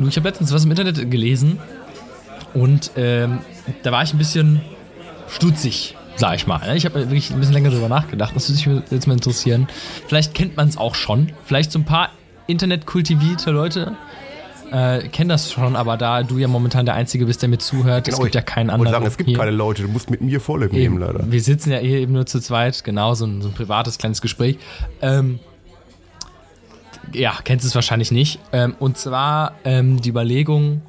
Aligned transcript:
Ich 0.00 0.16
habe 0.16 0.28
letztens 0.28 0.52
was 0.52 0.64
im 0.64 0.70
Internet 0.70 1.10
gelesen 1.10 1.58
und 2.54 2.92
ähm, 2.96 3.38
da 3.82 3.92
war 3.92 4.02
ich 4.02 4.12
ein 4.14 4.18
bisschen 4.18 4.60
stutzig, 5.28 5.96
sag 6.16 6.36
ich 6.36 6.46
mal. 6.46 6.76
Ich 6.76 6.84
habe 6.84 6.94
wirklich 7.00 7.30
ein 7.30 7.38
bisschen 7.40 7.54
länger 7.54 7.70
drüber 7.70 7.88
nachgedacht. 7.88 8.34
Das 8.34 8.48
würde 8.48 8.80
mich 8.80 8.90
jetzt 8.90 9.06
mal 9.06 9.14
interessieren. 9.14 9.66
Vielleicht 10.06 10.34
kennt 10.34 10.56
man 10.56 10.68
es 10.68 10.76
auch 10.76 10.94
schon. 10.94 11.32
Vielleicht 11.44 11.72
so 11.72 11.78
ein 11.78 11.84
paar 11.84 12.10
internetkultivierte 12.46 13.50
Leute 13.50 13.96
äh, 14.70 15.08
kennen 15.08 15.30
das 15.30 15.50
schon, 15.50 15.76
aber 15.76 15.96
da 15.96 16.22
du 16.22 16.38
ja 16.38 16.46
momentan 16.48 16.84
der 16.84 16.94
Einzige 16.94 17.24
bist, 17.26 17.40
der 17.42 17.48
mir 17.48 17.58
zuhört, 17.58 18.06
es 18.06 18.14
Genau, 18.14 18.24
gibt 18.24 18.34
ja 18.34 18.42
keinen 18.42 18.68
anderen. 18.70 18.92
sagen, 18.92 19.06
es 19.06 19.16
gibt 19.16 19.30
hier. 19.30 19.38
keine 19.38 19.50
Leute, 19.50 19.82
du 19.82 19.88
musst 19.88 20.10
mit 20.10 20.20
mir 20.20 20.40
Vorlieb 20.40 20.72
nehmen, 20.72 20.98
leider. 20.98 21.30
Wir 21.30 21.40
sitzen 21.40 21.70
ja 21.72 21.78
hier 21.78 21.98
eben 21.98 22.12
nur 22.12 22.26
zu 22.26 22.38
zweit, 22.40 22.84
genau, 22.84 23.14
so 23.14 23.24
ein, 23.26 23.40
so 23.40 23.48
ein 23.48 23.54
privates 23.54 23.96
kleines 23.96 24.20
Gespräch. 24.20 24.58
Ähm, 25.00 25.38
ja, 27.12 27.36
kennst 27.44 27.64
es 27.64 27.74
wahrscheinlich 27.74 28.10
nicht. 28.10 28.38
Ähm, 28.52 28.74
und 28.78 28.98
zwar 28.98 29.54
ähm, 29.64 30.00
die 30.00 30.10
Überlegung, 30.10 30.82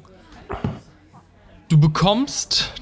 du 1.68 1.78
bekommst 1.78 2.72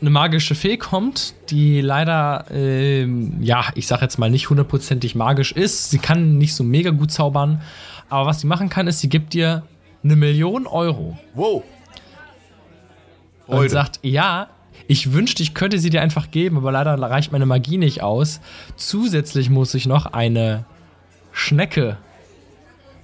eine 0.00 0.10
magische 0.10 0.54
Fee 0.54 0.76
kommt, 0.76 1.34
die 1.50 1.80
leider, 1.80 2.44
ähm, 2.50 3.38
ja, 3.40 3.64
ich 3.74 3.86
sag 3.86 4.02
jetzt 4.02 4.18
mal 4.18 4.30
nicht 4.30 4.50
hundertprozentig 4.50 5.14
magisch 5.14 5.52
ist. 5.52 5.90
Sie 5.90 5.98
kann 5.98 6.36
nicht 6.36 6.54
so 6.54 6.62
mega 6.62 6.90
gut 6.90 7.10
zaubern, 7.10 7.62
aber 8.10 8.26
was 8.26 8.40
sie 8.40 8.46
machen 8.46 8.68
kann, 8.68 8.86
ist, 8.86 9.00
sie 9.00 9.08
gibt 9.08 9.32
dir 9.32 9.62
eine 10.02 10.16
Million 10.16 10.66
Euro 10.66 11.16
Wow. 11.34 11.62
und 13.46 13.70
sagt, 13.70 14.00
ja, 14.02 14.48
ich 14.86 15.12
wünschte, 15.12 15.42
ich 15.42 15.54
könnte 15.54 15.78
sie 15.78 15.88
dir 15.88 16.02
einfach 16.02 16.30
geben, 16.30 16.58
aber 16.58 16.70
leider 16.70 17.00
reicht 17.00 17.32
meine 17.32 17.46
Magie 17.46 17.78
nicht 17.78 18.02
aus. 18.02 18.40
Zusätzlich 18.76 19.48
muss 19.48 19.72
ich 19.74 19.86
noch 19.86 20.06
eine 20.06 20.66
Schnecke 21.32 21.96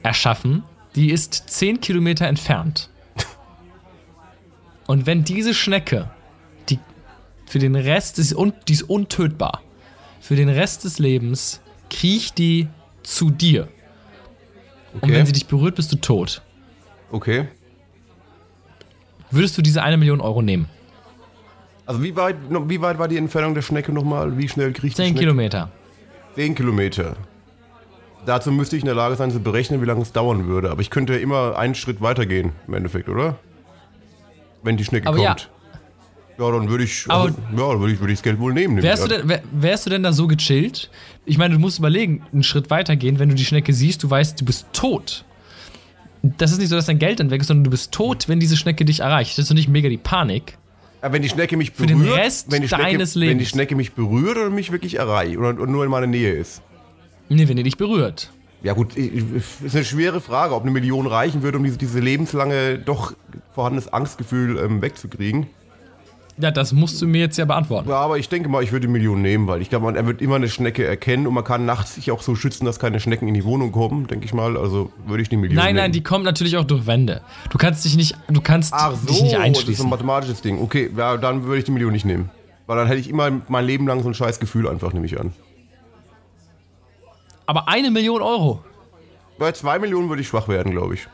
erschaffen, 0.02 0.62
die 0.94 1.10
ist 1.10 1.34
10 1.50 1.80
Kilometer 1.80 2.26
entfernt. 2.26 2.88
Und 4.86 5.06
wenn 5.06 5.22
diese 5.24 5.54
Schnecke, 5.54 6.10
die 6.68 6.78
für 7.46 7.58
den 7.60 7.76
Rest, 7.76 8.18
des, 8.18 8.32
und 8.32 8.54
die 8.68 8.72
ist 8.72 8.82
untötbar, 8.82 9.62
für 10.20 10.36
den 10.36 10.48
Rest 10.48 10.84
des 10.84 10.98
Lebens 10.98 11.60
kriecht 11.90 12.38
die 12.38 12.68
zu 13.02 13.30
dir. 13.30 13.68
Und 14.94 15.04
Okay. 15.04 15.12
wenn 15.12 15.26
sie 15.26 15.32
dich 15.32 15.46
berührt, 15.46 15.76
bist 15.76 15.92
du 15.92 15.96
tot. 15.96 16.42
okay. 17.12 17.48
Würdest 19.32 19.56
du 19.56 19.62
diese 19.62 19.80
eine 19.84 19.96
Million 19.96 20.20
Euro 20.20 20.42
nehmen? 20.42 20.68
Also 21.86 22.02
wie 22.02 22.16
weit, 22.16 22.34
wie 22.68 22.80
weit 22.80 22.98
war 22.98 23.06
die 23.06 23.16
Entfernung 23.16 23.54
der 23.54 23.62
Schnecke 23.62 23.92
nochmal? 23.92 24.36
Wie 24.36 24.48
schnell 24.48 24.72
die 24.72 24.80
10 24.80 24.90
Schnecke? 24.92 25.20
Kilometer. 25.20 25.70
10 26.34 26.56
Kilometer. 26.56 27.16
Dazu 28.26 28.52
müsste 28.52 28.76
ich 28.76 28.82
in 28.82 28.86
der 28.86 28.94
Lage 28.94 29.16
sein 29.16 29.30
zu 29.30 29.40
berechnen, 29.40 29.80
wie 29.80 29.86
lange 29.86 30.02
es 30.02 30.12
dauern 30.12 30.46
würde. 30.46 30.70
Aber 30.70 30.80
ich 30.80 30.90
könnte 30.90 31.16
immer 31.16 31.56
einen 31.56 31.74
Schritt 31.74 32.00
weitergehen, 32.00 32.52
im 32.66 32.74
Endeffekt, 32.74 33.08
oder? 33.08 33.36
Wenn 34.62 34.76
die 34.76 34.84
Schnecke 34.84 35.08
Aber 35.08 35.18
ja. 35.18 35.28
kommt. 35.28 35.50
Ja, 36.38 36.50
dann 36.50 36.70
würde 36.70 36.84
ich, 36.84 37.04
also, 37.08 37.28
ja, 37.28 37.34
dann 37.54 37.80
würde 37.80 37.92
ich, 37.92 38.00
würde 38.00 38.12
ich 38.12 38.18
das 38.18 38.22
Geld 38.22 38.38
wohl 38.38 38.54
nehmen. 38.54 38.74
nehme 38.76 38.86
Wärst 38.86 39.04
du, 39.04 39.08
denn, 39.08 39.28
wär, 39.28 39.42
wärst 39.52 39.84
du 39.84 39.90
denn 39.90 40.02
da 40.02 40.12
so 40.12 40.26
gechillt? 40.26 40.90
Ich 41.26 41.36
meine, 41.36 41.54
du 41.54 41.60
musst 41.60 41.78
überlegen, 41.78 42.22
einen 42.32 42.42
Schritt 42.42 42.70
weiter 42.70 42.96
gehen, 42.96 43.18
wenn 43.18 43.28
du 43.28 43.34
die 43.34 43.44
Schnecke 43.44 43.74
siehst, 43.74 44.02
du 44.02 44.08
weißt, 44.08 44.40
du 44.40 44.46
bist 44.46 44.66
tot. 44.72 45.24
Das 46.22 46.50
ist 46.50 46.58
nicht 46.58 46.70
so, 46.70 46.76
dass 46.76 46.86
dein 46.86 46.98
Geld 46.98 47.20
dann 47.20 47.30
weg 47.30 47.42
ist, 47.42 47.48
sondern 47.48 47.64
du 47.64 47.70
bist 47.70 47.92
tot, 47.92 48.26
wenn 48.28 48.40
diese 48.40 48.56
Schnecke 48.56 48.86
dich 48.86 49.00
erreicht. 49.00 49.32
Das 49.32 49.44
ist 49.44 49.50
doch 49.50 49.54
nicht 49.54 49.68
mega 49.68 49.90
die 49.90 49.98
Panik. 49.98 50.56
Aber 51.02 51.14
wenn 51.14 51.22
die 51.22 51.28
Schnecke 51.28 51.56
mich 51.56 51.72
den 51.72 51.86
berührt, 51.86 52.44
wenn 52.48 52.62
die 52.62 52.68
Schnecke, 52.68 52.98
wenn 52.98 53.38
die. 53.38 53.46
Schnecke 53.46 53.74
mich 53.74 53.92
berührt 53.92 54.36
oder 54.36 54.50
mich 54.50 54.72
wirklich 54.72 54.96
erreicht 54.96 55.36
oder, 55.36 55.50
oder 55.50 55.66
nur 55.66 55.84
in 55.84 55.90
meiner 55.90 56.06
Nähe 56.06 56.32
ist. 56.32 56.62
Nee, 57.30 57.48
wenn 57.48 57.56
die 57.56 57.62
dich 57.62 57.78
berührt. 57.78 58.30
Ja 58.62 58.74
gut, 58.74 58.94
ich- 58.98 59.24
ist 59.64 59.74
eine 59.74 59.84
schwere 59.84 60.20
Frage, 60.20 60.54
ob 60.54 60.62
eine 60.64 60.70
Million 60.70 61.06
reichen 61.06 61.42
würde, 61.42 61.56
um 61.56 61.64
diese, 61.64 61.78
diese 61.78 61.98
lebenslange, 62.00 62.78
doch 62.78 63.14
vorhandenes 63.54 63.90
Angstgefühl 63.90 64.58
ähm, 64.58 64.82
wegzukriegen. 64.82 65.46
Ja, 66.38 66.50
das 66.50 66.72
musst 66.72 67.00
du 67.02 67.06
mir 67.06 67.20
jetzt 67.20 67.36
ja 67.38 67.44
beantworten. 67.44 67.88
Ja, 67.90 67.96
aber 67.96 68.18
ich 68.18 68.28
denke 68.28 68.48
mal, 68.48 68.62
ich 68.62 68.72
würde 68.72 68.86
die 68.86 68.92
Million 68.92 69.20
nehmen, 69.22 69.46
weil 69.46 69.60
ich 69.62 69.68
glaube, 69.70 69.86
man- 69.86 69.96
er 69.96 70.06
wird 70.06 70.20
immer 70.22 70.36
eine 70.36 70.48
Schnecke 70.48 70.84
erkennen 70.86 71.26
und 71.26 71.32
man 71.34 71.44
kann 71.44 71.64
nachts 71.66 71.94
sich 71.94 72.10
auch 72.10 72.20
so 72.22 72.34
schützen, 72.34 72.64
dass 72.66 72.78
keine 72.78 72.98
Schnecken 73.00 73.28
in 73.28 73.34
die 73.34 73.44
Wohnung 73.44 73.72
kommen, 73.72 74.06
denke 74.06 74.24
ich 74.26 74.34
mal. 74.34 74.56
Also 74.58 74.90
würde 75.06 75.22
ich 75.22 75.28
die 75.30 75.36
Million 75.36 75.56
Nein, 75.56 75.66
nehmen. 75.74 75.76
nein, 75.78 75.92
die 75.92 76.02
kommt 76.02 76.24
natürlich 76.24 76.56
auch 76.56 76.64
durch 76.64 76.86
Wände. 76.86 77.20
Du 77.50 77.58
kannst 77.58 77.84
dich 77.84 77.96
nicht, 77.96 78.16
du 78.28 78.40
kannst 78.40 78.72
Ach 78.74 78.90
dich 78.92 79.00
so, 79.00 79.06
nicht 79.06 79.20
das 79.22 79.28
ist 79.28 79.34
ein 79.36 79.42
einschließen. 79.42 79.88
mathematisches 79.88 80.40
Ding. 80.42 80.60
Okay, 80.60 80.90
ja, 80.96 81.16
dann 81.16 81.44
würde 81.44 81.58
ich 81.58 81.64
die 81.64 81.72
Million 81.72 81.92
nicht 81.92 82.04
nehmen. 82.06 82.30
Weil 82.66 82.76
dann 82.76 82.86
hätte 82.88 83.00
ich 83.00 83.08
immer 83.10 83.30
mein 83.48 83.64
Leben 83.66 83.86
lang 83.86 84.02
so 84.02 84.08
ein 84.08 84.14
scheiß 84.14 84.38
Gefühl 84.40 84.66
einfach, 84.68 84.92
nehme 84.92 85.06
ich 85.06 85.18
an. 85.20 85.32
Aber 87.50 87.66
eine 87.66 87.90
Million 87.90 88.22
Euro. 88.22 88.62
Bei 89.36 89.50
zwei 89.50 89.80
Millionen 89.80 90.08
würde 90.08 90.22
ich 90.22 90.28
schwach 90.28 90.46
werden, 90.46 90.70
glaube 90.70 90.94
ich. 90.94 91.08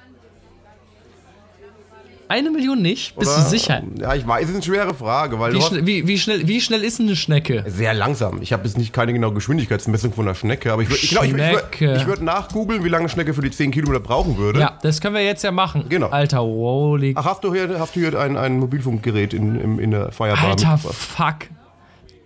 Eine 2.29 2.51
Million 2.51 2.83
nicht? 2.83 3.17
Bist 3.17 3.31
Oder? 3.33 3.43
du 3.43 3.49
sicher? 3.49 3.83
Ja, 3.99 4.15
ich 4.15 4.27
weiß, 4.27 4.43
es 4.45 4.49
ist 4.51 4.55
eine 4.57 4.63
schwere 4.65 4.93
Frage, 4.93 5.41
weil 5.41 5.55
Wie, 5.55 5.63
schnell, 5.63 5.87
wie, 5.87 6.07
wie, 6.07 6.19
schnell, 6.19 6.47
wie 6.47 6.61
schnell 6.61 6.85
ist 6.85 7.01
eine 7.01 7.17
Schnecke? 7.17 7.65
sehr 7.69 7.95
langsam. 7.95 8.43
Ich 8.43 8.53
habe 8.53 8.65
jetzt 8.65 8.77
nicht 8.77 8.93
keine 8.93 9.15
genaue 9.15 9.33
Geschwindigkeitsmessung 9.33 10.13
von 10.13 10.27
einer 10.27 10.35
Schnecke, 10.35 10.71
aber 10.75 10.83
ich 10.83 10.91
würde 10.91 11.01
ich, 11.03 11.09
glaub, 11.09 11.25
ich, 11.25 11.31
ich, 11.33 11.39
würd- 11.39 11.97
ich 11.97 12.07
würd 12.07 12.21
nachgoogeln, 12.21 12.85
wie 12.85 12.91
lange 12.91 13.05
eine 13.05 13.09
Schnecke 13.09 13.33
für 13.33 13.41
die 13.41 13.51
10 13.51 13.71
Kilometer 13.71 14.01
brauchen 14.01 14.37
würde. 14.37 14.61
Ja, 14.61 14.79
das 14.83 15.01
können 15.01 15.15
wir 15.15 15.25
jetzt 15.25 15.43
ja 15.43 15.53
machen. 15.53 15.87
Genau. 15.89 16.09
Alter, 16.09 16.43
holy 16.43 17.15
Ach, 17.17 17.25
hast 17.25 17.45
du 17.45 17.55
hier, 17.55 17.79
hast 17.81 17.97
du 17.97 18.01
hier 18.01 18.21
ein, 18.21 18.37
ein 18.37 18.59
Mobilfunkgerät 18.59 19.33
in, 19.33 19.59
in, 19.59 19.79
in 19.79 19.91
der 19.93 20.13
Feierbar 20.13 20.51
Alter, 20.51 20.77
fuck. 20.77 21.37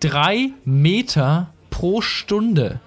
Drei 0.01 0.49
Meter 0.65 1.53
pro 1.71 2.01
Stunde. 2.01 2.81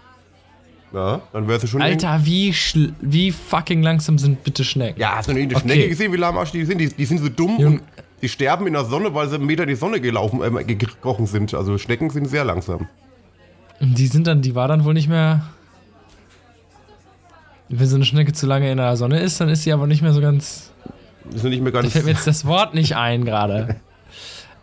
Ja, 0.94 1.22
dann 1.34 1.48
wärst 1.48 1.64
du 1.64 1.68
schon... 1.68 1.82
Alter, 1.82 2.24
wie, 2.24 2.54
wie 3.02 3.32
fucking 3.32 3.82
langsam 3.82 4.20
sind 4.20 4.44
bitte 4.44 4.64
Schnecken? 4.64 5.00
Ja, 5.00 5.16
hast 5.16 5.28
du 5.28 5.32
eine 5.32 5.44
Okay. 5.44 5.60
Schnecke 5.60 5.90
gesehen, 5.90 6.14
wie 6.14 6.18
lahmarsch 6.18 6.52
die 6.52 6.66
sind? 6.66 6.78
Die, 6.80 6.90
die 6.90 7.06
sind 7.06 7.20
so 7.20 7.30
dumm 7.30 7.58
Jung- 7.60 7.74
und 7.80 7.82
die 8.22 8.30
sterben 8.30 8.68
in 8.68 8.74
der 8.74 8.86
Sonne, 8.86 9.14
weil 9.14 9.28
sie 9.28 9.36
einen 9.36 9.46
Meter 9.48 9.64
in 9.64 9.70
die 9.70 9.76
Sonne 9.76 10.00
gelaufen, 10.00 10.42
äh, 10.42 10.64
gekrochen 10.64 11.26
sind. 11.26 11.54
Also 11.56 11.78
Schnecken 11.80 12.12
sind 12.12 12.28
sehr 12.28 12.46
langsam. 12.46 12.88
Die 13.82 14.08
sind 14.08 14.28
dann, 14.28 14.42
die 14.44 14.54
war 14.54 14.68
dann 14.68 14.86
wohl 14.86 14.94
nicht 14.94 15.10
mehr. 15.10 15.42
Wenn 17.70 17.88
so 17.88 17.96
eine 17.96 18.06
Schnecke 18.06 18.34
zu 18.34 18.46
lange 18.46 18.72
in 18.72 18.78
der 18.78 18.96
Sonne 18.96 19.20
ist, 19.20 19.42
dann 19.42 19.50
ist 19.50 19.64
sie 19.64 19.74
aber 19.74 19.88
nicht 19.88 20.04
mehr 20.04 20.14
so 20.14 20.22
ganz. 20.22 20.72
Sind 21.34 21.50
nicht 21.50 21.64
mehr 21.64 21.72
ganz... 21.72 21.88
Da 21.88 21.92
fällt 21.92 22.06
mir 22.06 22.12
jetzt 22.12 22.28
das 22.28 22.46
Wort 22.46 22.76
nicht 22.76 22.96
ein 22.96 23.26
gerade. 23.26 23.78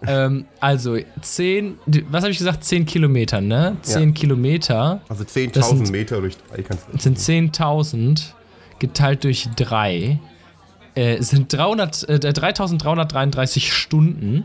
ähm, 0.06 0.46
also, 0.60 0.96
10, 1.20 1.78
die- 1.86 2.04
was 2.10 2.22
habe 2.22 2.32
ich 2.32 2.38
gesagt? 2.38 2.64
10 2.64 2.86
Kilometer, 2.86 3.40
ne? 3.40 3.76
10 3.82 4.14
Kilometer 4.14 5.00
Also 5.08 5.24
Das 5.24 5.32
10.000 5.34 5.62
sind- 5.86 5.90
Meter 5.90 6.20
durch 6.20 6.36
drei 6.38 6.62
kannst 6.62 6.86
du... 6.92 6.98
sind 6.98 7.18
10.000 7.18 8.34
geteilt 8.78 9.24
durch 9.24 9.48
3. 9.56 10.18
Äh, 10.94 11.22
sind 11.22 11.52
300, 11.52 12.08
äh, 12.08 12.14
3.333 12.14 13.70
Stunden 13.72 14.44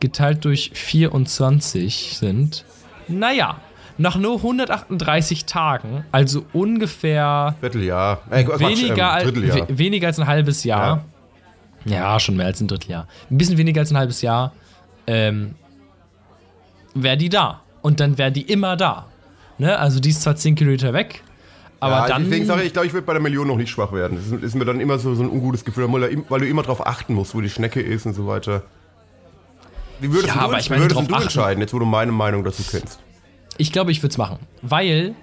geteilt 0.00 0.44
durch 0.44 0.70
24 0.74 2.16
sind, 2.18 2.64
naja, 3.08 3.60
nach 3.96 4.16
nur 4.16 4.36
138 4.36 5.44
Tagen, 5.44 6.04
also 6.12 6.44
ungefähr 6.52 7.56
Vierteljahr. 7.60 8.22
Äh, 8.30 8.44
Quatsch, 8.44 8.60
weniger, 8.60 8.94
ähm, 8.96 9.02
als, 9.02 9.24
Dritteljahr. 9.24 9.68
we 9.68 9.78
weniger 9.78 10.06
als 10.06 10.18
ein 10.20 10.26
halbes 10.26 10.64
Jahr. 10.64 11.04
Ja. 11.84 12.18
schon 12.20 12.36
mehr 12.36 12.46
als 12.46 12.60
ein 12.60 12.68
Dritteljahr. 12.68 13.06
Ein 13.30 13.38
bisschen 13.38 13.56
weniger 13.58 13.80
als 13.80 13.90
ein 13.90 13.96
halbes 13.96 14.20
Jahr. 14.22 14.52
Ähm, 15.08 15.54
wäre 16.94 17.16
die 17.16 17.28
da. 17.28 17.62
Und 17.82 18.00
dann 18.00 18.18
wäre 18.18 18.30
die 18.32 18.42
immer 18.42 18.76
da. 18.76 19.06
Ne? 19.58 19.78
Also 19.78 20.00
die 20.00 20.10
ist 20.10 20.22
zwar 20.22 20.36
10 20.36 20.54
Kilometer 20.54 20.92
weg, 20.92 21.22
aber 21.80 21.94
ja, 22.00 22.08
dann. 22.08 22.24
deswegen 22.24 22.44
sage 22.46 22.60
ich, 22.60 22.66
ich 22.68 22.72
glaube, 22.72 22.86
ich 22.86 22.92
würde 22.92 23.06
bei 23.06 23.12
der 23.14 23.22
Million 23.22 23.46
noch 23.48 23.56
nicht 23.56 23.70
schwach 23.70 23.92
werden. 23.92 24.16
Das 24.18 24.26
ist, 24.26 24.42
ist 24.44 24.54
mir 24.54 24.64
dann 24.64 24.80
immer 24.80 24.98
so, 24.98 25.14
so 25.14 25.22
ein 25.22 25.30
ungutes 25.30 25.64
Gefühl, 25.64 25.90
weil, 25.92 26.40
du- 26.40 26.46
immer 26.46 26.62
darauf 26.62 26.86
achten 26.86 27.14
musst, 27.14 27.34
wo 27.34 27.40
die 27.40 27.48
Schnecke 27.50 27.80
ist 27.80 28.04
und 28.06 28.14
so 28.14 28.26
weiter. 28.26 28.62
Wie 30.00 30.10
würdest 30.12 30.28
Ja, 30.28 30.34
du, 30.34 30.40
aber 30.40 30.58
ich 30.58 30.70
meine, 30.70 30.82
würdest 30.82 30.98
drauf 31.00 31.06
du 31.08 31.14
achten- 31.14 31.22
entscheiden, 31.24 31.60
jetzt 31.60 31.72
wo 31.72 31.78
du 31.78 31.84
meine 31.86 32.12
Meinung 32.12 32.44
dazu 32.44 32.62
kennst? 32.68 33.00
Ich 33.56 33.72
glaube, 33.72 33.90
ich 33.90 34.02
würde 34.02 34.12
es 34.12 34.18
machen. 34.18 34.38
Weil 34.62 35.14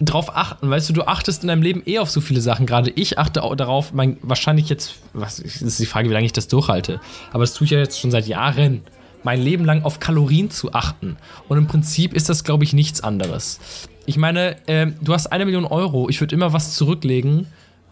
drauf 0.00 0.34
achten, 0.34 0.70
weißt 0.70 0.88
du, 0.88 0.92
du 0.94 1.02
achtest 1.06 1.42
in 1.42 1.48
deinem 1.48 1.62
Leben 1.62 1.82
eh 1.86 1.98
auf 1.98 2.10
so 2.10 2.20
viele 2.20 2.40
Sachen. 2.40 2.64
Gerade 2.66 2.90
ich 2.90 3.18
achte 3.18 3.42
auch 3.42 3.54
darauf, 3.54 3.92
mein, 3.92 4.16
wahrscheinlich 4.22 4.68
jetzt, 4.68 4.94
was 5.12 5.36
das 5.36 5.60
ist 5.62 5.78
die 5.78 5.86
Frage, 5.86 6.08
wie 6.08 6.14
lange 6.14 6.26
ich 6.26 6.32
das 6.32 6.48
durchhalte. 6.48 7.00
Aber 7.32 7.42
das 7.42 7.52
tue 7.54 7.66
ich 7.66 7.70
ja 7.70 7.78
jetzt 7.78 8.00
schon 8.00 8.10
seit 8.10 8.26
Jahren. 8.26 8.82
Mein 9.22 9.40
Leben 9.40 9.64
lang 9.64 9.82
auf 9.82 10.00
Kalorien 10.00 10.50
zu 10.50 10.72
achten. 10.72 11.16
Und 11.48 11.58
im 11.58 11.66
Prinzip 11.66 12.12
ist 12.12 12.28
das, 12.28 12.44
glaube 12.44 12.64
ich, 12.64 12.72
nichts 12.72 13.00
anderes. 13.00 13.58
Ich 14.06 14.16
meine, 14.16 14.56
ähm, 14.66 14.94
du 15.02 15.12
hast 15.12 15.26
eine 15.26 15.44
Million 15.44 15.64
Euro. 15.64 16.08
Ich 16.08 16.20
würde 16.20 16.34
immer 16.34 16.52
was 16.52 16.74
zurücklegen, 16.74 17.46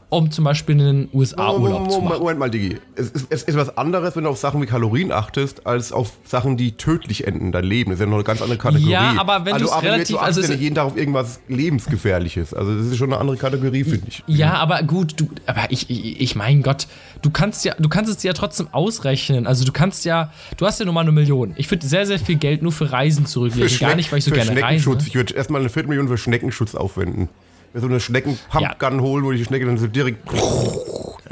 um 0.08 0.30
zum 0.30 0.44
Beispiel 0.44 0.80
einen 0.80 1.08
USA-Urlaub 1.12 1.90
zu 1.90 2.00
machen. 2.00 2.18
Moment 2.20 2.38
mal, 2.38 2.48
Digi. 2.50 2.78
Es 2.94 3.10
ist, 3.10 3.26
es 3.28 3.42
ist 3.42 3.56
was 3.56 3.76
anderes, 3.76 4.14
wenn 4.14 4.22
du 4.24 4.30
auf 4.30 4.38
Sachen 4.38 4.62
wie 4.62 4.66
Kalorien 4.66 5.10
achtest, 5.10 5.66
als 5.66 5.90
auf 5.92 6.12
Sachen, 6.24 6.56
die 6.56 6.72
tödlich 6.72 7.26
enden 7.26 7.46
in 7.46 7.52
dein 7.52 7.64
Leben. 7.64 7.90
Das 7.90 7.98
ist 7.98 8.04
ja 8.04 8.06
noch 8.06 8.14
eine 8.14 8.24
ganz 8.24 8.40
andere 8.40 8.58
Kategorie. 8.58 8.90
Ja, 8.92 9.14
aber 9.18 9.44
wenn 9.44 9.54
aber 9.54 9.64
jetzt- 9.64 9.82
relativ- 9.82 10.16
Du 10.16 10.18
achtest 10.20 10.38
also 10.38 10.42
ja 10.42 10.48
nicht 10.50 10.60
jeden 10.62 10.76
Tag 10.76 10.84
auf 10.86 10.96
irgendwas 10.96 11.40
Lebensgefährliches. 11.48 12.54
Also 12.54 12.76
das 12.76 12.86
ist 12.86 12.96
schon 12.96 13.12
eine 13.12 13.20
andere 13.20 13.36
Kategorie, 13.36 13.84
finde 13.84 14.06
ich. 14.08 14.22
Ja, 14.26 14.54
aber 14.54 14.82
gut, 14.84 15.14
du, 15.20 15.28
aber 15.46 15.64
ich, 15.70 15.90
ich, 15.90 16.20
ich 16.20 16.36
mein 16.36 16.62
Gott, 16.62 16.86
du 17.22 17.30
kannst 17.30 17.64
ja, 17.64 17.74
du 17.78 17.88
kannst 17.88 18.10
es 18.16 18.22
ja 18.22 18.32
trotzdem 18.32 18.68
ausrechnen. 18.72 19.46
Also 19.46 19.64
du 19.64 19.72
kannst 19.72 20.04
ja, 20.04 20.32
du 20.56 20.66
hast 20.66 20.78
ja 20.78 20.84
nur 20.84 20.94
mal 20.94 21.00
eine 21.00 21.12
Million. 21.12 21.52
Ich 21.56 21.70
würde 21.70 21.86
sehr, 21.86 22.06
sehr 22.06 22.18
viel 22.18 22.36
Geld 22.36 22.62
nur 22.62 22.72
für 22.72 22.92
Reisen 22.92 23.26
zurücklegen. 23.26 23.68
Gar 23.78 23.90
Schneck- 23.90 23.96
nicht, 23.96 24.12
weil 24.12 24.18
ich 24.20 24.24
so 24.24 24.30
für 24.30 24.36
gerne 24.36 24.62
reise. 24.62 24.96
Ich 25.06 25.14
würde 25.14 25.34
erstmal 25.34 25.60
eine 25.60 25.68
Viertelmillion 25.70 26.08
für 26.08 26.18
Schneckenschutz 26.18 26.74
aufwenden. 26.74 27.28
So 27.78 27.86
eine 27.86 28.00
Schneckenpumpgun 28.00 29.00
holen, 29.00 29.24
wo 29.24 29.32
die 29.32 29.44
Schnecke 29.44 29.66
dann 29.66 29.78
so 29.78 29.86
direkt. 29.86 30.18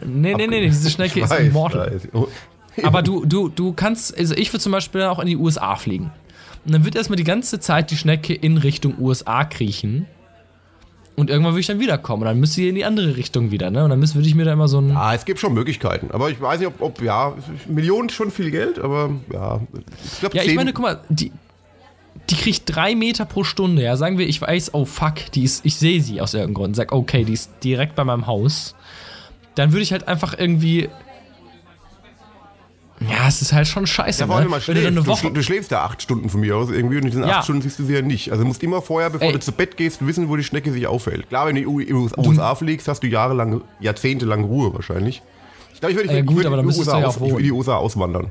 Nee, 0.04 0.34
nee, 0.34 0.46
nee, 0.46 0.46
nee, 0.46 0.60
diese 0.66 0.90
Schnecke 0.90 1.18
Ich 1.20 1.24
ist 1.24 1.30
weiß, 1.30 1.48
immortal. 1.48 1.92
weiß. 1.94 2.08
Oh. 2.12 2.28
Aber 2.82 3.02
du, 3.02 3.24
du, 3.24 3.48
du 3.48 3.72
kannst, 3.72 4.16
also 4.18 4.34
ich 4.34 4.52
würde 4.52 4.62
zum 4.62 4.72
Beispiel 4.72 5.02
auch 5.02 5.18
in 5.20 5.26
die 5.26 5.36
USA 5.36 5.76
fliegen. 5.76 6.10
Und 6.64 6.72
dann 6.74 6.84
wird 6.84 6.96
erstmal 6.96 7.16
die 7.16 7.24
ganze 7.24 7.60
Zeit 7.60 7.90
die 7.90 7.96
Schnecke 7.96 8.34
in 8.34 8.56
Richtung 8.58 8.94
USA 8.98 9.44
kriechen. 9.44 10.06
Und 11.16 11.30
irgendwann 11.30 11.52
würde 11.52 11.60
ich 11.60 11.66
dann 11.68 11.78
wiederkommen. 11.78 12.22
Und 12.22 12.28
dann 12.28 12.40
müsste 12.40 12.56
sie 12.56 12.68
in 12.68 12.74
die 12.74 12.84
andere 12.84 13.16
Richtung 13.16 13.52
wieder, 13.52 13.70
ne? 13.70 13.84
Und 13.84 13.90
dann 13.90 14.00
müsste, 14.00 14.16
würde 14.16 14.26
ich 14.28 14.34
mir 14.34 14.44
da 14.44 14.52
immer 14.52 14.66
so 14.66 14.80
ein. 14.80 14.96
Ah, 14.96 15.14
es 15.14 15.24
gibt 15.24 15.38
schon 15.38 15.54
Möglichkeiten. 15.54 16.10
Aber 16.10 16.28
ich 16.30 16.40
weiß 16.40 16.58
nicht, 16.58 16.66
ob, 16.66 16.80
ob 16.82 17.00
ja, 17.02 17.34
Millionen 17.68 18.08
ist 18.08 18.16
schon 18.16 18.32
viel 18.32 18.50
Geld, 18.50 18.80
aber 18.80 19.10
ja. 19.32 19.60
Ich 20.12 20.18
glaube, 20.20 20.36
Ja, 20.36 20.42
ich 20.42 20.56
meine, 20.56 20.72
guck 20.72 20.82
mal, 20.84 21.00
die, 21.08 21.30
die 22.30 22.36
kriegt 22.36 22.62
drei 22.66 22.94
Meter 22.94 23.24
pro 23.24 23.44
Stunde. 23.44 23.82
Ja, 23.82 23.96
sagen 23.96 24.18
wir, 24.18 24.26
ich 24.28 24.40
weiß, 24.40 24.72
oh 24.74 24.84
fuck, 24.84 25.30
die 25.34 25.44
ist, 25.44 25.64
ich 25.66 25.76
sehe 25.76 26.00
sie 26.00 26.20
aus 26.20 26.32
irgendeinem 26.34 26.54
Grund. 26.54 26.76
Sag, 26.76 26.92
okay, 26.92 27.24
die 27.24 27.34
ist 27.34 27.50
direkt 27.62 27.94
bei 27.94 28.04
meinem 28.04 28.26
Haus. 28.26 28.74
Dann 29.54 29.72
würde 29.72 29.82
ich 29.82 29.92
halt 29.92 30.08
einfach 30.08 30.36
irgendwie. 30.38 30.88
Ja, 33.00 33.28
es 33.28 33.42
ist 33.42 33.52
halt 33.52 33.66
schon 33.66 33.86
scheiße. 33.86 34.20
Ja, 34.20 34.26
vor 34.26 34.36
allem 34.36 34.44
ne? 34.44 34.50
mal 34.50 34.56
du 34.60 34.62
schläfst. 34.64 34.96
Du, 34.96 35.12
schl- 35.12 35.32
du 35.32 35.42
schläfst 35.42 35.72
da 35.72 35.84
acht 35.84 36.00
Stunden 36.00 36.30
von 36.30 36.40
mir 36.40 36.56
aus 36.56 36.70
irgendwie 36.70 36.96
und 36.96 37.02
in 37.04 37.10
diesen 37.10 37.24
Ja. 37.26 37.38
acht 37.38 37.44
Stunden 37.44 37.60
siehst 37.60 37.78
du 37.78 37.84
sie 37.84 37.92
ja 37.94 38.02
nicht. 38.02 38.30
Also 38.30 38.42
du 38.44 38.48
musst 38.48 38.62
immer 38.62 38.80
vorher, 38.80 39.10
bevor 39.10 39.26
Ey. 39.26 39.32
du 39.32 39.40
zu 39.40 39.52
Bett 39.52 39.76
gehst, 39.76 40.06
wissen, 40.06 40.28
wo 40.28 40.36
die 40.36 40.44
Schnecke 40.44 40.72
sich 40.72 40.86
aufhält. 40.86 41.28
Klar, 41.28 41.46
wenn 41.46 41.56
du 41.56 41.80
in 41.80 41.86
die 41.86 41.92
USA 41.92 42.54
fliegst, 42.54 42.88
hast 42.88 43.00
du 43.02 43.08
jahrelang, 43.08 43.60
jahrzehntelang 43.80 44.44
Ruhe 44.44 44.72
wahrscheinlich. 44.72 45.22
Ich 45.74 45.80
glaube, 45.80 45.92
ich 45.92 45.98
würde 45.98 46.16
in 46.16 46.26
du 46.26 47.38
die 47.38 47.52
USA 47.52 47.76
auswandern. 47.76 48.30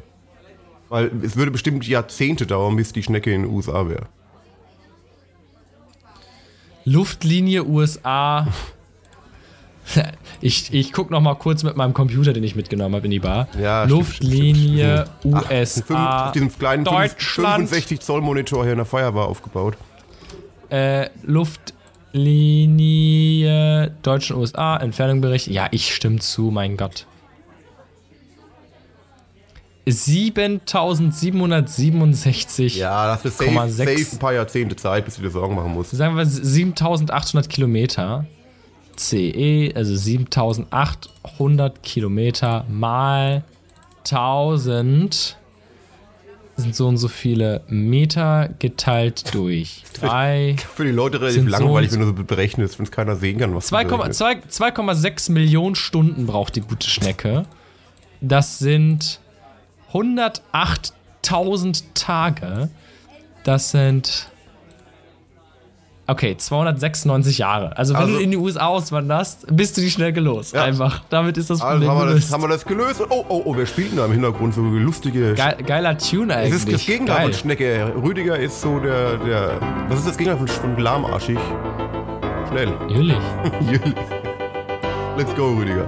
Weil 0.94 1.12
es 1.24 1.36
würde 1.36 1.50
bestimmt 1.50 1.88
Jahrzehnte 1.88 2.46
dauern, 2.46 2.76
bis 2.76 2.94
die 2.94 3.02
Schnecke 3.02 3.34
in 3.34 3.42
den 3.42 3.52
USA 3.52 3.90
wäre. 3.90 4.06
Luftlinie 6.86 7.66
USA. 7.66 8.48
Ich, 10.40 10.74
ich 10.74 10.94
guck 10.94 11.10
noch 11.12 11.20
mal 11.20 11.36
kurz 11.36 11.64
mit 11.64 11.76
meinem 11.76 11.94
Computer, 11.94 12.32
den 12.32 12.44
ich 12.44 12.56
mitgenommen 12.56 12.96
habe 12.96 13.06
in 13.06 13.12
die 13.12 13.20
Bar. 13.20 13.50
Ja, 13.60 13.84
stimmt, 13.84 14.00
Luftlinie 14.00 15.08
stimmt, 15.20 15.36
Ach, 15.36 15.52
USA. 15.52 16.28
auf 16.28 16.32
diesem 16.32 16.58
kleinen 16.58 16.86
Deutschland. 16.86 17.70
65 17.70 18.00
Zoll 18.00 18.22
Monitor 18.22 18.64
hier 18.64 18.72
in 18.72 18.78
der 18.78 18.86
Feuerwehr 18.86 19.24
aufgebaut. 19.24 19.76
Äh, 20.70 21.10
Luftlinie 22.14 22.72
Deutschen 24.04 24.38
USA, 24.38 24.78
Entfernung 24.78 25.20
berichten. 25.20 25.52
Ja, 25.52 25.68
ich 25.72 25.94
stimme 25.94 26.20
zu, 26.20 26.44
mein 26.44 26.78
Gott. 26.78 27.08
7767. 29.86 32.78
Ja, 32.78 33.08
das 33.08 33.26
ist 33.26 33.38
safe, 33.38 33.50
0,6. 33.50 33.70
safe 33.70 34.16
ein 34.16 34.20
paar 34.20 34.34
Jahrzehnte 34.34 34.76
Zeit, 34.76 35.06
bis 35.06 35.18
du 35.18 35.22
dir 35.22 35.30
Sorgen 35.30 35.56
machen 35.56 35.74
musst. 35.74 35.92
Sagen 35.92 36.16
wir 36.16 36.26
7800 36.26 37.50
Kilometer. 37.50 38.26
CE, 38.96 39.72
also 39.76 39.96
7800 39.96 41.82
Kilometer 41.82 42.64
mal 42.70 43.44
1000 44.06 45.38
sind 46.56 46.76
so 46.76 46.88
und 46.88 46.98
so 46.98 47.08
viele 47.08 47.62
Meter 47.68 48.50
geteilt 48.60 49.34
durch 49.34 49.84
3. 50.00 50.58
Für 50.76 50.84
die 50.84 50.92
Leute 50.92 51.20
relativ 51.20 51.44
so 51.44 51.50
langweilig, 51.50 51.92
und 51.92 52.00
wenn 52.00 52.16
du 52.16 52.18
so 52.18 52.24
berechnest, 52.24 52.78
wenn 52.78 52.86
es 52.86 52.92
keiner 52.92 53.16
sehen 53.16 53.40
kann, 53.40 53.56
was 53.56 53.70
du 53.70 53.76
berechnest. 53.76 54.22
2,6 54.22 55.32
Millionen 55.32 55.76
Stunden 55.76 56.28
braucht 56.28 56.56
die 56.56 56.62
gute 56.62 56.88
Schnecke. 56.88 57.46
Das 58.22 58.60
sind 58.60 59.20
108.000 59.94 61.84
Tage. 61.94 62.70
Das 63.44 63.72
sind. 63.72 64.30
Okay, 66.06 66.36
296 66.36 67.38
Jahre. 67.38 67.78
Also, 67.78 67.94
wenn 67.94 68.02
Also- 68.02 68.14
du 68.16 68.20
in 68.20 68.32
die 68.32 68.38
USA 68.38 68.66
auswanderst, 68.66 69.46
bist 69.56 69.78
du 69.78 69.82
die 69.82 69.90
Schnecke 69.90 70.20
los. 70.20 70.52
Ja. 70.52 70.64
Einfach. 70.64 71.02
Damit 71.10 71.38
ist 71.38 71.50
das 71.50 71.62
Also 71.62 71.72
Problem 71.78 71.90
haben 71.92 71.98
wir, 72.00 72.06
das, 72.08 72.14
gelöst. 72.16 72.34
haben 72.34 72.44
wir 72.44 72.48
das 72.50 72.66
gelöst. 72.66 73.02
Oh, 73.10 73.26
oh, 73.30 73.42
oh, 73.46 73.56
wer 73.56 73.66
spielt 73.66 73.92
denn 73.92 73.98
da 74.00 74.06
im 74.06 74.12
Hintergrund 74.12 74.54
so 74.54 74.60
lustige... 74.62 75.34
Geil, 75.34 75.56
geiler 75.66 75.98
Tune 75.98 76.34
Es 76.34 76.40
eigentlich. 76.40 76.54
ist 76.56 76.74
das 76.74 76.86
Gegenteil 76.86 77.16
Geil. 77.16 77.26
von 77.28 77.34
Schnecke. 77.34 77.94
Rüdiger 78.04 78.38
ist 78.38 78.60
so 78.60 78.80
der, 78.80 79.16
der... 79.18 79.62
Was 79.88 80.00
ist 80.00 80.08
das 80.10 80.18
Gegenteil 80.18 80.46
von, 80.46 80.48
von 80.50 80.78
lahmarschig? 80.78 81.40
Schnell. 82.50 82.66
Natürlich. 82.68 83.16
Let's 85.18 85.34
go, 85.36 85.54
Rüdiger. 85.54 85.88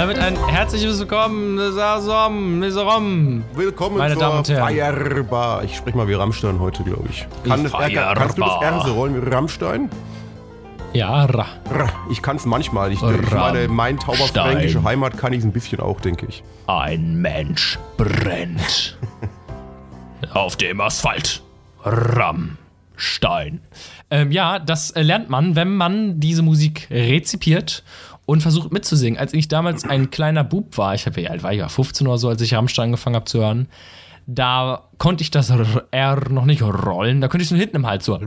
Damit 0.00 0.18
ein 0.18 0.34
herzliches 0.48 0.98
Willkommen, 0.98 1.58
Sasom, 1.74 2.58
Miserom. 2.58 3.44
Willkommen 3.54 3.98
Meine 3.98 4.14
zur 4.14 4.22
Damen 4.22 4.38
und 4.38 4.48
Herren. 4.48 4.62
Feierbar. 4.62 5.62
Ich 5.64 5.76
spreche 5.76 5.94
mal 5.94 6.08
wie 6.08 6.14
Rammstein 6.14 6.58
heute, 6.58 6.84
glaube 6.84 7.06
ich. 7.10 7.26
Kann 7.46 7.64
das 7.64 7.74
R, 7.74 8.14
kannst 8.14 8.38
du 8.38 8.40
das 8.40 8.62
R 8.62 8.82
so 8.82 8.94
rollen 8.94 9.14
wie 9.14 9.28
Rammstein? 9.28 9.90
Ja, 10.94 11.26
ra. 11.26 11.44
Ich 12.10 12.22
kann 12.22 12.36
es 12.36 12.46
manchmal. 12.46 12.92
Ich, 12.92 13.02
ich 13.02 13.30
meine, 13.30 13.68
mein 13.68 13.98
tauberfränkische 13.98 14.70
Stein. 14.70 14.84
Heimat 14.84 15.18
kann 15.18 15.34
ich 15.34 15.40
es 15.40 15.44
ein 15.44 15.52
bisschen 15.52 15.80
auch, 15.80 16.00
denke 16.00 16.24
ich. 16.30 16.42
Ein 16.66 17.16
Mensch 17.16 17.78
brennt 17.98 18.96
auf 20.32 20.56
dem 20.56 20.80
Asphalt. 20.80 21.42
Rammstein. 21.84 23.60
Ähm, 24.10 24.32
ja, 24.32 24.58
das 24.58 24.92
äh, 24.92 25.02
lernt 25.02 25.28
man, 25.28 25.56
wenn 25.56 25.76
man 25.76 26.20
diese 26.20 26.40
Musik 26.40 26.88
rezipiert 26.90 27.84
und 28.30 28.42
versucht 28.42 28.72
mitzusingen. 28.72 29.18
Als 29.18 29.34
ich 29.34 29.48
damals 29.48 29.84
ein 29.84 30.10
kleiner 30.10 30.44
Bub 30.44 30.78
war, 30.78 30.94
ich 30.94 31.04
habe 31.06 31.20
ja 31.20 31.30
alt 31.30 31.42
war, 31.42 31.52
ich 31.52 31.60
war 31.60 31.68
15 31.68 32.06
oder 32.06 32.16
so, 32.16 32.28
als 32.28 32.40
ich 32.40 32.54
Rammstein 32.54 32.84
angefangen 32.84 33.16
habe 33.16 33.24
zu 33.24 33.40
hören, 33.40 33.66
da 34.28 34.84
konnte 34.98 35.22
ich 35.22 35.32
das 35.32 35.52
R 35.90 36.30
noch 36.30 36.44
nicht 36.44 36.62
rollen. 36.62 37.20
Da 37.20 37.26
könnte 37.26 37.42
ich 37.42 37.48
so 37.48 37.56
hinten 37.56 37.74
im 37.74 37.86
Hals 37.88 38.04
so. 38.04 38.20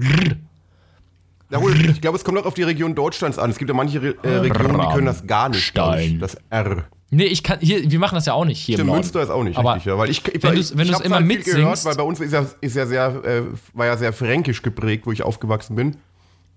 Ja, 1.50 1.62
wohl, 1.62 1.74
ich 1.90 2.02
glaube, 2.02 2.18
es 2.18 2.26
kommt 2.26 2.38
auch 2.38 2.46
auf 2.46 2.54
die 2.54 2.64
Region 2.64 2.96
Deutschlands 2.96 3.40
an. 3.40 3.50
Es 3.50 3.58
gibt 3.58 3.70
ja 3.70 3.76
manche 3.76 4.02
Re 4.02 4.16
äh, 4.24 4.28
Regionen, 4.28 4.82
die 4.82 4.88
können 4.94 5.06
das 5.06 5.26
gar 5.26 5.48
nicht. 5.48 5.64
Stein. 5.64 6.20
Das 6.20 6.36
R. 6.50 6.84
Nee, 7.10 7.24
ich 7.26 7.42
kann 7.42 7.60
hier, 7.62 7.90
wir 7.90 8.00
machen 8.00 8.16
das 8.16 8.26
ja 8.26 8.34
auch 8.34 8.44
nicht 8.44 8.60
hier 8.60 8.76
Stimmt. 8.76 8.92
Münster 8.92 9.22
ist 9.22 9.30
auch 9.30 9.44
nicht 9.44 9.58
Aber 9.58 9.76
richtig, 9.76 9.86
ja. 9.86 9.98
Weil 9.98 10.10
ich, 10.10 10.28
ich, 10.28 10.44
wenn 10.44 10.56
du's 10.56 10.74
hab's 10.74 11.06
immer 11.06 11.18
halt 11.18 11.28
mitsingst- 11.28 11.56
gehört, 11.56 11.86
weil 11.86 11.96
bei 11.96 12.04
uns 12.04 12.20
ist 12.20 12.34
ja, 12.34 12.46
ist 12.60 12.76
ja 12.76 12.86
sehr, 12.86 13.24
äh, 13.24 13.44
war 13.74 13.86
ja 13.86 13.96
sehr 13.96 14.12
fränkisch 14.12 14.64
geprägt, 14.64 15.06
wo 15.06 15.14
ich 15.14 15.24
aufgewachsen 15.24 15.78
bin. 15.78 15.96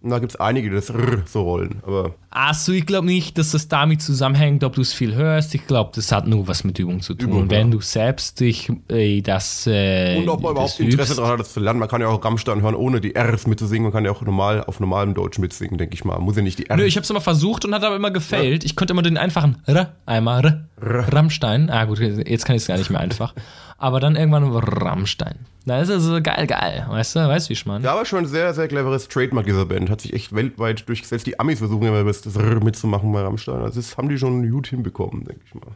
Da 0.09 0.19
gibt 0.19 0.33
es 0.33 0.37
einige, 0.41 0.71
die 0.71 0.77
das 0.77 0.91
R 0.91 1.23
so 1.27 1.43
rollen. 1.43 1.83
Aber 1.85 2.15
Achso, 2.31 2.73
ich 2.73 2.85
glaube 2.85 3.07
nicht, 3.07 3.39
dass 3.39 3.53
das 3.53 3.67
damit 3.67 4.03
zusammenhängt, 4.03 4.63
ob 4.63 4.75
du 4.75 4.83
es 4.83 4.93
viel 4.93 5.15
hörst. 5.15 5.55
Ich 5.55 5.67
glaube, 5.67 5.93
das 5.95 6.13
hat 6.13 6.27
nur 6.27 6.47
was 6.47 6.65
mit 6.65 6.79
Übung 6.79 7.01
zu 7.01 7.15
tun. 7.15 7.29
Übung, 7.29 7.43
und 7.43 7.51
wenn 7.51 7.69
ja. 7.69 7.73
du 7.73 7.81
selbst 7.81 8.41
dich 8.41 8.71
äh, 8.89 9.23
das. 9.23 9.67
Äh, 9.67 10.19
und 10.19 10.29
ob 10.29 10.43
man 10.43 10.53
überhaupt 10.53 10.79
Interesse 10.79 11.15
daran 11.15 11.33
hat, 11.33 11.41
das 11.41 11.55
zu 11.55 11.61
lernen. 11.61 11.81
Man 11.81 11.89
kann 11.89 12.03
ja 12.03 12.09
auch 12.09 12.23
Rammstein 12.23 12.61
hören, 12.61 12.75
ohne 12.75 13.01
die 13.01 13.15
Rs 13.17 13.47
mitzusingen. 13.47 13.85
Man 13.85 13.93
kann 13.93 14.05
ja 14.05 14.11
auch 14.11 14.21
normal 14.21 14.63
auf 14.65 14.81
normalem 14.81 15.15
Deutsch 15.15 15.39
mitsingen, 15.39 15.79
denke 15.79 15.95
ich 15.95 16.05
mal. 16.05 16.19
Muss 16.19 16.37
ja 16.37 16.43
nicht 16.43 16.59
die 16.59 16.69
R. 16.69 16.77
Nö, 16.77 16.85
ich 16.85 16.97
habe 16.97 17.05
es 17.05 17.11
immer 17.11 17.23
versucht 17.23 17.65
und 17.65 17.75
hat 17.75 17.83
aber 17.85 17.97
immer 17.97 18.11
gefailt. 18.11 18.65
Ich 18.65 18.77
konnte 18.77 18.93
immer 18.93 19.03
den 19.03 19.17
einfachen 19.17 19.63
R, 19.65 19.95
einmal 20.05 20.67
R, 20.79 21.13
Rammstein. 21.13 21.71
Ah, 21.71 21.87
gut, 21.87 22.01
jetzt 22.01 22.45
kann 22.45 22.55
ich 22.55 22.63
es 22.63 22.69
gar 22.69 22.77
nicht 22.77 22.91
mehr 22.91 23.01
einfach. 23.01 23.35
Aber 23.79 24.01
dann 24.01 24.17
irgendwann 24.17 24.45
Rammstein. 24.45 25.39
Da 25.67 25.81
ist 25.81 25.89
es 25.89 26.05
so 26.05 26.23
geil, 26.23 26.47
geil. 26.47 26.87
Weißt 26.89 27.17
du, 27.17 27.21
weißt 27.21 27.47
du, 27.47 27.51
wie 27.51 27.55
ich 27.55 27.67
meine? 27.67 27.85
Ja, 27.85 27.93
aber 27.93 28.07
schon 28.07 28.21
ein 28.21 28.27
sehr, 28.27 28.55
sehr 28.55 28.69
cleveres 28.69 29.09
Trademark 29.09 29.47
dieser 29.47 29.67
Band. 29.67 29.91
Hat 29.91 30.01
sich 30.01 30.13
echt 30.15 30.35
weltweit 30.35 30.89
durchgesetzt. 30.89 31.27
Die 31.27 31.39
Amis 31.39 31.59
versuchen 31.59 31.87
immer 31.87 32.05
das 32.05 32.25
R 32.37 32.63
mitzumachen 32.63 33.13
bei 33.13 33.21
Rammstein. 33.21 33.61
Also 33.61 33.81
das 33.81 33.97
haben 33.97 34.09
die 34.09 34.19
schon 34.19 34.49
gut 34.51 34.69
hinbekommen, 34.69 35.25
denke 35.25 35.43
ich 35.47 35.55
mal. 35.55 35.73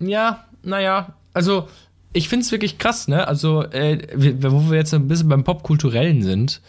Ja, 0.00 0.44
naja, 0.62 1.14
also 1.32 1.68
ich 2.12 2.28
finde 2.28 2.44
es 2.44 2.52
wirklich 2.52 2.78
krass, 2.78 3.08
ne? 3.08 3.26
Also, 3.26 3.62
äh, 3.64 3.98
wo 4.40 4.70
wir 4.70 4.78
jetzt 4.78 4.94
ein 4.94 5.08
bisschen 5.08 5.28
beim 5.28 5.44
Popkulturellen 5.44 6.22
sind, 6.22 6.60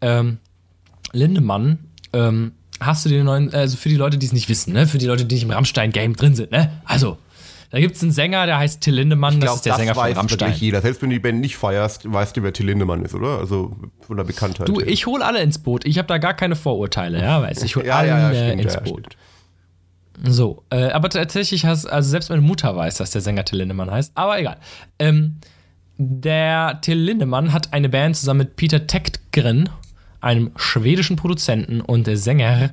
ähm, 0.00 0.38
Lindemann, 1.12 1.78
ähm, 2.12 2.52
hast 2.80 3.04
du 3.04 3.08
den 3.08 3.24
neuen, 3.24 3.52
also 3.52 3.76
für 3.76 3.88
die 3.88 3.96
Leute, 3.96 4.18
die 4.18 4.26
es 4.26 4.32
nicht 4.32 4.48
wissen, 4.48 4.72
ne? 4.72 4.86
Für 4.86 4.98
die 4.98 5.06
Leute, 5.06 5.24
die 5.24 5.34
nicht 5.34 5.44
im 5.44 5.50
Rammstein-Game 5.50 6.16
drin 6.16 6.34
sind, 6.34 6.50
ne? 6.52 6.80
Also, 6.84 7.18
da 7.74 7.80
gibt 7.80 7.96
es 7.96 8.02
einen 8.02 8.12
Sänger, 8.12 8.46
der 8.46 8.58
heißt 8.58 8.82
Till 8.82 8.94
Lindemann, 8.94 9.40
das 9.40 9.56
ist 9.56 9.66
der 9.66 9.74
Sänger 9.74 9.96
von 9.96 10.04
Rammstein. 10.12 10.46
wirklich 10.46 10.60
jeder. 10.60 10.80
Selbst 10.80 11.02
wenn 11.02 11.10
du 11.10 11.16
die 11.16 11.20
Band 11.20 11.40
nicht 11.40 11.56
feierst, 11.56 12.10
weißt 12.10 12.36
du, 12.36 12.44
wer 12.44 12.52
Till 12.52 12.66
Lindemann 12.66 13.04
ist, 13.04 13.16
oder? 13.16 13.40
Also 13.40 13.74
von 13.98 14.16
der 14.16 14.22
Bekanntheit. 14.22 14.68
Du, 14.68 14.78
ich 14.78 15.06
hole 15.06 15.24
alle 15.24 15.42
ins 15.42 15.58
Boot. 15.58 15.84
Ich 15.84 15.98
habe 15.98 16.06
da 16.06 16.18
gar 16.18 16.34
keine 16.34 16.54
Vorurteile, 16.54 17.20
ja, 17.20 17.42
weißt? 17.42 17.64
Ich 17.64 17.74
hole 17.74 17.86
ja, 17.86 17.96
alle 17.96 18.08
ja, 18.08 18.32
ja, 18.32 18.44
stimmt, 18.44 18.62
ins 18.62 18.76
Boot. 18.76 19.16
So, 20.22 20.62
äh, 20.70 20.90
aber 20.90 21.08
tatsächlich 21.08 21.64
hast, 21.64 21.86
also 21.86 22.08
selbst 22.08 22.30
meine 22.30 22.42
Mutter 22.42 22.76
weiß, 22.76 22.94
dass 22.98 23.10
der 23.10 23.22
Sänger 23.22 23.44
Till 23.44 23.58
Lindemann 23.58 23.90
heißt, 23.90 24.12
aber 24.14 24.38
egal. 24.38 24.58
Ähm, 25.00 25.38
der 25.96 26.78
Till 26.80 26.98
Lindemann 26.98 27.52
hat 27.52 27.72
eine 27.72 27.88
Band 27.88 28.16
zusammen 28.16 28.38
mit 28.38 28.54
Peter 28.54 28.86
Tektgren, 28.86 29.68
einem 30.20 30.52
schwedischen 30.54 31.16
Produzenten 31.16 31.80
und 31.80 32.06
der 32.06 32.18
Sänger. 32.18 32.70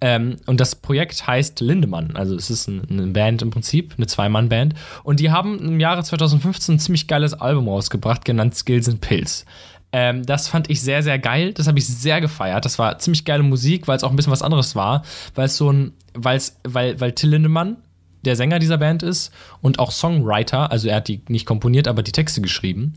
Ähm, 0.00 0.36
und 0.46 0.60
das 0.60 0.76
Projekt 0.76 1.26
heißt 1.26 1.60
Lindemann. 1.60 2.14
Also 2.14 2.36
es 2.36 2.50
ist 2.50 2.68
ein- 2.68 2.82
eine 2.88 3.06
Band 3.08 3.42
im 3.42 3.50
Prinzip, 3.50 3.94
eine 3.96 4.06
Zwei-Mann-Band. 4.06 4.74
Und 5.02 5.18
die 5.20 5.30
haben 5.30 5.58
im 5.58 5.80
Jahre 5.80 6.04
2015 6.04 6.76
ein 6.76 6.78
ziemlich 6.78 7.08
geiles 7.08 7.34
Album 7.34 7.68
rausgebracht, 7.68 8.24
genannt 8.24 8.54
Skills 8.54 8.88
and 8.88 9.00
Pills. 9.00 9.44
Ähm, 9.90 10.24
das 10.24 10.48
fand 10.48 10.70
ich 10.70 10.82
sehr, 10.82 11.02
sehr 11.02 11.18
geil. 11.18 11.52
Das 11.52 11.66
habe 11.66 11.78
ich 11.78 11.86
sehr 11.86 12.20
gefeiert. 12.20 12.64
Das 12.64 12.78
war 12.78 12.98
ziemlich 12.98 13.24
geile 13.24 13.42
Musik, 13.42 13.88
weil 13.88 13.96
es 13.96 14.04
auch 14.04 14.10
ein 14.10 14.16
bisschen 14.16 14.32
was 14.32 14.42
anderes 14.42 14.76
war. 14.76 15.02
Weil 15.34 15.46
es 15.46 15.56
so 15.56 15.72
ein, 15.72 15.92
weil's, 16.14 16.58
weil, 16.62 17.00
weil 17.00 17.12
Till 17.12 17.30
Lindemann 17.30 17.76
der 18.24 18.36
Sänger 18.36 18.58
dieser 18.58 18.78
Band 18.78 19.02
ist 19.02 19.32
und 19.62 19.78
auch 19.78 19.90
Songwriter. 19.90 20.70
Also 20.70 20.88
er 20.88 20.96
hat 20.96 21.08
die 21.08 21.22
nicht 21.28 21.46
komponiert, 21.46 21.88
aber 21.88 22.02
die 22.02 22.12
Texte 22.12 22.40
geschrieben. 22.40 22.94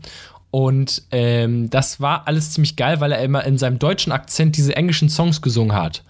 Und 0.50 1.02
ähm, 1.12 1.70
das 1.70 2.00
war 2.00 2.28
alles 2.28 2.50
ziemlich 2.52 2.76
geil, 2.76 3.00
weil 3.00 3.10
er 3.12 3.22
immer 3.22 3.42
in 3.44 3.56
seinem 3.56 3.78
deutschen 3.78 4.12
Akzent 4.12 4.56
diese 4.56 4.76
englischen 4.76 5.08
Songs 5.08 5.40
gesungen 5.40 5.74
hat. 5.74 6.02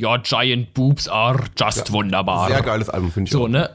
Your 0.00 0.18
giant 0.18 0.74
boobs 0.74 1.08
are 1.08 1.44
just 1.56 1.88
ja, 1.88 1.92
wunderbar. 1.92 2.48
Sehr 2.48 2.62
geiles 2.62 2.88
Album, 2.88 3.12
finde 3.12 3.28
ich. 3.28 3.32
So, 3.32 3.44
auch. 3.44 3.48
ne? 3.48 3.70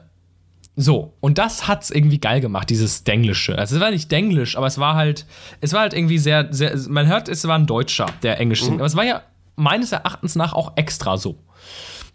So, 0.75 1.13
und 1.20 1.38
das 1.38 1.67
hat's 1.67 1.91
irgendwie 1.91 2.20
geil 2.20 2.41
gemacht, 2.41 2.70
dieses 2.70 3.03
Denglische. 3.03 3.58
Also 3.58 3.75
es 3.75 3.82
war 3.82 3.91
nicht 3.91 4.12
Denglisch, 4.12 4.58
aber 4.58 4.65
es 4.65 4.79
war 4.79 4.96
halt, 4.96 5.27
es 5.62 5.72
war 5.72 5.82
halt 5.82 5.93
irgendwie 5.93 6.17
sehr, 6.17 6.51
sehr, 6.51 6.75
man 6.89 7.05
hört, 7.08 7.29
es 7.29 7.48
war 7.48 7.58
ein 7.58 7.67
Deutscher, 7.67 8.08
der 8.24 8.39
Englisch 8.39 8.62
singt. 8.62 8.75
Mhm. 8.75 8.79
Aber 8.79 8.88
es 8.88 8.96
war 8.96 9.05
ja 9.05 9.22
meines 9.55 9.91
Erachtens 9.91 10.36
nach 10.36 10.53
auch 10.53 10.74
extra 10.75 11.17
so. 11.17 11.38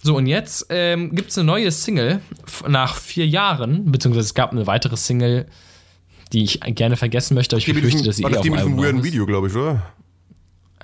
So, 0.03 0.17
und 0.17 0.27
jetzt 0.27 0.67
ähm, 0.71 1.15
gibt 1.15 1.31
es 1.31 1.39
eine 1.39 1.47
neue 1.47 1.71
Single 1.71 2.21
nach 2.67 2.97
vier 2.97 3.27
Jahren, 3.27 3.91
beziehungsweise 3.91 4.27
es 4.27 4.35
gab 4.35 4.53
eine 4.53 4.67
weitere 4.67 4.97
Single, 4.97 5.47
die 6.33 6.43
ich 6.45 6.61
gerne 6.61 6.97
vergessen 6.97 7.35
möchte, 7.35 7.57
aber 7.57 7.61
ich 7.61 7.67
befürchte, 7.67 8.03
dass 8.03 8.17
sie 8.17 8.25
eh 8.25 8.31
das 8.31 8.43
die 8.43 8.51
mit 8.51 8.61
diesem 8.61 8.77
weirden 8.77 9.03
Video, 9.03 9.25
glaube 9.27 9.49
ich, 9.49 9.55
oder? 9.55 9.83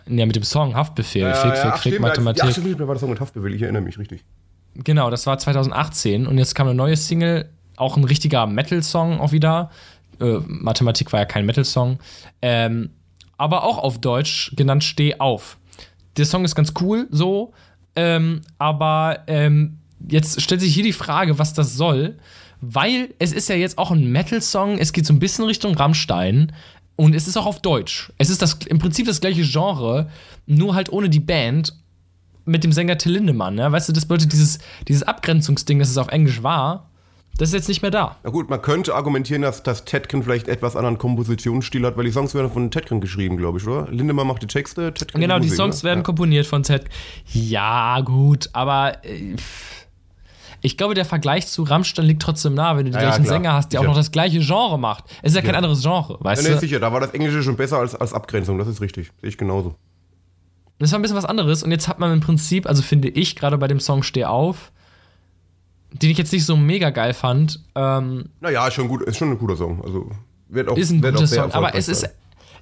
Ja, 0.09 0.27
mit 0.27 0.37
dem 0.37 0.43
Song 0.43 0.75
Haftbefehl, 0.75 1.23
ja, 1.23 1.35
Fick, 1.35 1.55
ja, 1.55 1.73
Fick, 1.73 1.93
Fick, 1.95 2.01
Mathematik. 2.01 2.45
Ja, 2.45 2.51
stimmt, 2.51 2.79
da 2.79 2.87
war 2.87 2.95
der 2.95 3.01
Song 3.01 3.11
mit 3.11 3.21
Haftbefehl, 3.21 3.55
ich 3.55 3.63
erinnere 3.63 3.83
mich, 3.83 3.99
richtig. 3.99 4.25
Genau, 4.75 5.09
das 5.11 5.27
war 5.27 5.39
2018 5.39 6.27
und 6.27 6.37
jetzt 6.37 6.55
kam 6.55 6.67
eine 6.67 6.77
neue 6.77 6.97
Single, 6.97 7.49
auch 7.77 7.97
ein 7.97 8.05
richtiger 8.05 8.47
Metal-Song 8.47 9.21
auch 9.21 9.33
wieder. 9.33 9.71
Äh, 10.21 10.39
Mathematik 10.47 11.13
war 11.13 11.21
ja 11.21 11.27
kein 11.27 11.47
Metal-Song. 11.47 11.99
Ähm, 12.43 12.91
aber 13.37 13.65
auch 13.65 13.79
auf 13.79 14.01
Deutsch 14.01 14.53
genannt 14.57 14.85
Steh 14.85 15.19
auf. 15.19 15.59
Der 16.17 16.25
Song 16.25 16.45
ist 16.45 16.55
ganz 16.55 16.73
cool, 16.81 17.09
so, 17.11 17.53
ähm, 17.97 18.43
aber 18.59 19.21
ähm, 19.27 19.79
jetzt 20.09 20.41
stellt 20.41 20.61
sich 20.61 20.75
hier 20.75 20.85
die 20.85 20.93
Frage, 20.93 21.39
was 21.39 21.55
das 21.55 21.75
soll, 21.75 22.17
weil 22.61 23.15
es 23.19 23.33
ist 23.33 23.49
ja 23.49 23.57
jetzt 23.57 23.79
auch 23.79 23.91
ein 23.91 24.11
Metal-Song, 24.11 24.79
es 24.79 24.93
geht 24.93 25.07
so 25.07 25.13
ein 25.13 25.19
bisschen 25.19 25.45
Richtung 25.45 25.75
Rammstein 25.75 26.53
und 26.97 27.15
es 27.15 27.27
ist 27.27 27.37
auch 27.37 27.47
auf 27.47 27.61
Deutsch. 27.61 28.13
Es 28.19 28.31
ist 28.31 28.43
das, 28.43 28.59
im 28.67 28.79
Prinzip 28.79 29.07
das 29.07 29.21
gleiche 29.21 29.43
Genre, 29.43 30.09
nur 30.47 30.75
halt 30.75 30.93
ohne 30.93 31.09
die 31.09 31.21
Band 31.21 31.75
mit 32.45 32.63
dem 32.63 32.73
Sänger 32.73 32.99
Till 32.99 33.13
Lindemann. 33.13 33.59
Ja? 33.59 33.73
Weißt 33.73 33.89
du, 33.89 33.93
das 33.93 34.07
bedeutet 34.07 34.33
dieses, 34.33 34.59
dieses 34.87 35.03
Abgrenzungsding, 35.03 35.79
dass 35.79 35.89
es 35.89 35.99
auf 35.99 36.09
Englisch 36.09 36.43
war, 36.43 36.91
das 37.37 37.49
ist 37.49 37.55
jetzt 37.55 37.69
nicht 37.69 37.83
mehr 37.83 37.91
da. 37.91 38.17
Na 38.23 38.31
gut, 38.31 38.49
man 38.49 38.63
könnte 38.63 38.95
argumentieren, 38.95 39.43
dass, 39.43 39.65
dass 39.65 39.85
Tedkin 39.85 40.23
vielleicht 40.23 40.47
etwas 40.47 40.77
anderen 40.77 40.99
Kompositionsstil 40.99 41.85
hat, 41.85 41.97
weil 41.97 42.05
die 42.05 42.13
Songs 42.13 42.33
werden 42.35 42.53
von 42.53 42.71
Tedkin 42.71 43.01
geschrieben, 43.01 43.37
glaube 43.37 43.59
ich, 43.59 43.67
oder? 43.67 43.91
Lindemann 43.91 44.29
macht 44.29 44.43
die 44.43 44.47
Texte, 44.47 44.95
Tedkin 44.95 45.21
Genau, 45.21 45.41
die, 45.41 45.47
Musik, 45.47 45.57
Songs 45.57 45.83
ne? 45.83 45.89
werden 45.89 46.01
ja. 46.01 46.05
komponiert 46.05 46.47
von 46.47 46.63
Tedkin. 46.63 46.93
Ja, 47.33 48.01
gut, 48.03 48.51
aber 48.53 49.05
äh, 49.05 49.35
ich 50.65 50.79
glaube, 50.79 50.95
der 50.95 51.05
Vergleich 51.05 51.47
zu 51.47 51.63
Rammstein 51.63 52.07
liegt 52.07 52.23
trotzdem 52.23 52.55
nah, 52.55 52.75
wenn 52.75 52.87
du 52.87 52.91
den 52.91 52.95
ja, 52.95 53.09
gleichen 53.09 53.25
ja, 53.25 53.29
Sänger 53.29 53.53
hast, 53.53 53.73
der 53.73 53.81
sicher. 53.81 53.91
auch 53.91 53.93
noch 53.93 54.01
das 54.01 54.11
gleiche 54.11 54.39
Genre 54.41 54.79
macht. 54.79 55.05
Es 55.21 55.33
ist 55.33 55.37
ja 55.37 55.43
kein 55.43 55.55
anderes 55.55 55.83
Genre, 55.83 56.17
weißt 56.21 56.43
ja, 56.43 56.49
nee, 56.49 56.55
du? 56.55 56.61
sicher, 56.61 56.81
da 56.81 56.91
war 56.91 57.01
das 57.01 57.11
Englische 57.11 57.43
schon 57.43 57.57
besser 57.57 57.79
als, 57.79 57.95
als 57.95 58.15
Abgrenzung, 58.15 58.57
das 58.57 58.67
ist 58.67 58.81
richtig. 58.81 59.13
Sehe 59.21 59.29
ich 59.29 59.37
genauso. 59.37 59.75
Das 60.79 60.91
war 60.91 60.99
ein 60.99 61.03
bisschen 61.03 61.19
was 61.19 61.27
anderes 61.27 61.63
und 61.63 61.71
jetzt 61.71 61.87
hat 61.87 61.99
man 61.99 62.15
im 62.15 62.21
Prinzip, 62.21 62.67
also 62.67 62.81
finde 62.81 63.09
ich, 63.09 63.37
gerade 63.37 63.59
bei 63.59 63.69
dem 63.69 63.79
Song 63.79 64.03
Steh 64.03 64.25
auf, 64.25 64.73
den 65.93 66.09
ich 66.09 66.17
jetzt 66.17 66.33
nicht 66.33 66.47
so 66.47 66.57
mega 66.57 66.89
geil 66.89 67.13
fand. 67.13 67.61
Ähm, 67.75 68.31
naja, 68.41 68.67
ist 68.67 68.73
schon, 68.73 68.89
gut, 68.89 69.03
ist 69.03 69.19
schon 69.19 69.33
ein 69.33 69.39
guter 69.39 69.57
Song. 69.57 69.85
Also 69.85 70.11
wird 70.49 70.71
auch, 70.71 70.79
ist 70.79 70.91
ein 70.91 71.03
guter 71.03 71.27
Song, 71.27 71.53
aber 71.53 71.75
es 71.75 71.89
ist. 71.89 72.09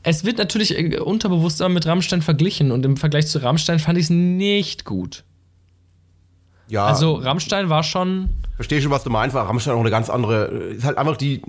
Es 0.03 0.25
wird 0.25 0.39
natürlich 0.39 0.77
äh, 0.77 0.99
unterbewusst 0.99 1.61
immer 1.61 1.69
mit 1.69 1.87
Rammstein 1.87 2.23
verglichen 2.23 2.73
und 2.73 2.85
im 2.85 2.97
Vergleich 2.97 3.29
zu 3.29 3.41
Rammstein 3.41 3.79
fand 3.79 3.97
ich 3.97 4.07
es 4.07 4.11
nicht 4.11 4.85
gut. 4.85 5.23
Ja. 6.69 6.87
Also 6.87 7.15
Rammstein 7.15 7.69
war 7.69 7.83
schon. 7.83 8.31
Verstehe 8.57 8.81
schon, 8.81 8.91
was 8.91 9.05
du 9.05 9.11
meinst, 9.11 9.35
weil 9.35 9.43
Rammstein 9.43 9.75
auch 9.75 9.81
eine 9.81 9.91
ganz 9.91 10.09
andere, 10.09 10.45
ist 10.45 10.85
halt 10.85 10.99
einfach 10.99 11.17
die, 11.17 11.43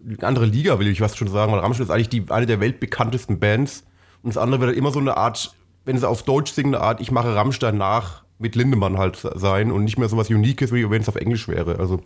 die 0.00 0.22
andere 0.22 0.46
Liga, 0.46 0.78
will 0.78 0.88
ich 0.88 1.00
was 1.00 1.16
schon 1.16 1.28
sagen, 1.28 1.52
weil 1.52 1.60
Rammstein 1.60 1.86
ist 1.86 1.90
eigentlich 1.90 2.08
die, 2.08 2.24
eine 2.28 2.46
der 2.46 2.60
weltbekanntesten 2.60 3.38
Bands 3.38 3.84
und 4.22 4.34
das 4.34 4.38
andere 4.38 4.60
wird 4.60 4.68
halt 4.68 4.78
immer 4.78 4.90
so 4.90 5.00
eine 5.00 5.16
Art, 5.16 5.54
wenn 5.84 5.98
sie 5.98 6.08
auf 6.08 6.22
Deutsch 6.22 6.52
singen, 6.52 6.74
eine 6.74 6.84
Art, 6.84 7.00
ich 7.00 7.10
mache 7.10 7.34
Rammstein 7.34 7.76
nach, 7.76 8.22
mit 8.38 8.56
Lindemann 8.56 8.98
halt 8.98 9.18
sein 9.34 9.70
und 9.70 9.84
nicht 9.84 9.98
mehr 9.98 10.08
so 10.08 10.16
was 10.16 10.28
Uniques, 10.28 10.72
wie 10.72 10.88
wenn 10.90 11.00
es 11.00 11.08
auf 11.08 11.16
Englisch 11.16 11.48
wäre. 11.48 11.78
Also 11.78 12.02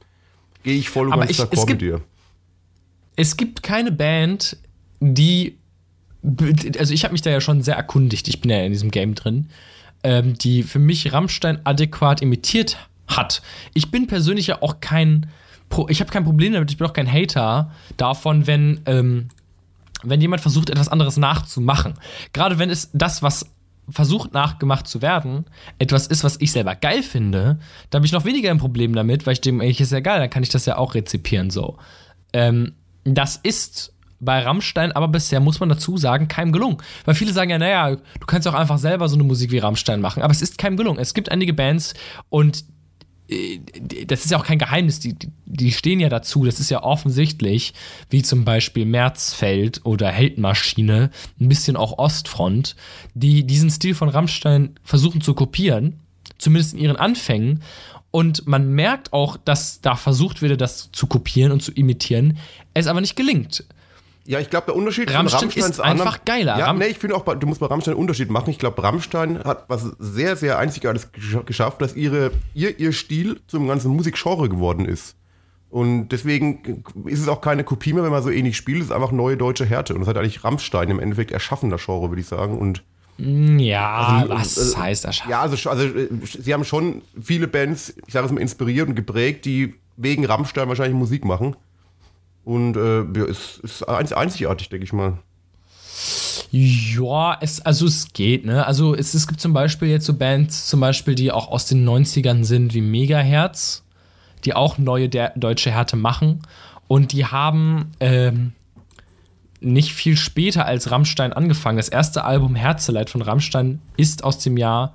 gehe 0.62 0.76
ich 0.76 0.88
voll 0.90 1.08
und 1.08 1.18
ganz 1.18 1.40
d'accord 1.40 1.68
mit 1.68 1.80
dir. 1.80 2.02
Es 3.16 3.36
gibt 3.36 3.62
keine 3.62 3.90
Band, 3.90 4.58
die. 5.00 5.58
Also, 6.78 6.92
ich 6.92 7.04
habe 7.04 7.12
mich 7.12 7.22
da 7.22 7.30
ja 7.30 7.40
schon 7.40 7.62
sehr 7.62 7.76
erkundigt, 7.76 8.26
ich 8.28 8.40
bin 8.40 8.50
ja 8.50 8.58
in 8.64 8.72
diesem 8.72 8.90
Game 8.90 9.14
drin, 9.14 9.48
ähm, 10.06 10.34
die 10.34 10.62
für 10.62 10.78
mich 10.78 11.12
Rammstein 11.12 11.58
adäquat 11.64 12.22
imitiert 12.22 12.78
hat. 13.08 13.42
Ich 13.74 13.90
bin 13.90 14.06
persönlich 14.06 14.46
ja 14.46 14.62
auch 14.62 14.80
kein. 14.80 15.26
Pro 15.68 15.88
ich 15.88 15.98
habe 16.00 16.12
kein 16.12 16.22
Problem 16.22 16.52
damit, 16.52 16.70
ich 16.70 16.76
bin 16.76 16.86
auch 16.86 16.92
kein 16.92 17.12
Hater 17.12 17.72
davon, 17.96 18.46
wenn. 18.46 18.80
Ähm, 18.86 19.28
wenn 20.02 20.20
jemand 20.20 20.42
versucht, 20.42 20.70
etwas 20.70 20.88
anderes 20.88 21.16
nachzumachen. 21.16 21.94
Gerade 22.32 22.58
wenn 22.58 22.70
es 22.70 22.90
das, 22.92 23.22
was 23.22 23.46
versucht 23.88 24.34
nachgemacht 24.34 24.86
zu 24.86 25.00
werden, 25.00 25.46
etwas 25.78 26.06
ist, 26.06 26.22
was 26.22 26.36
ich 26.38 26.52
selber 26.52 26.76
geil 26.76 27.02
finde, 27.02 27.58
da 27.90 27.96
habe 27.96 28.06
ich 28.06 28.12
noch 28.12 28.26
weniger 28.26 28.50
ein 28.50 28.58
Problem 28.58 28.94
damit, 28.94 29.26
weil 29.26 29.32
ich 29.32 29.40
dem, 29.40 29.60
ich 29.62 29.80
ist 29.80 29.92
ja 29.92 30.00
geil, 30.00 30.20
dann 30.20 30.30
kann 30.30 30.42
ich 30.42 30.50
das 30.50 30.66
ja 30.66 30.76
auch 30.76 30.94
rezipieren 30.94 31.50
so. 31.50 31.78
Ähm, 32.32 32.74
das 33.04 33.40
ist 33.42 33.94
bei 34.20 34.40
Rammstein 34.40 34.92
aber 34.92 35.08
bisher, 35.08 35.40
muss 35.40 35.60
man 35.60 35.68
dazu 35.68 35.96
sagen, 35.96 36.28
keinem 36.28 36.52
gelungen. 36.52 36.78
Weil 37.04 37.14
viele 37.14 37.32
sagen 37.32 37.50
ja, 37.50 37.58
naja, 37.58 37.96
du 37.96 38.26
kannst 38.26 38.48
auch 38.48 38.54
einfach 38.54 38.78
selber 38.78 39.08
so 39.08 39.16
eine 39.16 39.24
Musik 39.24 39.50
wie 39.50 39.58
Rammstein 39.58 40.00
machen, 40.00 40.22
aber 40.22 40.32
es 40.32 40.42
ist 40.42 40.58
keinem 40.58 40.76
gelungen. 40.76 40.98
Es 40.98 41.14
gibt 41.14 41.30
einige 41.30 41.52
Bands 41.52 41.94
und 42.28 42.64
äh, 43.28 43.60
das 44.06 44.24
ist 44.24 44.30
ja 44.30 44.38
auch 44.38 44.44
kein 44.44 44.58
Geheimnis, 44.58 45.00
die, 45.00 45.16
die 45.44 45.72
stehen 45.72 46.00
ja 46.00 46.08
dazu, 46.08 46.44
das 46.44 46.60
ist 46.60 46.70
ja 46.70 46.82
offensichtlich, 46.82 47.74
wie 48.10 48.22
zum 48.22 48.44
Beispiel 48.44 48.84
Märzfeld 48.84 49.84
oder 49.84 50.08
Heldmaschine, 50.08 51.10
ein 51.40 51.48
bisschen 51.48 51.76
auch 51.76 51.98
Ostfront, 51.98 52.76
die 53.14 53.44
diesen 53.44 53.70
Stil 53.70 53.94
von 53.94 54.08
Rammstein 54.08 54.78
versuchen 54.82 55.20
zu 55.20 55.34
kopieren, 55.34 56.00
zumindest 56.38 56.74
in 56.74 56.80
ihren 56.80 56.96
Anfängen. 56.96 57.62
Und 58.10 58.46
man 58.46 58.72
merkt 58.72 59.12
auch, 59.12 59.36
dass 59.36 59.82
da 59.82 59.94
versucht 59.94 60.40
wird, 60.40 60.60
das 60.60 60.90
zu 60.92 61.06
kopieren 61.06 61.52
und 61.52 61.62
zu 61.62 61.72
imitieren, 61.72 62.38
es 62.72 62.86
aber 62.86 63.02
nicht 63.02 63.16
gelingt. 63.16 63.64
Ja, 64.26 64.40
ich 64.40 64.50
glaube, 64.50 64.66
der 64.66 64.76
Unterschied 64.76 65.12
Rammstein 65.12 65.50
von 65.50 65.62
Rammstein 65.62 65.70
ist 65.70 65.80
einfach 65.80 66.24
geiler. 66.24 66.58
Ja, 66.58 66.72
nee, 66.72 66.86
ich 66.86 66.98
finde 66.98 67.16
auch, 67.16 67.24
du 67.24 67.46
musst 67.46 67.60
bei 67.60 67.66
Rammstein 67.66 67.94
einen 67.94 68.00
Unterschied 68.00 68.30
machen. 68.30 68.50
Ich 68.50 68.58
glaube, 68.58 68.82
Rammstein 68.82 69.42
hat 69.44 69.64
was 69.68 69.84
sehr, 69.98 70.36
sehr 70.36 70.58
Einzigartiges 70.58 71.10
geschafft, 71.46 71.80
dass 71.80 71.94
ihre, 71.94 72.32
ihr, 72.54 72.78
ihr 72.78 72.92
Stil 72.92 73.40
zum 73.46 73.68
ganzen 73.68 73.92
Musikgenre 73.92 74.48
geworden 74.48 74.84
ist. 74.84 75.16
Und 75.68 76.08
deswegen 76.08 76.84
ist 77.04 77.20
es 77.20 77.28
auch 77.28 77.40
keine 77.40 77.64
Kopie 77.64 77.92
mehr, 77.92 78.04
wenn 78.04 78.10
man 78.10 78.22
so 78.22 78.30
ähnlich 78.30 78.56
spielt. 78.56 78.80
Es 78.80 78.86
ist 78.86 78.92
einfach 78.92 79.12
neue 79.12 79.36
deutsche 79.36 79.64
Härte. 79.64 79.94
Und 79.94 80.00
das 80.00 80.08
hat 80.08 80.16
eigentlich 80.16 80.44
Rammstein 80.44 80.90
im 80.90 81.00
Endeffekt 81.00 81.32
erschaffen, 81.32 81.70
das 81.70 81.84
Genre, 81.84 82.08
würde 82.10 82.20
ich 82.20 82.28
sagen. 82.28 82.56
Und 82.56 82.82
mm, 83.18 83.58
ja, 83.58 84.26
also, 84.28 84.30
was 84.30 84.74
äh, 84.74 84.76
heißt 84.76 85.04
erschaffen? 85.04 85.30
Ja, 85.30 85.42
also, 85.42 85.68
also 85.68 85.84
äh, 85.86 86.08
sie 86.22 86.54
haben 86.54 86.64
schon 86.64 87.02
viele 87.20 87.48
Bands, 87.48 87.94
ich 88.06 88.12
sage 88.12 88.26
es 88.26 88.32
mal, 88.32 88.40
inspiriert 88.40 88.88
und 88.88 88.94
geprägt, 88.94 89.44
die 89.44 89.74
wegen 89.96 90.24
Rammstein 90.24 90.68
wahrscheinlich 90.68 90.96
Musik 90.96 91.24
machen. 91.24 91.56
Und 92.46 92.76
äh, 92.76 93.02
ja, 93.18 93.24
ist, 93.24 93.58
ist 93.58 93.82
einzigartig, 93.82 94.68
denke 94.68 94.84
ich 94.84 94.92
mal. 94.92 95.18
Ja, 96.52 97.36
es, 97.40 97.60
also 97.60 97.86
es 97.86 98.12
geht, 98.12 98.44
ne? 98.46 98.64
Also 98.64 98.94
es, 98.94 99.14
es 99.14 99.26
gibt 99.26 99.40
zum 99.40 99.52
Beispiel 99.52 99.88
jetzt 99.88 100.06
so 100.06 100.14
Bands, 100.14 100.68
zum 100.68 100.78
Beispiel, 100.78 101.16
die 101.16 101.32
auch 101.32 101.48
aus 101.48 101.66
den 101.66 101.84
90ern 101.84 102.44
sind, 102.44 102.72
wie 102.72 102.82
Megaherz, 102.82 103.82
die 104.44 104.54
auch 104.54 104.78
neue 104.78 105.08
der, 105.08 105.32
deutsche 105.34 105.72
Härte 105.72 105.96
machen. 105.96 106.38
Und 106.86 107.10
die 107.10 107.26
haben 107.26 107.90
ähm, 107.98 108.52
nicht 109.58 109.92
viel 109.92 110.16
später 110.16 110.66
als 110.66 110.92
Rammstein 110.92 111.32
angefangen. 111.32 111.78
Das 111.78 111.88
erste 111.88 112.22
Album 112.22 112.54
Herzeleid 112.54 113.10
von 113.10 113.22
Rammstein 113.22 113.80
ist 113.96 114.22
aus 114.22 114.38
dem 114.38 114.56
Jahr, 114.56 114.94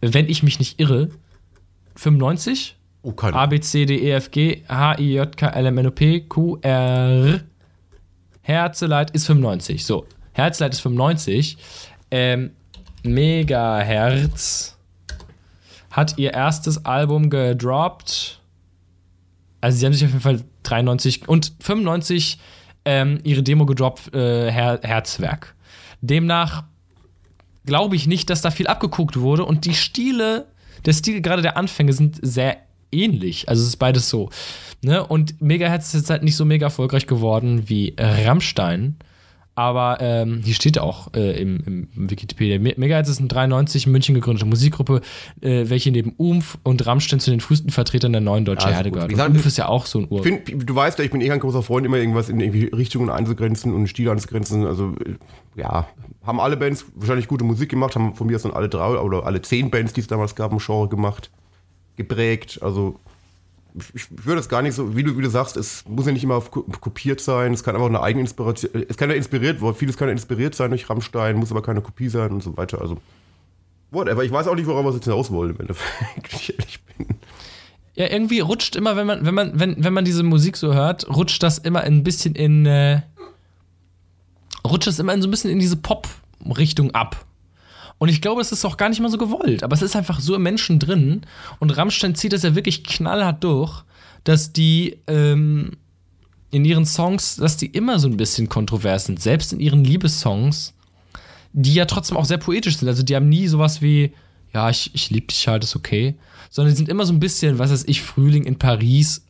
wenn 0.00 0.28
ich 0.28 0.44
mich 0.44 0.60
nicht 0.60 0.78
irre, 0.78 1.10
95? 1.96 2.75
Oh, 3.06 3.12
keine. 3.12 3.36
A, 3.36 3.46
B, 3.46 3.60
C, 3.60 3.86
D, 3.86 3.98
E, 3.98 4.10
F, 4.10 4.32
G, 4.32 4.64
H, 4.68 4.98
I, 4.98 5.14
J, 5.14 5.36
K, 5.36 5.46
L, 5.46 5.66
M, 5.66 5.78
N, 5.78 5.86
O, 5.86 5.90
P, 5.92 6.22
Q, 6.22 6.58
R. 6.60 7.40
Herzeleid 8.42 9.12
ist 9.12 9.26
95. 9.26 9.86
So, 9.86 10.08
Herzeleid 10.32 10.72
ist 10.72 10.80
95. 10.80 11.56
Ähm, 12.10 12.50
Megahertz 13.04 14.76
hat 15.92 16.18
ihr 16.18 16.32
erstes 16.32 16.84
Album 16.84 17.30
gedroppt. 17.30 18.40
Also, 19.60 19.78
sie 19.78 19.86
haben 19.86 19.92
sich 19.92 20.04
auf 20.04 20.10
jeden 20.10 20.22
Fall 20.22 20.40
93 20.64 21.28
und 21.28 21.52
95 21.60 22.40
ähm, 22.84 23.20
ihre 23.22 23.44
Demo 23.44 23.66
gedroppt, 23.66 24.16
äh, 24.16 24.50
Her 24.50 24.80
Herzwerk. 24.82 25.54
Demnach 26.00 26.64
glaube 27.66 27.94
ich 27.94 28.08
nicht, 28.08 28.30
dass 28.30 28.42
da 28.42 28.50
viel 28.50 28.66
abgeguckt 28.66 29.20
wurde 29.20 29.44
und 29.44 29.64
die 29.64 29.74
Stile, 29.74 30.48
der 30.84 30.92
Stil 30.92 31.20
gerade 31.20 31.42
der 31.42 31.56
Anfänge 31.56 31.92
sind 31.92 32.18
sehr 32.20 32.65
ähnlich. 32.92 33.48
Also 33.48 33.62
es 33.62 33.68
ist 33.68 33.76
beides 33.76 34.08
so. 34.08 34.30
Ne? 34.82 35.04
Und 35.06 35.40
Megahertz 35.42 35.88
ist 35.88 35.94
jetzt 36.00 36.10
halt 36.10 36.22
nicht 36.22 36.36
so 36.36 36.44
mega 36.44 36.66
erfolgreich 36.66 37.06
geworden 37.06 37.68
wie 37.68 37.94
Rammstein. 37.98 38.96
Aber 39.58 39.96
ähm, 40.02 40.42
hier 40.44 40.52
steht 40.54 40.78
auch 40.78 41.14
äh, 41.14 41.40
im, 41.40 41.88
im 41.96 42.10
Wikipedia, 42.10 42.58
Megahertz 42.58 43.08
ist 43.08 43.20
eine 43.20 43.28
93 43.28 43.86
in 43.86 43.92
München 43.92 44.14
gegründete 44.14 44.44
Musikgruppe, 44.44 45.00
äh, 45.40 45.64
welche 45.70 45.90
neben 45.90 46.12
Umf 46.18 46.58
und 46.62 46.84
Rammstein 46.84 47.20
zu 47.20 47.30
den 47.30 47.40
frühesten 47.40 47.70
Vertretern 47.70 48.12
der 48.12 48.20
neuen 48.20 48.44
deutschen 48.44 48.68
Ja, 48.68 48.76
Erde 48.76 48.90
ist 48.90 48.92
gut. 48.92 48.94
gehört. 48.96 49.10
Gesagt, 49.12 49.30
Umf 49.30 49.46
ist 49.46 49.56
ja 49.56 49.68
auch 49.68 49.86
so 49.86 50.00
ein 50.00 50.08
Ur. 50.10 50.18
Ich 50.18 50.24
find, 50.26 50.68
du 50.68 50.74
weißt 50.74 50.98
ja, 50.98 51.06
ich 51.06 51.10
bin 51.10 51.22
eh 51.22 51.28
kein 51.28 51.40
großer 51.40 51.62
Freund, 51.62 51.86
immer 51.86 51.96
irgendwas 51.96 52.28
in 52.28 52.38
irgendwie 52.38 52.66
Richtungen 52.66 53.08
einzugrenzen 53.08 53.72
und 53.72 53.86
Stile 53.86 54.10
einzugrenzen. 54.12 54.66
Also, 54.66 54.92
äh, 55.06 55.14
ja, 55.58 55.88
haben 56.22 56.38
alle 56.38 56.58
Bands 56.58 56.84
wahrscheinlich 56.94 57.26
gute 57.26 57.44
Musik 57.44 57.70
gemacht, 57.70 57.94
haben 57.94 58.14
von 58.14 58.26
mir 58.26 58.36
aus 58.36 58.42
dann 58.42 58.52
alle 58.52 58.68
drei 58.68 58.98
oder 58.98 59.24
alle 59.24 59.40
zehn 59.40 59.70
Bands, 59.70 59.94
die 59.94 60.02
es 60.02 60.06
damals 60.06 60.34
gab, 60.34 60.52
im 60.52 60.58
Genre 60.58 60.86
gemacht, 60.90 61.30
geprägt. 61.96 62.58
Also, 62.62 62.98
ich, 63.74 63.94
ich 63.94 64.24
würde 64.24 64.40
es 64.40 64.48
gar 64.48 64.62
nicht 64.62 64.74
so, 64.74 64.96
wie 64.96 65.02
du, 65.02 65.16
wie 65.18 65.22
du 65.22 65.30
sagst, 65.30 65.56
es 65.56 65.84
muss 65.86 66.06
ja 66.06 66.12
nicht 66.12 66.24
immer 66.24 66.40
kopiert 66.40 67.20
sein, 67.20 67.52
es 67.52 67.62
kann 67.62 67.74
einfach 67.74 67.88
eine 67.88 68.00
eigene 68.00 68.22
Inspiration, 68.22 68.70
es 68.88 68.96
kann 68.96 69.10
ja 69.10 69.16
inspiriert, 69.16 69.60
vieles 69.76 69.96
kann 69.96 70.08
ja 70.08 70.12
inspiriert 70.12 70.54
sein 70.54 70.70
durch 70.70 70.88
Rammstein, 70.88 71.36
muss 71.36 71.50
aber 71.50 71.62
keine 71.62 71.82
Kopie 71.82 72.08
sein 72.08 72.32
und 72.32 72.42
so 72.42 72.56
weiter. 72.56 72.80
Also, 72.80 72.98
whatever. 73.90 74.24
Ich 74.24 74.32
weiß 74.32 74.46
auch 74.48 74.54
nicht, 74.54 74.66
worauf 74.66 74.84
wir 74.84 74.92
jetzt 74.92 75.04
hinaus 75.04 75.30
wollen, 75.30 75.58
wenn 75.58 75.68
ich 76.30 76.52
ehrlich 76.52 76.80
bin. 76.84 77.06
Ja, 77.94 78.10
irgendwie 78.10 78.40
rutscht 78.40 78.76
immer, 78.76 78.94
wenn 78.96 79.06
man, 79.06 79.24
wenn 79.24 79.34
man, 79.34 79.58
wenn, 79.58 79.82
wenn 79.82 79.92
man 79.94 80.04
diese 80.04 80.22
Musik 80.22 80.58
so 80.58 80.74
hört, 80.74 81.08
rutscht 81.08 81.42
das 81.42 81.58
immer 81.58 81.80
ein 81.80 82.04
bisschen 82.04 82.34
in, 82.34 82.66
äh, 82.66 83.00
rutscht 84.66 84.86
das 84.86 84.98
immer 84.98 85.14
in 85.14 85.22
so 85.22 85.28
ein 85.28 85.30
bisschen 85.30 85.50
in 85.50 85.58
diese 85.58 85.76
Pop-Richtung 85.76 86.90
ab. 86.92 87.24
Und 87.98 88.10
ich 88.10 88.20
glaube, 88.20 88.40
es 88.40 88.52
ist 88.52 88.64
auch 88.64 88.76
gar 88.76 88.88
nicht 88.88 89.00
mal 89.00 89.10
so 89.10 89.18
gewollt, 89.18 89.62
aber 89.62 89.74
es 89.74 89.82
ist 89.82 89.96
einfach 89.96 90.20
so 90.20 90.34
im 90.34 90.42
Menschen 90.42 90.78
drin. 90.78 91.22
Und 91.60 91.76
Rammstein 91.76 92.14
zieht 92.14 92.32
das 92.32 92.42
ja 92.42 92.54
wirklich 92.54 92.84
knallhart 92.84 93.42
durch, 93.42 93.84
dass 94.24 94.52
die 94.52 94.98
ähm, 95.06 95.72
in 96.50 96.64
ihren 96.64 96.84
Songs, 96.84 97.36
dass 97.36 97.56
die 97.56 97.66
immer 97.66 97.98
so 97.98 98.08
ein 98.08 98.16
bisschen 98.16 98.48
kontrovers 98.48 99.06
sind. 99.06 99.20
Selbst 99.20 99.52
in 99.52 99.60
ihren 99.60 99.84
Liebessongs, 99.84 100.74
die 101.52 101.74
ja 101.74 101.86
trotzdem 101.86 102.16
auch 102.16 102.26
sehr 102.26 102.38
poetisch 102.38 102.76
sind. 102.76 102.88
Also 102.88 103.02
die 103.02 103.16
haben 103.16 103.28
nie 103.28 103.46
sowas 103.46 103.80
wie, 103.80 104.12
ja, 104.52 104.68
ich, 104.68 104.90
ich 104.94 105.10
liebe 105.10 105.26
dich 105.28 105.48
halt, 105.48 105.64
ist 105.64 105.74
okay. 105.74 106.16
Sondern 106.50 106.72
die 106.72 106.76
sind 106.76 106.88
immer 106.88 107.06
so 107.06 107.14
ein 107.14 107.20
bisschen, 107.20 107.58
was 107.58 107.70
weiß 107.70 107.84
ich, 107.86 108.02
Frühling 108.02 108.44
in 108.44 108.58
Paris, 108.58 109.24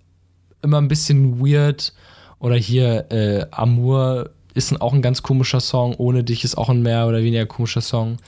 immer 0.62 0.78
ein 0.78 0.88
bisschen 0.88 1.40
weird. 1.40 1.92
Oder 2.38 2.56
hier, 2.56 3.10
äh, 3.10 3.46
Amour 3.52 4.30
ist 4.54 4.72
ein, 4.72 4.80
auch 4.80 4.92
ein 4.92 5.02
ganz 5.02 5.22
komischer 5.22 5.60
Song. 5.60 5.94
Ohne 5.94 6.24
dich 6.24 6.42
ist 6.42 6.58
auch 6.58 6.68
ein 6.68 6.82
mehr 6.82 7.06
oder 7.06 7.18
weniger 7.18 7.46
komischer 7.46 7.80
Song. 7.80 8.18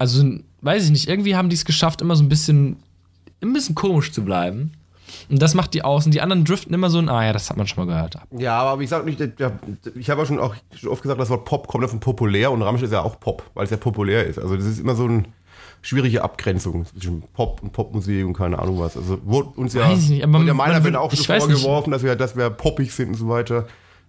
Also, 0.00 0.24
weiß 0.62 0.86
ich 0.86 0.90
nicht, 0.90 1.08
irgendwie 1.08 1.36
haben 1.36 1.50
die 1.50 1.56
es 1.56 1.66
geschafft, 1.66 2.00
immer 2.00 2.16
so 2.16 2.24
ein 2.24 2.30
bisschen, 2.30 2.76
ein 3.42 3.52
bisschen 3.52 3.74
komisch 3.74 4.12
zu 4.12 4.24
bleiben. 4.24 4.72
Und 5.28 5.42
das 5.42 5.52
macht 5.52 5.74
die 5.74 5.82
aus. 5.82 6.06
Und 6.06 6.14
die 6.14 6.22
anderen 6.22 6.46
driften 6.46 6.72
immer 6.72 6.88
so 6.88 6.98
ein, 6.98 7.10
ah 7.10 7.22
ja, 7.22 7.34
das 7.34 7.50
hat 7.50 7.58
man 7.58 7.66
schon 7.66 7.84
mal 7.84 7.92
gehört. 7.92 8.16
Ja, 8.38 8.62
aber 8.62 8.80
ich, 8.80 8.90
ja, 8.90 9.02
ich 9.94 10.08
habe 10.08 10.22
ja 10.22 10.26
schon 10.26 10.38
auch 10.38 10.54
schon 10.74 10.88
oft 10.88 11.02
gesagt, 11.02 11.20
das 11.20 11.28
Wort 11.28 11.44
Pop 11.44 11.66
kommt 11.68 11.82
ja 11.82 11.88
von 11.88 12.00
populär 12.00 12.50
und 12.50 12.62
Rammstein 12.62 12.86
ist 12.86 12.92
ja 12.92 13.02
auch 13.02 13.20
Pop, 13.20 13.42
weil 13.52 13.64
es 13.64 13.70
ja 13.70 13.76
populär 13.76 14.26
ist. 14.26 14.38
Also 14.38 14.56
das 14.56 14.64
ist 14.64 14.80
immer 14.80 14.94
so 14.94 15.04
eine 15.04 15.24
schwierige 15.82 16.22
Abgrenzung 16.24 16.86
zwischen 16.86 17.22
Pop 17.34 17.62
und 17.62 17.72
Popmusik 17.72 18.24
und 18.24 18.32
keine 18.32 18.58
Ahnung 18.58 18.80
was. 18.80 18.96
Also 18.96 19.18
wurde 19.24 19.50
uns 19.50 19.74
ja, 19.74 19.82
Weiß 19.90 20.04
ich 20.04 20.08
nicht, 20.08 20.24
aber 20.24 20.38
wurde 20.38 20.46
ja 20.46 20.54
meiner 20.54 20.80
Band 20.80 20.96
auch 20.96 21.12
nicht. 21.12 21.26
vorgeworfen, 21.26 21.90
dass 21.90 22.02
wir, 22.02 22.16
dass 22.16 22.36
wir 22.36 22.48
poppig 22.48 22.90
sind 22.90 23.08
und 23.08 23.16
so 23.16 23.28
weiter. 23.28 23.66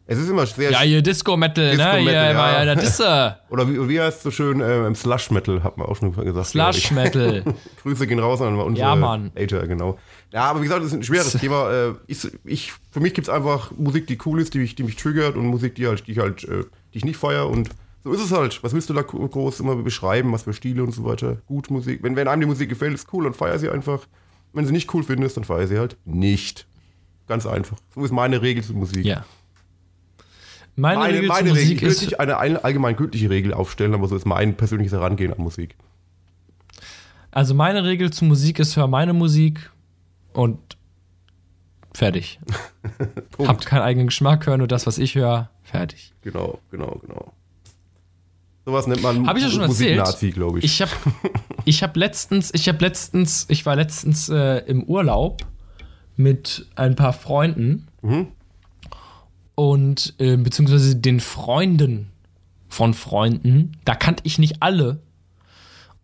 Es 0.08 0.18
ist 0.18 0.30
immer 0.30 0.46
sehr 0.46 0.72
Ja, 0.72 0.80
hier 0.82 1.02
Disco-Metal, 1.02 1.64
ne? 1.64 1.72
Disco-Metal, 1.72 2.02
Hier, 2.04 2.12
ja. 2.14 2.64
ja, 2.66 2.76
das 2.76 2.84
ist 2.84 3.00
er. 3.00 3.40
Oder 3.50 3.70
wie, 3.70 3.88
wie 3.88 4.02
heißt 4.02 4.18
es 4.18 4.24
so 4.24 4.32
schön, 4.32 4.60
äh, 4.60 4.86
im 4.86 4.96
Slush 4.96 5.32
Metal, 5.32 5.64
hat 5.64 5.78
man 5.78 5.88
auch 5.88 5.96
schon 5.96 6.12
gesagt. 6.12 6.48
ich. 6.48 6.52
Slush-Metal. 6.52 7.44
Grüße 7.84 8.08
gehen 8.08 8.20
raus 8.20 8.42
an 8.42 8.58
unsere 8.60 8.88
Ja, 8.90 8.96
Mann. 8.96 9.32
Hater, 9.40 9.68
genau. 9.68 9.98
Ja, 10.34 10.46
aber 10.46 10.60
wie 10.60 10.64
gesagt, 10.64 10.82
das 10.82 10.88
ist 10.90 10.96
ein 10.98 11.04
schweres 11.04 11.32
Thema. 11.40 11.72
Äh, 11.72 11.94
Ich, 12.08 12.28
ich, 12.44 12.74
für 12.92 13.00
mich 13.00 13.14
gibt 13.14 13.28
es 13.28 13.34
einfach 13.34 13.72
Musik, 13.78 14.08
die 14.08 14.18
cool 14.26 14.42
ist, 14.42 14.54
die 14.54 14.60
mich, 14.60 14.76
die 14.76 14.84
mich 14.84 14.96
triggert 14.98 15.36
und 15.36 15.46
Musik, 15.46 15.76
die, 15.76 15.88
halt, 15.88 16.06
die 16.08 16.12
ich 16.14 16.18
halt, 16.20 16.44
äh, 16.44 16.64
die 16.94 16.98
ich 16.98 17.06
nicht 17.06 17.18
feiere 17.18 17.48
und 17.50 17.70
so 18.04 18.12
ist 18.12 18.22
es 18.26 18.32
halt. 18.32 18.64
Was 18.64 18.74
willst 18.74 18.90
du 18.90 18.94
da 18.96 19.04
gro- 19.04 19.28
groß 19.28 19.60
immer 19.60 19.76
beschreiben, 19.76 20.32
was 20.34 20.44
für 20.44 20.54
Stile 20.54 20.84
und 20.84 20.92
so 20.92 21.06
weiter? 21.06 21.38
Gut 21.46 21.70
Musik. 21.70 22.00
Wenn, 22.02 22.16
wenn 22.16 22.28
einem 22.28 22.42
die 22.42 22.48
Musik 22.48 22.68
gefällt, 22.68 22.96
ist 22.96 23.08
cool, 23.14 23.26
dann 23.26 23.34
feier 23.36 23.60
sie 23.60 23.70
einfach. 23.70 24.00
Wenn 24.54 24.66
sie 24.66 24.72
nicht 24.74 24.92
cool 24.94 25.04
findest, 25.04 25.38
dann 25.38 25.44
feier 25.44 25.68
sie 25.68 25.78
halt 25.78 25.96
nicht. 26.04 26.68
Ganz 27.28 27.46
einfach. 27.46 27.78
So 27.94 28.04
ist 28.04 28.12
meine 28.12 28.42
Regel 28.42 28.64
zu 28.64 28.74
Musik. 28.74 29.06
Ja. 29.06 29.24
Meine, 30.76 31.00
Meine, 31.00 31.14
Regel 31.16 31.28
meine 31.28 31.50
Regel. 31.54 31.64
Musik 31.64 31.78
Ich 31.82 31.88
ist, 31.88 32.02
nicht 32.02 32.20
eine 32.20 32.38
ein- 32.38 32.58
allgemein 32.58 32.96
gültige 32.96 33.30
Regel 33.30 33.54
aufstellen, 33.54 33.94
aber 33.94 34.08
so 34.08 34.16
ist 34.16 34.26
mein 34.26 34.56
persönliches 34.56 34.94
Herangehen 34.94 35.34
an 35.34 35.40
Musik. 35.42 35.76
also 37.32 37.54
meine 37.54 37.84
Regel 37.84 38.12
zu 38.12 38.26
Musik 38.26 38.60
ist, 38.60 38.76
hör 38.78 38.88
meine 38.88 39.14
Musik 39.14 39.70
und 40.34 40.58
fertig. 41.94 42.40
Habt 43.46 43.66
keinen 43.66 43.82
eigenen 43.82 44.08
Geschmack, 44.08 44.46
hör 44.48 44.58
nur 44.58 44.68
das, 44.68 44.88
was 44.88 44.98
ich 44.98 45.16
höre, 45.16 45.50
fertig. 45.64 46.14
Genau, 46.22 46.60
genau, 46.72 47.00
genau. 47.06 47.34
Sowas 48.66 48.88
nennt 48.88 49.02
man 49.02 49.28
Hab 49.28 49.36
ich 49.38 49.44
ja 49.44 49.50
schon. 49.50 49.66
Musiknazi, 49.66 50.30
glaube 50.32 50.60
ich. 50.60 50.66
Ich 50.66 50.82
habe 50.82 50.92
ich 51.66 51.84
hab 51.84 51.96
letztens, 51.98 52.52
ich 52.54 52.68
habe 52.70 52.78
letztens, 52.80 53.46
ich 53.50 53.66
war 53.66 53.76
letztens 53.76 54.30
äh, 54.30 54.60
im 54.68 54.84
Urlaub 54.84 55.42
mit 56.16 56.68
ein 56.76 56.96
paar 56.96 57.14
Freunden 57.14 57.88
und 59.56 60.14
äh, 60.18 60.38
beziehungsweise 60.38 60.96
den 60.96 61.20
Freunden 61.20 62.08
von 62.68 62.94
Freunden. 62.94 63.74
Da 63.86 63.96
kannte 63.96 64.24
ich 64.26 64.40
nicht 64.40 64.62
alle. 64.62 65.00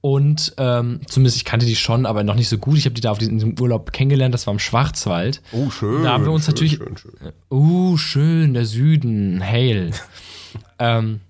Und 0.02 0.54
ähm, 0.58 1.02
zumindest 1.08 1.38
ich 1.38 1.46
kannte 1.46 1.66
die 1.66 1.76
schon, 1.76 2.06
aber 2.06 2.24
noch 2.24 2.36
nicht 2.36 2.50
so 2.50 2.58
gut. 2.58 2.78
Ich 2.78 2.86
habe 2.86 2.94
die 2.94 3.02
da 3.02 3.12
auf 3.12 3.18
diesem, 3.18 3.60
Urlaub 3.60 3.92
kennengelernt. 3.92 4.34
Das 4.34 4.46
war 4.46 4.54
im 4.54 4.60
Schwarzwald. 4.60 5.42
oh, 5.52 5.70
schön. 5.70 6.04
Da 6.04 6.12
haben 6.14 6.24
wir 6.26 6.32
uns 6.32 6.46
schön, 6.46 6.54
natürlich- 6.54 6.76
Schön, 6.76 6.98
schön. 6.98 7.34
Uh, 7.50 7.98
schön, 7.98 8.54
der 8.54 8.66
Süden, 8.66 9.42
Hail. 9.44 9.92
ähm, 10.80 11.22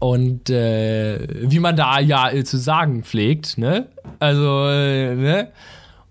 und 0.00 0.48
äh, 0.50 1.50
wie 1.50 1.60
man 1.60 1.76
da 1.76 1.98
ja 2.00 2.30
äh, 2.30 2.44
zu 2.44 2.56
sagen 2.56 3.02
pflegt, 3.04 3.58
ne? 3.58 3.88
Also, 4.18 4.66
äh, 4.68 5.14
ne? 5.14 5.52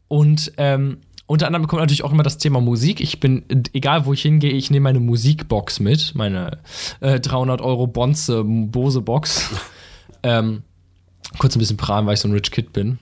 Und 0.08 0.54
ähm, 0.58 0.98
unter 1.28 1.46
anderem 1.46 1.68
kommt 1.68 1.82
natürlich 1.82 2.04
auch 2.04 2.12
immer 2.12 2.24
das 2.24 2.38
Thema 2.38 2.62
Musik. 2.62 3.02
Ich 3.02 3.20
bin, 3.20 3.44
egal 3.74 4.06
wo 4.06 4.14
ich 4.14 4.22
hingehe, 4.22 4.52
ich 4.52 4.72
nehme 4.72 4.86
meine 4.86 5.02
Musikbox 5.02 5.82
mit, 5.82 6.16
meine 6.16 6.60
äh, 7.02 7.20
300 7.20 7.62
Euro 7.62 7.86
Bonze 7.86 8.44
Bose 8.46 9.02
Box. 9.02 9.50
ähm, 10.24 10.64
kurz 11.38 11.56
ein 11.56 11.60
bisschen 11.60 11.78
prahlen, 11.78 12.06
weil 12.06 12.14
ich 12.14 12.22
so 12.22 12.30
ein 12.30 12.32
Rich 12.32 12.52
Kid 12.52 12.72
bin. 12.72 13.00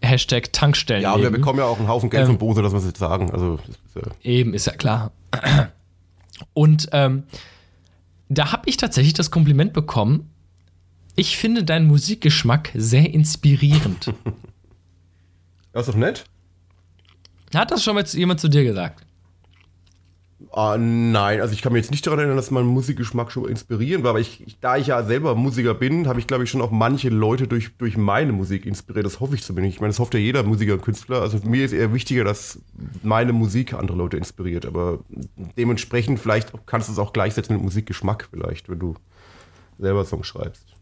Hashtag 0.00 0.52
Tankstellen. 0.52 1.02
Ja, 1.02 1.12
aber 1.12 1.24
wir 1.24 1.30
bekommen 1.30 1.58
ja 1.58 1.64
auch 1.64 1.78
einen 1.78 1.88
Haufen 1.88 2.10
Geld 2.10 2.22
Ähm, 2.22 2.28
von 2.28 2.38
Bose, 2.38 2.62
das 2.62 2.72
muss 2.72 2.82
ich 2.82 2.88
jetzt 2.90 3.00
sagen. 3.00 3.30
Also, 3.30 3.58
ist, 3.68 3.96
äh, 3.96 4.10
Eben, 4.22 4.54
ist 4.54 4.66
ja 4.66 4.72
klar. 4.72 5.10
Und 6.52 6.88
ähm, 6.92 7.24
da 8.28 8.52
habe 8.52 8.68
ich 8.68 8.76
tatsächlich 8.76 9.14
das 9.14 9.30
Kompliment 9.30 9.72
bekommen. 9.72 10.30
Ich 11.16 11.36
finde 11.36 11.64
deinen 11.64 11.86
Musikgeschmack 11.86 12.70
sehr 12.74 13.12
inspirierend. 13.12 14.14
das 15.72 15.88
ist 15.88 15.94
doch 15.94 15.98
nett. 15.98 16.24
Hat 17.54 17.70
das 17.70 17.82
schon 17.82 17.94
mal 17.94 18.04
jemand 18.04 18.40
zu 18.40 18.48
dir 18.48 18.64
gesagt? 18.64 19.04
Ah, 20.56 20.76
nein, 20.78 21.40
also 21.40 21.52
ich 21.52 21.62
kann 21.62 21.72
mich 21.72 21.82
jetzt 21.82 21.90
nicht 21.90 22.06
daran 22.06 22.20
erinnern, 22.20 22.36
dass 22.36 22.52
mein 22.52 22.64
Musikgeschmack 22.64 23.32
schon 23.32 23.48
inspirierend 23.48 24.04
war, 24.04 24.10
aber 24.10 24.20
ich, 24.20 24.46
ich, 24.46 24.60
da 24.60 24.76
ich 24.76 24.86
ja 24.86 25.02
selber 25.02 25.34
Musiker 25.34 25.74
bin, 25.74 26.06
habe 26.06 26.20
ich, 26.20 26.28
glaube 26.28 26.44
ich, 26.44 26.50
schon 26.50 26.60
auch 26.60 26.70
manche 26.70 27.08
Leute 27.08 27.48
durch, 27.48 27.76
durch 27.76 27.96
meine 27.96 28.32
Musik 28.32 28.64
inspiriert. 28.64 29.04
Das 29.04 29.18
hoffe 29.18 29.34
ich 29.34 29.42
zumindest. 29.42 29.76
Ich 29.76 29.80
meine, 29.80 29.90
das 29.90 29.98
hofft 29.98 30.14
ja 30.14 30.20
jeder 30.20 30.44
Musiker 30.44 30.74
und 30.74 30.82
Künstler. 30.82 31.22
Also 31.22 31.38
mir 31.44 31.64
ist 31.64 31.72
eher 31.72 31.92
wichtiger, 31.92 32.22
dass 32.22 32.60
meine 33.02 33.32
Musik 33.32 33.74
andere 33.74 33.96
Leute 33.96 34.16
inspiriert. 34.16 34.64
Aber 34.64 35.00
dementsprechend, 35.56 36.20
vielleicht 36.20 36.52
kannst 36.66 36.88
du 36.88 36.92
es 36.92 36.98
auch 36.98 37.12
gleichsetzen 37.12 37.56
mit 37.56 37.64
Musikgeschmack, 37.64 38.28
vielleicht, 38.30 38.68
wenn 38.68 38.78
du 38.78 38.94
selber 39.80 40.04
Songs 40.04 40.28
schreibst. 40.28 40.73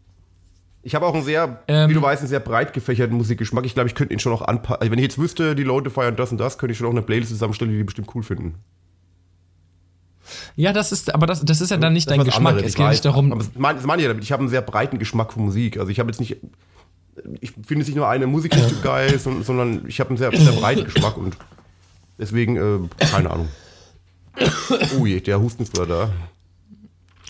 Ich 0.85 0.95
habe 0.95 1.05
auch 1.05 1.13
einen 1.13 1.23
sehr, 1.23 1.63
Ähm. 1.69 1.89
wie 1.89 1.93
du 1.93 2.01
weißt, 2.01 2.21
einen 2.21 2.29
sehr 2.29 2.41
breit 2.41 2.73
gefächerten 2.73 3.15
Musikgeschmack. 3.15 3.65
Ich 3.65 3.73
glaube, 3.73 3.87
ich 3.87 3.95
könnte 3.95 4.13
ihn 4.13 4.19
schon 4.19 4.33
auch 4.33 4.41
anpassen. 4.41 4.81
Also 4.81 4.91
wenn 4.91 4.99
ich 4.99 5.03
jetzt 5.03 5.17
wüsste, 5.17 5.55
die 5.55 5.63
Leute 5.63 5.89
feiern 5.89 6.15
das 6.17 6.31
und 6.31 6.37
das, 6.39 6.57
könnte 6.57 6.73
ich 6.73 6.77
schon 6.77 6.87
auch 6.87 6.91
eine 6.91 7.01
Playlist 7.01 7.31
zusammenstellen, 7.31 7.71
die 7.71 7.77
die 7.77 7.83
bestimmt 7.85 8.09
cool 8.13 8.21
finden. 8.23 8.55
Ja, 10.55 10.71
das 10.73 10.91
ist, 10.91 11.13
aber 11.13 11.25
das, 11.25 11.43
das 11.43 11.61
ist 11.61 11.69
ja 11.69 11.77
dann 11.77 11.93
nicht 11.93 12.09
Das 12.09 12.17
dein 12.17 12.25
Geschmack. 12.25 12.51
anderes, 12.53 12.69
es 12.69 12.75
geht 12.75 12.85
weiß. 12.85 12.91
nicht 12.91 13.05
darum. 13.05 13.31
Aber 13.31 13.43
das 13.43 13.51
meine 13.55 13.77
das 13.79 13.85
meine 13.87 14.01
ich 14.01 14.05
ja 14.05 14.09
damit. 14.09 14.23
Ich 14.23 14.31
habe 14.31 14.41
einen 14.41 14.49
sehr 14.49 14.61
breiten 14.61 14.99
Geschmack 14.99 15.33
von 15.33 15.45
Musik. 15.45 15.77
Also 15.77 15.89
ich 15.89 15.99
habe 15.99 16.09
jetzt 16.09 16.19
nicht. 16.19 16.37
Ich 17.41 17.51
finde 17.51 17.85
nicht 17.85 17.95
nur 17.95 18.07
eine 18.09 18.25
Musikrichtung 18.27 18.81
geil, 18.81 19.19
sondern, 19.19 19.85
ich 19.87 19.99
habe 19.99 20.09
einen 20.09 20.17
sehr, 20.17 20.35
sehr 20.35 20.51
breiten 20.53 20.83
Geschmack 20.85 21.15
und 21.17 21.37
deswegen, 22.17 22.57
äh, 22.57 23.05
keine 23.11 23.29
Ahnung. 23.29 23.49
Oh 24.99 25.05
je, 25.05 25.19
der 25.21 25.39
Husten 25.39 25.61
ist 25.63 25.73
wieder 25.77 25.85
da. 25.85 26.09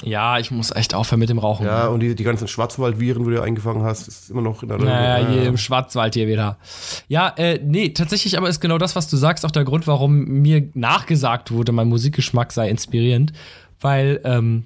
Ja, 0.03 0.39
ich 0.39 0.51
muss 0.51 0.71
echt 0.71 0.93
aufhören 0.93 1.19
mit 1.19 1.29
dem 1.29 1.39
Rauchen. 1.39 1.65
Ja, 1.65 1.87
und 1.87 1.99
die, 2.01 2.15
die 2.15 2.23
ganzen 2.23 2.47
Schwarzwaldviren, 2.47 3.23
die 3.23 3.31
du 3.31 3.41
eingefangen 3.41 3.83
hast, 3.83 4.07
ist 4.07 4.29
immer 4.29 4.41
noch 4.41 4.61
in 4.63 4.69
der 4.69 4.77
Naja, 4.77 5.27
hier 5.29 5.43
ja. 5.43 5.49
im 5.49 5.57
Schwarzwald 5.57 6.13
hier 6.13 6.27
wieder. 6.27 6.57
Ja, 7.07 7.29
äh, 7.37 7.59
nee, 7.63 7.89
tatsächlich 7.89 8.37
aber 8.37 8.49
ist 8.49 8.59
genau 8.59 8.77
das, 8.77 8.95
was 8.95 9.07
du 9.07 9.17
sagst, 9.17 9.45
auch 9.45 9.51
der 9.51 9.63
Grund, 9.63 9.87
warum 9.87 10.23
mir 10.25 10.69
nachgesagt 10.73 11.51
wurde, 11.51 11.71
mein 11.71 11.87
Musikgeschmack 11.87 12.51
sei 12.51 12.69
inspirierend. 12.69 13.33
Weil, 13.81 14.21
ähm, 14.23 14.65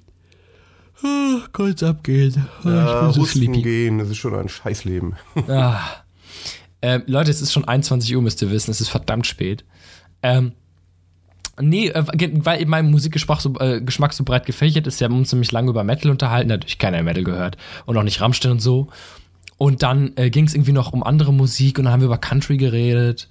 ah, 1.02 1.40
kurz 1.52 1.82
abgehen. 1.82 2.46
Ah, 2.64 2.68
Ja, 2.68 2.94
ich 2.96 3.00
bin 3.04 3.12
so 3.12 3.24
sleepy. 3.24 3.62
gehen, 3.62 3.98
das 3.98 4.08
ist 4.10 4.18
schon 4.18 4.34
ein 4.34 4.48
Scheißleben. 4.48 5.16
Ah. 5.48 5.80
Ähm, 6.80 7.02
Leute, 7.06 7.30
es 7.32 7.42
ist 7.42 7.52
schon 7.52 7.66
21 7.66 8.14
Uhr, 8.14 8.22
müsst 8.22 8.40
ihr 8.40 8.50
wissen. 8.52 8.70
Es 8.70 8.80
ist 8.80 8.88
verdammt 8.88 9.26
spät. 9.26 9.64
Ähm, 10.22 10.52
Nee, 11.60 11.88
äh, 11.88 12.04
weil 12.06 12.60
eben 12.60 12.70
mein 12.70 12.90
Musikgeschmack 12.90 13.40
so, 13.40 13.54
äh, 13.58 13.80
Geschmack 13.80 14.12
so 14.12 14.24
breit 14.24 14.46
gefächert 14.46 14.86
ist, 14.86 15.00
wir 15.00 15.06
haben 15.06 15.16
uns 15.16 15.32
nämlich 15.32 15.52
lange 15.52 15.70
über 15.70 15.84
Metal 15.84 16.10
unterhalten, 16.10 16.48
natürlich 16.48 16.78
keiner 16.78 17.02
Metal 17.02 17.24
gehört 17.24 17.56
und 17.86 17.96
auch 17.96 18.02
nicht 18.02 18.20
Rammstein 18.20 18.52
und 18.52 18.60
so. 18.60 18.88
Und 19.56 19.82
dann 19.82 20.12
äh, 20.16 20.30
ging 20.30 20.46
es 20.46 20.54
irgendwie 20.54 20.72
noch 20.72 20.92
um 20.92 21.02
andere 21.02 21.32
Musik 21.32 21.78
und 21.78 21.84
dann 21.84 21.92
haben 21.92 22.00
wir 22.00 22.06
über 22.06 22.18
Country 22.18 22.56
geredet. 22.56 23.28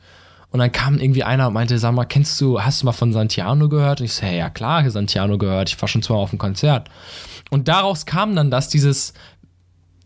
Und 0.51 0.59
dann 0.59 0.71
kam 0.71 0.97
irgendwie 0.97 1.23
einer 1.23 1.47
und 1.47 1.53
meinte, 1.53 1.77
sag 1.77 1.93
mal, 1.93 2.05
kennst 2.05 2.39
du, 2.39 2.61
hast 2.61 2.81
du 2.81 2.85
mal 2.85 2.93
von 2.93 3.11
Santiano 3.11 3.67
gehört? 3.67 3.99
Und 3.99 4.05
ich 4.05 4.13
so, 4.13 4.25
hey, 4.25 4.37
ja 4.37 4.49
klar, 4.49 4.89
Santiano 4.89 5.37
gehört, 5.37 5.69
ich 5.69 5.81
war 5.81 5.87
schon 5.87 6.01
zweimal 6.01 6.23
auf 6.23 6.29
dem 6.29 6.39
Konzert. 6.39 6.89
Und 7.49 7.67
daraus 7.67 8.05
kam 8.05 8.35
dann 8.35 8.51
das, 8.51 8.69
dieses, 8.69 9.13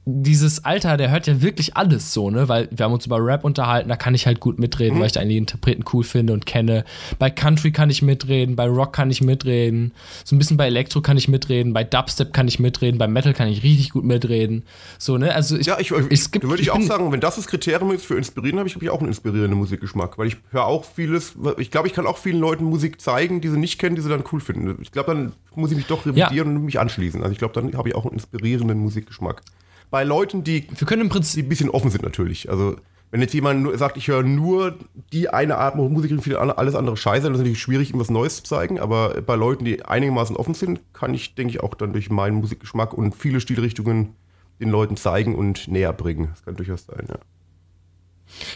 dieses 0.06 0.66
Alter, 0.66 0.98
der 0.98 1.12
hört 1.12 1.28
ja 1.28 1.44
wirklich 1.44 1.78
alles 1.78 2.12
so, 2.12 2.32
ne? 2.32 2.50
Weil 2.50 2.68
wir 2.72 2.86
haben 2.86 2.94
uns 2.94 3.06
über 3.06 3.24
Rap 3.24 3.44
unterhalten, 3.44 3.88
da 3.88 3.96
kann 3.96 4.16
ich 4.16 4.26
halt 4.26 4.40
gut 4.40 4.58
mitreden, 4.58 4.96
mhm. 4.96 5.02
weil 5.02 5.08
ich 5.08 5.14
da 5.14 5.20
einige 5.20 5.38
Interpreten 5.38 5.84
cool 5.94 6.04
finde 6.04 6.34
und 6.34 6.48
kenne. 6.48 6.86
Bei 7.20 7.30
Country 7.30 7.72
kann 7.72 7.92
ich 7.92 8.02
mitreden, 8.02 8.56
bei 8.56 8.68
Rock 8.68 8.94
kann 8.94 9.12
ich 9.12 9.22
mitreden, 9.22 9.92
so 10.26 10.36
ein 10.36 10.40
bisschen 10.40 10.58
bei 10.58 10.66
Elektro 10.66 11.02
kann 11.02 11.18
ich 11.18 11.28
mitreden, 11.28 11.74
bei 11.74 11.84
Dubstep 11.84 12.34
kann 12.34 12.48
ich 12.48 12.60
mitreden, 12.60 12.98
bei 12.98 13.08
Metal 13.08 13.34
kann 13.36 13.48
ich 13.48 13.62
richtig 13.62 13.92
gut 13.92 14.04
mitreden. 14.04 14.64
So, 14.98 15.20
ne? 15.20 15.36
Also 15.36 15.56
ich, 15.56 15.68
ja, 15.68 15.80
ich, 15.80 15.92
es 15.92 16.32
gibt, 16.32 16.48
würde 16.48 16.62
ich, 16.62 16.70
ich 16.70 16.72
auch 16.72 16.82
sagen, 16.82 17.12
wenn 17.12 17.20
das 17.20 17.36
das 17.36 17.46
Kriterium 17.46 17.92
ist 17.92 18.06
für 18.06 18.18
inspirieren, 18.18 18.58
habe 18.58 18.68
ich, 18.68 18.74
hab 18.74 18.82
ich 18.82 18.90
auch 18.90 19.00
einen 19.00 19.10
inspirierenden 19.10 19.58
Musikgeschmack, 19.58 20.18
weil 20.18 20.28
ich 20.28 20.38
höre 20.50 20.66
auch 20.66 20.84
vieles, 20.84 21.36
ich 21.60 21.70
glaube, 21.70 21.88
ich 21.88 21.94
kann 21.94 22.08
auch 22.08 22.18
vielen 22.18 22.40
Leuten 22.40 22.64
Musik 22.64 23.00
zeigen, 23.00 23.40
die 23.40 23.50
sie 23.50 23.60
nicht 23.60 23.80
kennen, 23.80 23.96
die 23.96 24.02
sie 24.02 24.10
dann 24.10 24.24
cool 24.32 24.40
finden. 24.40 24.80
Ich 24.82 24.92
glaube, 24.92 25.14
dann 25.14 25.34
muss 25.54 25.70
ich 25.70 25.78
mich 25.78 25.86
doch 25.86 26.08
revidieren 26.08 26.50
ja. 26.50 26.56
und 26.58 26.66
mich 26.66 26.80
anschließen. 26.80 27.22
Also 27.22 27.34
ich 27.34 27.38
glaube, 27.38 27.54
dann 27.54 27.72
habe 27.78 27.90
ich 27.90 27.96
auch 27.96 28.06
einen 28.06 28.14
inspirierenden 28.14 28.80
Musikgeschmack 28.80 29.44
bei 29.92 30.04
Leuten, 30.04 30.44
die, 30.44 30.68
wir 30.76 30.88
können 30.88 31.04
im 31.04 31.10
Prinzip 31.10 31.36
die 31.36 31.46
ein 31.46 31.50
bisschen 31.50 31.70
offen 31.70 31.92
sind 31.92 32.02
natürlich. 32.02 32.50
Also 32.50 32.78
wenn 33.12 33.22
jetzt 33.22 33.34
jemand 33.34 33.78
sagt, 33.78 33.98
ich 33.98 34.08
höre 34.08 34.24
nur 34.24 34.78
die 35.12 35.30
eine 35.30 35.58
Art 35.58 35.76
Musik 35.76 36.12
und 36.12 36.36
alles 36.36 36.76
andere 36.76 36.96
Scheiße, 36.96 37.24
dann 37.24 37.34
ist 37.34 37.40
es 37.40 37.44
natürlich 37.44 37.62
schwierig, 37.62 37.94
ihm 37.94 38.00
was 38.00 38.10
Neues 38.10 38.38
zu 38.38 38.44
zeigen. 38.44 38.80
Aber 38.80 39.22
bei 39.22 39.36
Leuten, 39.36 39.66
die 39.66 39.84
einigermaßen 39.84 40.38
offen 40.38 40.54
sind, 40.54 40.80
kann 40.94 41.14
ich, 41.14 41.36
denke 41.36 41.52
ich, 41.52 41.62
auch 41.62 41.76
dann 41.76 41.92
durch 41.92 42.10
meinen 42.10 42.38
Musikgeschmack 42.38 42.94
und 42.94 43.14
viele 43.14 43.42
Stilrichtungen 43.42 44.16
den 44.62 44.70
Leuten 44.70 44.96
zeigen 44.96 45.36
und 45.36 45.68
näher 45.68 45.92
bringen. 45.92 46.30
Das 46.32 46.46
kann 46.46 46.56
durchaus 46.56 46.86
sein, 46.86 47.06
ja. 47.10 47.18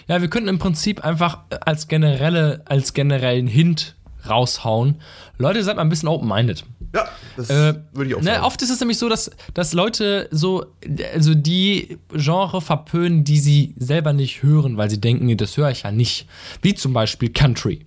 Ja, 0.08 0.22
wir 0.22 0.30
könnten 0.30 0.48
im 0.48 0.58
Prinzip 0.60 1.04
einfach 1.04 1.40
als 1.66 1.90
generelle, 1.90 2.62
als 2.64 2.94
generellen 2.94 3.48
Hint 3.48 3.98
raushauen. 4.30 5.02
Leute, 5.38 5.64
seid 5.64 5.76
mal 5.76 5.82
ein 5.82 5.90
bisschen 5.90 6.08
open-minded. 6.08 6.66
Ja, 6.96 7.10
das 7.36 7.50
äh, 7.50 7.76
würde 7.94 8.10
ich 8.10 8.16
auch 8.16 8.22
ne, 8.22 8.32
sagen. 8.32 8.44
Oft 8.44 8.62
ist 8.62 8.70
es 8.70 8.80
nämlich 8.80 8.98
so, 8.98 9.10
dass, 9.10 9.30
dass 9.54 9.74
Leute 9.74 10.30
so, 10.32 10.66
also 11.14 11.36
die 11.36 11.98
Genre 12.14 12.62
verpönen, 12.62 13.26
die 13.26 13.40
sie 13.40 13.76
selber 13.78 14.14
nicht 14.14 14.44
hören, 14.44 14.78
weil 14.78 14.90
sie 14.90 15.02
denken, 15.02 15.26
nee, 15.26 15.36
das 15.36 15.58
höre 15.58 15.70
ich 15.72 15.84
ja 15.84 15.92
nicht. 15.92 16.28
Wie 16.62 16.74
zum 16.74 16.94
Beispiel 16.94 17.30
Country. 17.30 17.86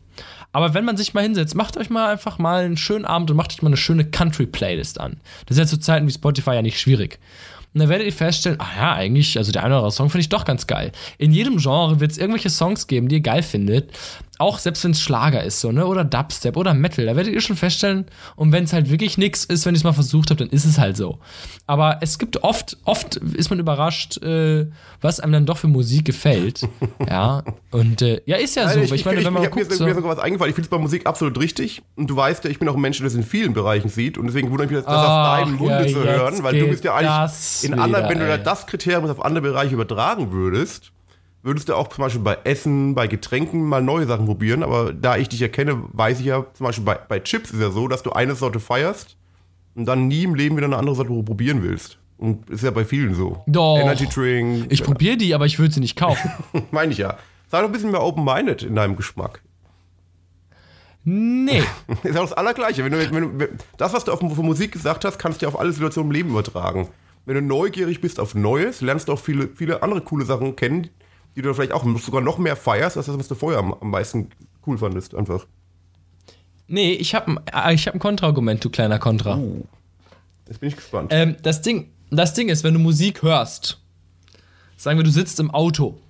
Aber 0.53 0.75
wenn 0.75 0.85
man 0.85 0.97
sich 0.97 1.15
mal 1.15 1.23
hinsetzt, 1.23 1.55
macht 1.55 1.77
euch 1.77 1.89
mal 1.89 2.11
einfach 2.11 2.39
mal 2.39 2.65
einen 2.65 2.77
schönen 2.77 3.05
Abend 3.05 3.31
und 3.31 3.37
macht 3.37 3.53
euch 3.53 3.63
mal 3.63 3.69
eine 3.69 3.77
schöne 3.77 4.05
Country-Playlist 4.05 5.01
an. 5.01 5.21
Das 5.47 5.57
ist 5.57 5.61
ja 5.61 5.67
zu 5.67 5.79
Zeiten 5.79 6.07
wie 6.07 6.13
Spotify 6.13 6.53
ja 6.53 6.63
nicht 6.63 6.81
schwierig. 6.81 7.19
Und 7.75 7.81
dann 7.81 7.91
werdet 7.91 8.07
ihr 8.07 8.13
feststellen, 8.13 8.59
ah 8.61 8.77
ja, 8.77 8.95
eigentlich, 8.95 9.37
also 9.37 9.53
der 9.53 9.63
eine 9.63 9.75
oder 9.75 9.79
andere 9.79 9.93
Song 9.93 10.09
finde 10.09 10.23
ich 10.23 10.31
doch 10.31 10.45
ganz 10.45 10.67
geil. 10.67 10.91
In 11.19 11.33
jedem 11.33 11.59
Genre 11.59 12.01
wird 12.01 12.11
es 12.11 12.19
irgendwelche 12.19 12.51
Songs 12.51 12.87
geben, 12.87 13.09
die 13.09 13.17
ihr 13.17 13.21
geil 13.21 13.43
findet, 13.43 13.93
auch 14.39 14.59
selbst 14.59 14.85
wenn 14.85 14.93
es 14.93 15.01
Schlager 15.01 15.43
ist, 15.43 15.61
so, 15.61 15.73
ne? 15.73 15.87
Oder 15.87 16.05
Dubstep 16.05 16.57
oder 16.57 16.73
Metal, 16.73 17.05
da 17.05 17.17
werdet 17.17 17.33
ihr 17.33 17.41
schon 17.41 17.57
feststellen. 17.57 18.07
Und 18.37 18.53
wenn 18.53 18.65
es 18.65 18.73
halt 18.73 18.91
wirklich 18.91 19.19
nichts 19.19 19.45
ist, 19.45 19.67
wenn 19.67 19.75
ich 19.75 19.81
es 19.81 19.85
mal 19.85 19.93
versucht 19.93 20.31
habe, 20.31 20.39
dann 20.39 20.49
ist 20.49 20.65
es 20.65 20.79
halt 20.79 20.97
so. 20.97 21.19
Aber 21.67 21.99
es 22.01 22.19
gibt 22.19 22.43
oft, 22.45 22.77
oft 22.85 23.17
ist 23.17 23.51
man 23.51 23.59
überrascht, 23.59 24.23
äh, 24.23 24.67
was 25.01 25.21
einem 25.21 25.33
dann 25.33 25.47
doch 25.47 25.59
für 25.59 25.67
Musik 25.67 26.05
gefällt. 26.05 26.67
ja. 27.09 27.43
Und 27.71 28.01
äh, 28.03 28.23
ja, 28.27 28.37
ist 28.37 28.55
ja 28.57 28.69
so. 28.69 28.81
Ich, 28.81 28.93
ich, 28.93 29.05
meine, 29.05 29.21
ich, 29.21 29.27
wenn 29.27 29.33
man 29.33 29.43
ich, 29.43 29.51
mal 29.51 29.55
guckt, 29.55 29.71
mir, 29.71 29.77
so 29.77 29.85
mir 29.85 29.95
sogar 29.95 30.17
was 30.17 30.23
eingefallen. 30.23 30.51
Ich 30.51 30.55
finde 30.55 30.67
es 30.67 30.71
bei 30.71 30.79
Musik 30.79 31.07
absolut 31.07 31.39
richtig. 31.41 31.83
Und 31.97 32.09
du 32.09 32.17
weißt 32.17 32.45
ja, 32.45 32.51
ich 32.51 32.61
bin 32.61 32.69
auch 32.69 32.75
ein 32.75 32.81
Mensch, 32.81 32.99
der 32.99 33.05
das 33.05 33.15
in 33.15 33.25
vielen 33.25 33.55
Bereichen 33.55 33.89
sieht. 33.89 34.19
Und 34.19 34.29
deswegen 34.29 34.51
wundere 34.51 34.67
ich 34.67 34.73
mich, 34.73 34.85
das 34.85 34.89
Ach, 34.89 35.35
aus 35.35 35.39
deinem 35.39 35.57
Munde 35.57 35.87
ja, 35.87 35.93
zu 35.93 36.05
hören, 36.05 36.43
weil 36.43 36.59
du 36.59 36.69
bist 36.69 36.85
ja 36.85 36.95
eigentlich 36.95 37.65
in 37.65 37.79
anderen, 37.79 38.09
wenn 38.09 38.19
du 38.19 38.27
da 38.27 38.39
das 38.39 38.67
Kriterium 38.67 39.11
auf 39.11 39.25
andere 39.25 39.43
Bereiche 39.43 39.75
übertragen 39.75 40.33
würdest 40.33 40.93
würdest 41.43 41.69
du 41.69 41.75
auch 41.75 41.89
zum 41.89 42.03
Beispiel 42.03 42.23
bei 42.23 42.39
Essen, 42.45 42.95
bei 42.95 43.07
Getränken 43.07 43.63
mal 43.65 43.83
neue 43.83 44.07
Sachen 44.07 44.27
probieren. 44.27 44.63
Aber 44.63 44.93
da 44.93 45.17
ich 45.17 45.29
dich 45.29 45.43
erkenne, 45.43 45.83
weiß 45.93 46.21
ich 46.21 46.27
ja, 46.27 46.45
zum 46.53 46.67
Beispiel 46.67 46.85
bei, 46.85 46.97
bei 46.97 47.21
Chips 47.21 47.51
ist 47.51 47.61
ja 47.61 47.71
so, 47.71 47.89
dass 47.89 48.03
du 48.03 48.13
eine 48.13 48.35
Sorte 48.35 48.61
feierst 48.61 49.17
und 49.75 49.87
dann 49.87 50.09
nie 50.09 50.25
im 50.25 50.35
Leben 50.35 50.57
wieder 50.57 50.67
eine 50.67 50.77
andere 50.77 50.97
Sorte 50.97 51.11
probieren 51.23 51.63
willst. 51.63 51.99
Und 52.17 52.51
ist 52.51 52.65
ja 52.65 52.73
bei 52.73 52.85
vielen 52.85 53.15
so. 53.15 53.45
Doch. 53.47 53.79
Energy 53.79 54.07
Drink. 54.07 54.67
Ich 54.71 54.83
probiere 54.83 55.17
die, 55.17 55.35
aber 55.35 55.47
ich 55.47 55.61
würde 55.61 55.73
sie 55.73 55.81
nicht 55.81 55.97
kaufen. 55.97 56.31
Meine 56.73 56.91
ich 56.91 56.99
ja. 56.99 57.17
Sei 57.49 57.61
doch 57.61 57.69
ein 57.69 57.73
bisschen 57.73 57.93
mehr 57.93 58.03
open-minded 58.03 58.65
in 58.65 58.75
deinem 58.75 58.97
Geschmack. 58.97 59.41
Nee. 61.05 61.63
ist 62.03 62.15
ja 62.15 62.21
das 62.21 62.33
Allergleiche. 62.33 62.85
Wenn 62.85 62.93
du, 62.93 63.11
wenn 63.13 63.39
du, 63.39 63.49
das, 63.77 63.93
was 63.93 64.05
du 64.05 64.13
auf, 64.13 64.21
auf 64.21 64.37
Musik 64.39 64.73
gesagt 64.73 65.05
hast, 65.05 65.19
kannst 65.19 65.41
du 65.41 65.47
ja 65.47 65.49
auf 65.49 65.59
alle 65.59 65.73
Situationen 65.73 66.11
im 66.11 66.15
Leben 66.15 66.31
übertragen. 66.31 66.89
Wenn 67.25 67.37
du 67.37 67.43
neugierig 67.43 68.01
bist 68.01 68.19
auf 68.19 68.35
Neues, 68.35 68.81
lernst 68.81 69.09
du 69.09 69.13
auch 69.13 69.19
viele, 69.19 69.49
viele 69.55 69.83
andere 69.83 70.01
coole 70.01 70.25
Sachen 70.25 70.57
kennen, 70.57 70.89
die 71.39 71.43
du 71.43 71.55
vielleicht 71.55 71.73
auch 71.73 71.87
sogar 72.01 72.21
noch 72.21 72.39
mehr 72.39 72.57
feierst, 72.57 72.97
als 72.97 73.07
das, 73.07 73.17
was 73.17 73.29
du 73.29 73.37
vorher 73.37 73.61
am, 73.61 73.73
am 73.73 73.91
meisten 73.91 74.31
cool 74.67 74.77
fandest, 74.77 75.15
einfach. 75.15 75.47
Nee, 76.67 76.95
ich 76.95 77.15
habe 77.15 77.37
äh, 77.55 77.75
ich 77.75 77.87
hab 77.87 77.95
ein 77.95 78.01
Kontraargument, 78.01 78.65
du 78.65 78.71
kleiner 78.71 78.99
Kontra. 78.99 79.37
Uh, 79.37 79.63
jetzt 80.49 80.59
bin 80.59 80.69
ich 80.69 80.75
gespannt. 80.75 81.13
Ähm, 81.13 81.37
das, 81.45 81.63
Ding, 81.63 81.93
das 82.11 82.35
Ding 82.35 82.49
ist, 82.49 82.65
wenn 82.65 82.75
du 82.75 82.81
Musik 82.81 83.23
hörst, 83.23 83.81
sagen 84.77 84.99
wir, 84.99 85.05
du 85.05 85.13
sitzt 85.13 85.39
im 85.39 85.53
Auto, 85.53 86.01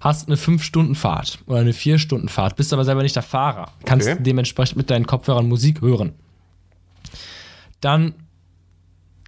hast 0.00 0.26
eine 0.26 0.36
5-Stunden-Fahrt 0.36 1.38
oder 1.46 1.60
eine 1.60 1.72
4-Stunden-Fahrt, 1.72 2.56
bist 2.56 2.72
aber 2.72 2.84
selber 2.84 3.04
nicht 3.04 3.14
der 3.14 3.22
Fahrer, 3.22 3.70
kannst 3.84 4.08
okay. 4.08 4.18
dementsprechend 4.20 4.76
mit 4.76 4.90
deinen 4.90 5.06
Kopfhörern 5.06 5.48
Musik 5.48 5.80
hören. 5.80 6.12
Dann 7.80 8.14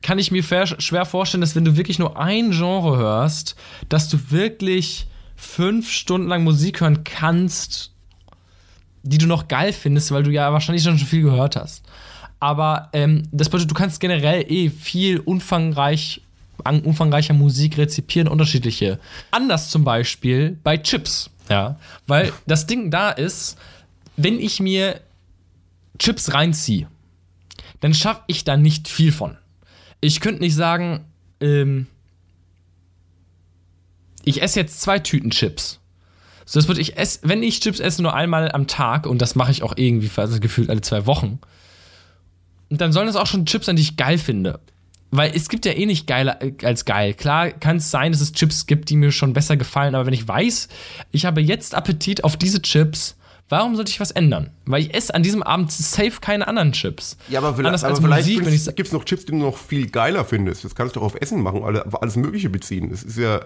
kann 0.06 0.20
ich 0.20 0.30
mir 0.30 0.44
schwer 0.44 1.04
vorstellen, 1.04 1.40
dass 1.40 1.56
wenn 1.56 1.64
du 1.64 1.76
wirklich 1.76 1.98
nur 1.98 2.16
ein 2.16 2.52
Genre 2.52 2.96
hörst, 2.96 3.56
dass 3.88 4.08
du 4.08 4.30
wirklich 4.30 5.08
fünf 5.34 5.90
Stunden 5.90 6.28
lang 6.28 6.44
Musik 6.44 6.80
hören 6.80 7.02
kannst, 7.02 7.90
die 9.02 9.18
du 9.18 9.26
noch 9.26 9.48
geil 9.48 9.72
findest, 9.72 10.12
weil 10.12 10.22
du 10.22 10.30
ja 10.30 10.52
wahrscheinlich 10.52 10.84
schon 10.84 10.96
viel 10.96 11.22
gehört 11.22 11.56
hast. 11.56 11.82
Aber 12.38 12.88
ähm, 12.92 13.24
das 13.32 13.48
bedeutet, 13.48 13.72
du 13.72 13.74
kannst 13.74 13.98
generell 13.98 14.44
eh 14.48 14.70
viel 14.70 15.18
umfangreich, 15.18 16.20
umfangreicher 16.64 17.34
Musik 17.34 17.76
rezipieren, 17.76 18.28
unterschiedliche. 18.28 19.00
Anders 19.32 19.70
zum 19.70 19.82
Beispiel 19.82 20.56
bei 20.62 20.78
Chips. 20.78 21.30
Ja, 21.48 21.80
weil 22.06 22.32
das 22.46 22.68
Ding 22.68 22.92
da 22.92 23.10
ist, 23.10 23.58
wenn 24.16 24.38
ich 24.38 24.60
mir 24.60 25.00
Chips 25.98 26.32
reinziehe, 26.32 26.86
dann 27.80 27.92
schaffe 27.92 28.22
ich 28.28 28.44
da 28.44 28.56
nicht 28.56 28.86
viel 28.86 29.10
von 29.10 29.36
ich 30.00 30.20
könnte 30.20 30.40
nicht 30.40 30.54
sagen, 30.54 31.04
ähm, 31.40 31.86
ich 34.24 34.42
esse 34.42 34.60
jetzt 34.60 34.80
zwei 34.80 34.98
Tüten 34.98 35.30
Chips. 35.30 35.80
So, 36.44 36.58
das 36.60 36.68
würde 36.68 36.80
ich 36.80 36.96
esse, 36.96 37.20
wenn 37.22 37.42
ich 37.42 37.60
Chips 37.60 37.80
esse, 37.80 38.02
nur 38.02 38.14
einmal 38.14 38.52
am 38.52 38.66
Tag 38.66 39.06
und 39.06 39.20
das 39.20 39.34
mache 39.34 39.50
ich 39.50 39.62
auch 39.62 39.74
irgendwie 39.76 40.10
also 40.16 40.38
gefühlt 40.40 40.70
alle 40.70 40.80
zwei 40.80 41.06
Wochen. 41.06 41.40
Und 42.68 42.80
dann 42.80 42.92
sollen 42.92 43.06
das 43.06 43.16
auch 43.16 43.26
schon 43.26 43.46
Chips 43.46 43.66
sein, 43.66 43.76
die 43.76 43.82
ich 43.82 43.96
geil 43.96 44.18
finde. 44.18 44.60
Weil 45.10 45.32
es 45.34 45.48
gibt 45.48 45.64
ja 45.64 45.72
eh 45.72 45.86
nicht 45.86 46.06
geiler 46.06 46.42
äh, 46.42 46.52
als 46.64 46.84
geil. 46.84 47.14
Klar 47.14 47.50
kann 47.50 47.76
es 47.76 47.90
sein, 47.90 48.12
dass 48.12 48.20
es 48.20 48.32
Chips 48.32 48.66
gibt, 48.66 48.90
die 48.90 48.96
mir 48.96 49.12
schon 49.12 49.32
besser 49.32 49.56
gefallen, 49.56 49.94
aber 49.94 50.06
wenn 50.06 50.12
ich 50.12 50.26
weiß, 50.26 50.68
ich 51.12 51.24
habe 51.24 51.40
jetzt 51.40 51.74
Appetit 51.74 52.24
auf 52.24 52.36
diese 52.36 52.60
Chips, 52.60 53.16
Warum 53.48 53.76
sollte 53.76 53.90
ich 53.90 54.00
was 54.00 54.10
ändern? 54.10 54.50
Weil 54.64 54.82
ich 54.82 54.94
esse 54.94 55.14
an 55.14 55.22
diesem 55.22 55.42
Abend 55.42 55.70
safe 55.70 56.20
keine 56.20 56.48
anderen 56.48 56.72
Chips. 56.72 57.16
Ja, 57.28 57.38
aber 57.38 57.54
vielleicht, 57.54 57.84
aber 57.84 57.96
vielleicht 57.96 58.76
gibt 58.76 58.88
es 58.88 58.92
noch 58.92 59.04
Chips, 59.04 59.24
die 59.24 59.32
du 59.32 59.38
noch 59.38 59.56
viel 59.56 59.88
geiler 59.88 60.24
findest. 60.24 60.64
Das 60.64 60.74
kannst 60.74 60.96
du 60.96 61.00
doch 61.00 61.06
auf 61.06 61.14
Essen 61.20 61.42
machen, 61.42 61.62
alles 61.64 62.16
Mögliche 62.16 62.50
beziehen. 62.50 62.90
Das 62.90 63.02
ist 63.02 63.18
ja. 63.18 63.40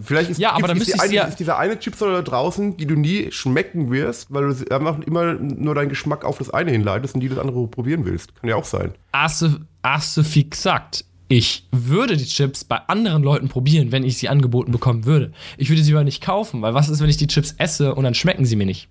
Vielleicht 0.00 0.30
ist, 0.30 0.38
ja, 0.38 0.52
aber 0.52 0.68
dann 0.68 0.76
ist, 0.76 0.86
die 0.86 1.00
eine, 1.00 1.12
ja 1.12 1.24
ist 1.24 1.40
dieser 1.40 1.58
eine 1.58 1.78
Chips 1.78 1.98
da 1.98 2.22
draußen, 2.22 2.76
die 2.76 2.86
du 2.86 2.94
nie 2.94 3.32
schmecken 3.32 3.90
wirst, 3.90 4.32
weil 4.32 4.48
du 4.48 4.74
einfach 4.74 5.00
immer 5.00 5.34
nur 5.34 5.74
deinen 5.74 5.88
Geschmack 5.88 6.24
auf 6.24 6.38
das 6.38 6.50
eine 6.50 6.70
hinleitest 6.70 7.16
und 7.16 7.20
die 7.20 7.28
das 7.28 7.38
andere 7.38 7.66
probieren 7.66 8.04
willst. 8.04 8.40
Kann 8.40 8.48
ja 8.48 8.54
auch 8.54 8.64
sein. 8.64 8.92
Hast 9.12 9.42
du, 9.42 9.58
hast 9.82 10.16
du 10.16 10.22
viel 10.22 10.48
gesagt 10.48 11.04
ich 11.28 11.66
würde 11.72 12.16
die 12.16 12.24
Chips 12.24 12.64
bei 12.64 12.76
anderen 12.86 13.22
Leuten 13.22 13.48
probieren, 13.48 13.90
wenn 13.90 14.04
ich 14.04 14.18
sie 14.18 14.28
angeboten 14.28 14.70
bekommen 14.70 15.06
würde. 15.06 15.32
Ich 15.56 15.68
würde 15.68 15.82
sie 15.82 15.92
aber 15.92 16.04
nicht 16.04 16.22
kaufen, 16.22 16.62
weil 16.62 16.74
was 16.74 16.88
ist, 16.88 17.00
wenn 17.00 17.08
ich 17.08 17.16
die 17.16 17.26
Chips 17.26 17.54
esse 17.58 17.94
und 17.94 18.04
dann 18.04 18.14
schmecken 18.14 18.44
sie 18.44 18.56
mir 18.56 18.66
nicht? 18.66 18.88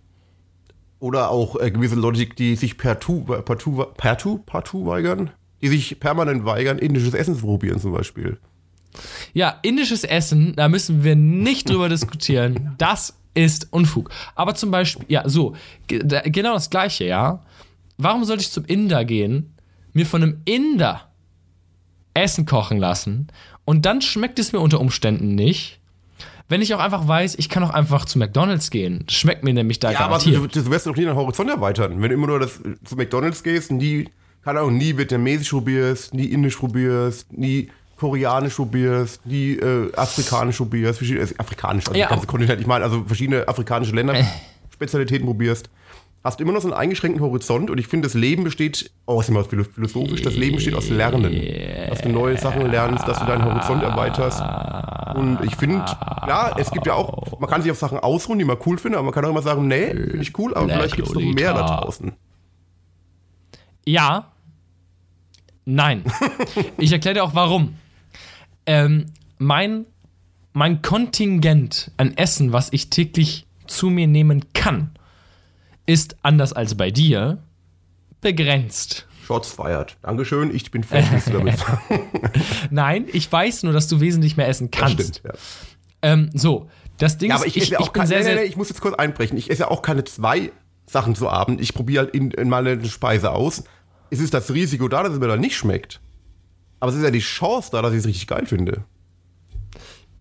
Oder 1.00 1.30
auch 1.30 1.60
äh, 1.60 1.71
gewisse 1.71 1.95
Leute, 1.95 2.26
die 2.26 2.56
sich 2.56 2.78
partout, 2.78 3.26
partout, 3.45 3.86
partout, 3.98 4.39
partout 4.45 4.86
weigern, 4.86 5.32
die 5.62 5.69
sich 5.69 6.00
permanent 6.00 6.45
weigern, 6.45 6.78
indisches 6.78 7.13
Essen 7.13 7.36
zu 7.36 7.45
probieren 7.45 7.80
zum 7.80 7.93
Beispiel. 7.93 8.38
Ja, 9.34 9.60
indisches 9.62 10.04
Essen, 10.04 10.56
da 10.56 10.67
müssen 10.67 11.04
wir 11.04 11.15
nicht 11.15 11.69
drüber 11.69 11.89
diskutieren. 11.89 12.76
Das 12.78 13.15
ist 13.34 13.67
Unfug. 13.71 14.10
Aber 14.36 14.56
zum 14.56 14.71
Beispiel, 14.71 15.06
ja, 15.10 15.28
so, 15.28 15.56
genau 15.88 16.54
das 16.54 16.69
Gleiche, 16.69 17.06
ja. 17.06 17.43
Warum 17.98 18.24
sollte 18.24 18.43
ich 18.43 18.52
zum 18.52 18.65
Inder 18.65 19.04
gehen, 19.06 19.54
mir 19.93 20.06
von 20.06 20.24
einem 20.24 20.41
Inder 20.45 21.10
Essen 22.15 22.45
kochen 22.47 22.80
lassen 22.80 23.28
und 23.65 23.86
dann 23.86 24.01
schmeckt 24.01 24.39
es 24.39 24.51
mir 24.54 24.60
unter 24.60 24.80
Umständen 24.80 25.36
nicht, 25.36 25.80
wenn 26.49 26.62
ich 26.62 26.73
auch 26.73 26.80
einfach 26.80 27.08
weiß, 27.08 27.36
ich 27.39 27.49
kann 27.49 27.63
auch 27.63 27.71
einfach 27.71 28.06
zu 28.06 28.19
McDonalds 28.19 28.69
gehen. 28.71 29.04
Das 29.08 29.15
schmeckt 29.15 29.43
mir 29.43 29.54
nämlich 29.54 29.80
da 29.80 29.91
Ja, 29.91 29.99
aber 30.01 30.17
garantiert. 30.19 30.56
du, 30.56 30.62
du 30.63 30.69
wirst 30.71 30.86
doch 30.88 30.95
nie 30.95 31.04
deinen 31.06 31.15
Horizont 31.15 31.49
erweitern. 31.49 32.01
Wenn 32.01 32.10
du 32.10 32.15
immer 32.15 32.28
nur 32.28 32.39
das, 32.39 32.60
zu 32.84 32.95
McDonalds 32.95 33.41
gehst, 33.43 33.71
nie, 33.71 34.10
keine 34.43 34.60
Ahnung, 34.60 34.78
nie 34.78 34.95
vietnamesisch 34.95 35.49
probierst, 35.49 36.13
nie 36.13 36.25
indisch 36.25 36.56
probierst, 36.56 37.34
nie 37.34 37.69
koreanisch 37.97 38.54
probierst, 38.56 39.25
nie 39.25 39.54
äh, 39.54 39.91
afrikanisch 39.95 40.58
probierst, 40.58 40.99
verschiedene, 40.99 41.25
äh, 41.25 41.34
afrikanisch, 41.39 41.88
also 41.88 41.97
Ja, 41.99 42.08
ganze 42.10 42.23
aber- 42.23 42.32
Kontinent, 42.32 42.62
ich 42.62 42.67
meine, 42.67 42.84
also 42.86 43.04
verschiedene 43.06 43.47
afrikanische 43.47 43.95
Länder, 43.95 44.13
Äh. 44.13 44.23
Spezialitäten 44.71 45.25
probierst, 45.25 45.69
hast 46.25 46.39
du 46.39 46.43
immer 46.43 46.53
noch 46.53 46.61
so 46.61 46.67
einen 46.67 46.75
eingeschränkten 46.75 47.21
Horizont 47.23 47.69
und 47.69 47.77
ich 47.77 47.88
finde, 47.88 48.07
das 48.07 48.15
Leben 48.15 48.43
besteht, 48.43 48.89
oh, 49.05 49.21
ist 49.21 49.29
immer 49.29 49.43
philo- 49.43 49.63
philosophisch, 49.63 50.23
das 50.23 50.35
Leben 50.35 50.55
besteht 50.55 50.73
aus 50.73 50.89
Lernen. 50.89 51.39
Dass 51.88 52.01
du 52.01 52.09
neue 52.09 52.35
Sachen 52.35 52.65
lernst, 52.69 53.07
dass 53.07 53.19
du 53.19 53.25
deinen 53.25 53.45
Horizont 53.45 53.83
erweiterst. 53.83 54.41
Und 55.15 55.38
ich 55.43 55.55
finde, 55.55 55.85
ja, 56.27 56.55
es 56.57 56.71
gibt 56.71 56.88
ja 56.88 56.95
auch, 56.95 57.39
man 57.39 57.47
kann 57.47 57.61
sich 57.61 57.69
auf 57.71 57.77
Sachen 57.77 57.99
ausruhen, 57.99 58.39
die 58.39 58.45
man 58.45 58.57
cool 58.65 58.79
findet, 58.79 58.97
aber 58.97 59.05
man 59.05 59.13
kann 59.13 59.23
auch 59.23 59.29
immer 59.29 59.43
sagen, 59.43 59.67
nee, 59.67 59.89
finde 59.91 60.21
ich 60.21 60.38
cool, 60.39 60.55
aber 60.55 60.65
Black 60.65 60.77
vielleicht 60.79 60.95
gibt 60.95 61.07
es 61.09 61.13
noch 61.13 61.21
mehr 61.21 61.53
da 61.53 61.61
draußen. 61.61 62.11
Ja. 63.85 64.31
Nein. 65.65 66.03
ich 66.79 66.91
erkläre 66.91 67.13
dir 67.13 67.23
auch 67.23 67.35
warum. 67.35 67.75
Ähm, 68.65 69.05
mein, 69.38 69.85
mein 70.53 70.81
Kontingent 70.81 71.91
an 71.97 72.17
Essen, 72.17 72.51
was 72.51 72.73
ich 72.73 72.89
täglich 72.89 73.45
zu 73.67 73.91
mir 73.91 74.07
nehmen 74.07 74.45
kann, 74.53 74.94
ist 75.86 76.17
anders 76.21 76.54
als 76.54 76.76
bei 76.76 76.91
dir 76.91 77.39
begrenzt. 78.21 79.08
Shots 79.26 79.52
feiert. 79.52 79.98
Dankeschön, 80.02 80.54
ich 80.54 80.69
bin 80.71 80.86
was 80.89 81.26
du 81.26 81.32
damit. 81.32 81.56
Nein, 82.69 83.06
ich 83.12 83.32
weiß 83.32 83.63
nur, 83.63 83.74
dass 83.74 83.88
du 83.88 84.00
wesentlich 84.00 84.38
mehr 84.38 84.48
essen 84.48 84.69
kannst. 84.71 85.17
Stimmt, 85.17 85.21
ja. 85.24 85.34
Ähm, 86.02 86.30
so, 86.34 86.69
das 86.98 87.17
Ding 87.17 87.30
ja, 87.30 87.36
ist, 87.36 87.41
aber 87.41 87.48
ich, 87.48 87.58
ich, 87.58 87.69
ja 87.69 87.80
ich 87.80 87.88
auch 87.88 87.93
bin 87.93 88.06
sehr, 88.06 88.24
nee, 88.24 88.36
nee, 88.36 88.43
ich 88.43 88.56
muss 88.56 88.69
jetzt 88.69 88.82
kurz 88.82 88.95
einbrechen. 88.95 89.38
Ich 89.38 89.50
esse 89.50 89.63
ja 89.63 89.71
auch 89.71 89.82
keine 89.82 90.04
zwei 90.04 90.52
Sachen 90.86 91.15
zu 91.15 91.28
Abend. 91.30 91.60
Ich 91.60 91.74
probiere 91.74 92.06
halt 92.06 92.15
in, 92.15 92.32
in 92.32 92.50
meine 92.50 92.84
Speise 92.86 93.32
aus. 93.32 93.63
Es 94.12 94.19
ist 94.19 94.34
das 94.34 94.54
Risiko 94.54 94.88
da, 94.88 95.04
dass 95.04 95.13
es 95.13 95.19
mir 95.19 95.28
dann 95.28 95.39
nicht 95.39 95.58
schmeckt. 95.58 96.00
Aber 96.80 96.91
es 96.91 96.98
ist 96.98 97.04
ja 97.04 97.12
die 97.12 97.19
Chance 97.19 97.69
da, 97.71 97.82
dass 97.82 97.93
ich 97.93 98.00
es 98.00 98.06
richtig 98.06 98.28
geil 98.28 98.45
finde. 98.45 98.86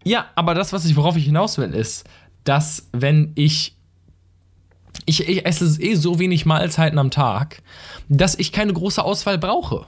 Ja, 0.05 0.27
aber 0.35 0.55
das, 0.55 0.73
was 0.73 0.85
ich, 0.85 0.97
worauf 0.97 1.17
ich 1.17 1.25
hinaus 1.25 1.59
will, 1.59 1.75
ist, 1.75 2.05
dass 2.45 2.89
wenn 2.93 3.33
ich, 3.35 3.74
ich, 5.07 5.29
ich 5.29 5.47
esse 5.47 5.81
eh 5.81 5.95
so 5.95 6.19
wenig 6.19 6.47
Mahlzeiten 6.47 6.99
am 6.99 7.11
Tag, 7.11 7.63
dass 8.09 8.39
ich 8.39 8.53
keine 8.53 8.73
große 8.73 9.03
Auswahl 9.03 9.39
brauche. 9.39 9.87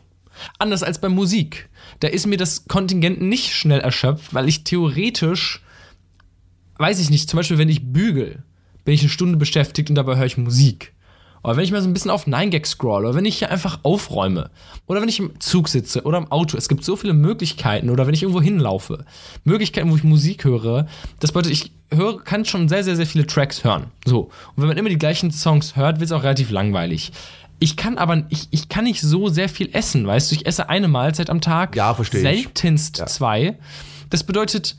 Anders 0.58 0.82
als 0.82 1.00
bei 1.00 1.08
Musik. 1.08 1.68
Da 2.00 2.08
ist 2.08 2.26
mir 2.26 2.36
das 2.36 2.66
Kontingent 2.66 3.22
nicht 3.22 3.54
schnell 3.54 3.80
erschöpft, 3.80 4.34
weil 4.34 4.48
ich 4.48 4.64
theoretisch, 4.64 5.62
weiß 6.78 7.00
ich 7.00 7.10
nicht, 7.10 7.30
zum 7.30 7.38
Beispiel, 7.38 7.58
wenn 7.58 7.70
ich 7.70 7.92
bügel, 7.92 8.42
bin 8.84 8.94
ich 8.94 9.00
eine 9.00 9.10
Stunde 9.10 9.38
beschäftigt 9.38 9.88
und 9.88 9.96
dabei 9.96 10.16
höre 10.16 10.26
ich 10.26 10.36
Musik. 10.36 10.92
Oder 11.42 11.56
wenn 11.56 11.64
ich 11.64 11.72
mal 11.72 11.80
so 11.80 11.88
ein 11.88 11.92
bisschen 11.92 12.10
auf 12.10 12.26
9gag 12.26 12.66
scroll, 12.66 13.04
oder 13.04 13.14
wenn 13.14 13.24
ich 13.24 13.38
hier 13.38 13.50
einfach 13.50 13.80
aufräume, 13.82 14.50
oder 14.86 15.00
wenn 15.00 15.08
ich 15.08 15.18
im 15.18 15.38
Zug 15.40 15.68
sitze 15.68 16.02
oder 16.02 16.18
im 16.18 16.30
Auto. 16.30 16.56
Es 16.56 16.68
gibt 16.68 16.84
so 16.84 16.96
viele 16.96 17.12
Möglichkeiten, 17.12 17.90
oder 17.90 18.06
wenn 18.06 18.14
ich 18.14 18.22
irgendwo 18.22 18.40
hinlaufe. 18.40 19.04
Möglichkeiten, 19.44 19.90
wo 19.90 19.96
ich 19.96 20.04
Musik 20.04 20.44
höre. 20.44 20.86
Das 21.20 21.32
bedeutet, 21.32 21.52
ich 21.52 21.72
höre, 21.92 22.22
kann 22.22 22.44
schon 22.44 22.68
sehr, 22.68 22.84
sehr, 22.84 22.96
sehr 22.96 23.06
viele 23.06 23.26
Tracks 23.26 23.64
hören. 23.64 23.86
So. 24.04 24.24
Und 24.24 24.62
wenn 24.62 24.68
man 24.68 24.76
immer 24.76 24.88
die 24.88 24.98
gleichen 24.98 25.30
Songs 25.30 25.76
hört, 25.76 26.00
wird 26.00 26.10
es 26.10 26.12
auch 26.12 26.22
relativ 26.22 26.50
langweilig. 26.50 27.12
Ich 27.58 27.76
kann 27.76 27.96
aber, 27.96 28.24
ich, 28.28 28.48
ich 28.50 28.68
kann 28.68 28.84
nicht 28.84 29.00
so 29.00 29.28
sehr 29.28 29.48
viel 29.48 29.70
essen, 29.72 30.06
weißt 30.06 30.30
du? 30.30 30.34
Ich 30.34 30.46
esse 30.46 30.68
eine 30.68 30.88
Mahlzeit 30.88 31.30
am 31.30 31.40
Tag. 31.40 31.74
Ja, 31.74 31.94
verstehe 31.94 32.20
ich. 32.20 32.42
Seltenst 32.42 32.96
zwei. 33.08 33.56
Das 34.10 34.24
bedeutet, 34.24 34.76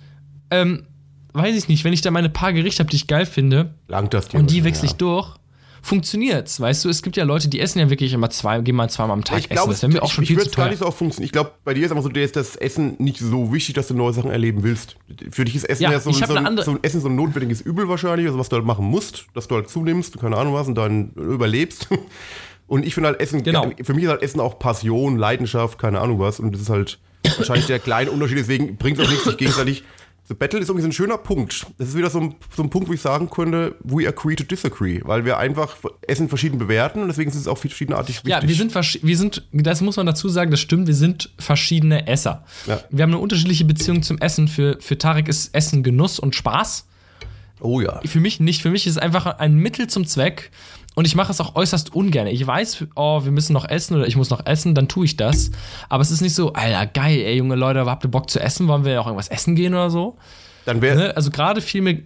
ähm, 0.51 0.85
weiß 1.33 1.55
ich 1.55 1.67
nicht, 1.67 1.83
wenn 1.83 1.93
ich 1.93 2.01
da 2.01 2.11
meine 2.11 2.29
paar 2.29 2.53
Gerichte 2.53 2.83
habe, 2.83 2.89
die 2.89 2.97
ich 2.97 3.07
geil 3.07 3.25
finde, 3.25 3.73
Langt 3.87 4.13
das 4.13 4.27
und 4.33 4.51
die 4.51 4.59
ja. 4.59 4.63
wechsle 4.63 4.87
ich 4.87 4.93
durch, 4.93 5.35
funktioniert's. 5.87 6.59
Weißt 6.59 6.85
du, 6.85 6.89
es 6.89 7.01
gibt 7.01 7.17
ja 7.17 7.23
Leute, 7.23 7.47
die 7.47 7.59
essen 7.59 7.79
ja 7.79 7.89
wirklich 7.89 8.13
immer 8.13 8.29
zwei, 8.29 8.59
gehen 8.61 8.75
mal 8.75 8.89
zweimal 8.89 9.13
am 9.15 9.23
Tag 9.23 9.39
Ich 9.39 9.49
glaube, 9.49 9.71
essen. 9.71 9.71
Das 9.71 9.81
wäre 9.83 9.91
mir 9.93 10.03
auch 10.03 10.11
schon 10.11 10.23
ich, 10.23 10.27
viel 10.29 10.37
ich 10.37 10.43
zu 10.43 10.47
würde 10.49 10.55
gar 10.55 10.65
teuer. 10.65 10.71
nicht 10.71 10.79
so 10.79 10.85
oft 10.85 10.97
funktionieren. 10.97 11.25
Ich 11.25 11.31
glaube, 11.31 11.51
bei 11.63 11.73
dir 11.73 11.85
ist 11.85 11.91
einfach 11.91 12.03
so, 12.03 12.09
dir 12.09 12.23
ist 12.23 12.35
das 12.35 12.55
Essen 12.55 12.95
nicht 12.99 13.19
so 13.19 13.51
wichtig, 13.53 13.75
dass 13.75 13.87
du 13.87 13.93
neue 13.95 14.13
Sachen 14.13 14.29
erleben 14.31 14.63
willst. 14.63 14.97
Für 15.31 15.45
dich 15.45 15.55
ist 15.55 15.63
Essen 15.63 15.83
Ja, 15.83 15.91
ja, 15.91 15.99
so, 15.99 16.11
hab 16.11 16.27
so, 16.27 16.35
ein, 16.35 16.57
so 16.57 16.71
ein 16.71 16.79
Essen 16.83 17.01
so 17.01 17.07
ein 17.09 17.15
notwendiges 17.15 17.61
Übel 17.61 17.87
wahrscheinlich, 17.89 18.27
also 18.27 18.37
was 18.37 18.49
du 18.49 18.55
halt 18.57 18.65
machen 18.65 18.85
musst, 18.85 19.25
dass 19.33 19.47
du 19.47 19.55
halt 19.55 19.69
zunimmst, 19.69 20.19
keine 20.19 20.37
Ahnung 20.37 20.53
was, 20.53 20.67
und 20.67 20.75
dann 20.75 21.11
überlebst. 21.15 21.87
Und 22.67 22.85
ich 22.85 22.93
finde 22.93 23.07
halt 23.07 23.21
Essen, 23.21 23.43
Genau. 23.43 23.71
für 23.81 23.93
mich 23.93 24.03
ist 24.03 24.09
halt 24.09 24.21
Essen 24.21 24.41
auch 24.41 24.59
Passion, 24.59 25.15
Leidenschaft, 25.17 25.79
keine 25.79 26.01
Ahnung 26.01 26.19
was. 26.19 26.41
Und 26.41 26.51
das 26.51 26.59
ist 26.63 26.69
halt 26.69 26.99
wahrscheinlich 27.37 27.65
der 27.67 27.79
kleine 27.79 28.11
Unterschied, 28.11 28.37
deswegen 28.39 28.75
bringt 28.75 28.99
es 28.99 29.05
auch 29.05 29.09
nichts, 29.09 29.23
sich 29.23 29.37
gegenseitig. 29.37 29.83
The 30.27 30.33
Battle 30.33 30.59
ist 30.59 30.67
irgendwie 30.67 30.81
so 30.81 30.89
ein 30.89 30.93
schöner 30.93 31.17
Punkt. 31.17 31.65
Das 31.77 31.89
ist 31.89 31.97
wieder 31.97 32.09
so 32.09 32.19
ein, 32.19 32.35
so 32.53 32.61
ein 32.61 32.69
Punkt, 32.69 32.89
wo 32.89 32.93
ich 32.93 32.99
sagen 32.99 33.29
könnte, 33.29 33.75
we 33.79 34.05
agree 34.07 34.35
to 34.35 34.43
disagree, 34.43 34.99
weil 35.05 35.23
wir 35.23 35.37
einfach 35.37 35.77
Essen 36.01 36.27
verschieden 36.27 36.57
bewerten 36.57 37.01
und 37.01 37.07
deswegen 37.07 37.31
ist 37.31 37.37
es 37.37 37.47
auch 37.47 37.57
verschiedenartig 37.57 38.17
wichtig. 38.17 38.31
Ja, 38.31 38.45
wir 38.45 38.55
sind, 38.55 39.03
wir 39.03 39.17
sind, 39.17 39.47
das 39.53 39.79
muss 39.79 39.95
man 39.95 40.05
dazu 40.05 40.27
sagen, 40.27 40.51
das 40.51 40.59
stimmt, 40.59 40.87
wir 40.87 40.95
sind 40.95 41.29
verschiedene 41.39 42.07
Esser. 42.07 42.43
Ja. 42.65 42.83
Wir 42.89 43.03
haben 43.03 43.11
eine 43.11 43.19
unterschiedliche 43.19 43.63
Beziehung 43.63 44.03
zum 44.03 44.17
Essen. 44.17 44.49
Für, 44.49 44.77
für 44.81 44.97
Tarek 44.97 45.29
ist 45.29 45.55
Essen 45.55 45.81
Genuss 45.81 46.19
und 46.19 46.35
Spaß. 46.35 46.87
Oh 47.61 47.79
ja. 47.79 48.01
Für 48.05 48.19
mich 48.19 48.39
nicht. 48.39 48.61
Für 48.61 48.69
mich 48.69 48.85
ist 48.85 48.93
es 48.93 48.97
einfach 48.97 49.25
ein 49.25 49.55
Mittel 49.55 49.87
zum 49.87 50.05
Zweck. 50.05 50.51
Und 50.97 51.05
ich 51.05 51.13
mache 51.13 51.31
es 51.31 51.39
auch 51.39 51.53
äußerst 51.53 51.93
ungern. 51.93 52.25
Ich 52.25 52.47
weiß, 52.47 52.87
oh, 52.95 53.23
wir 53.23 53.31
müssen 53.31 53.53
noch 53.53 53.69
essen 53.69 53.95
oder 53.95 54.07
ich 54.07 54.15
muss 54.15 54.31
noch 54.31 54.43
essen, 54.47 54.73
dann 54.73 54.87
tue 54.87 55.05
ich 55.05 55.15
das. 55.15 55.51
Aber 55.89 56.01
es 56.01 56.09
ist 56.09 56.21
nicht 56.21 56.33
so, 56.33 56.53
Alter, 56.53 56.87
geil, 56.87 57.19
ey, 57.19 57.37
junge 57.37 57.53
Leute, 57.53 57.85
habt 57.85 58.03
ihr 58.03 58.09
Bock 58.09 58.31
zu 58.31 58.39
essen? 58.39 58.67
Wollen 58.67 58.83
wir 58.83 58.99
auch 58.99 59.05
irgendwas 59.05 59.27
essen 59.27 59.55
gehen 59.55 59.75
oder 59.75 59.91
so? 59.91 60.17
Dann 60.65 60.81
wäre, 60.81 60.97
Ne? 60.97 61.15
Also 61.15 61.29
gerade 61.29 61.61
viel 61.61 61.83
mir. 61.83 62.01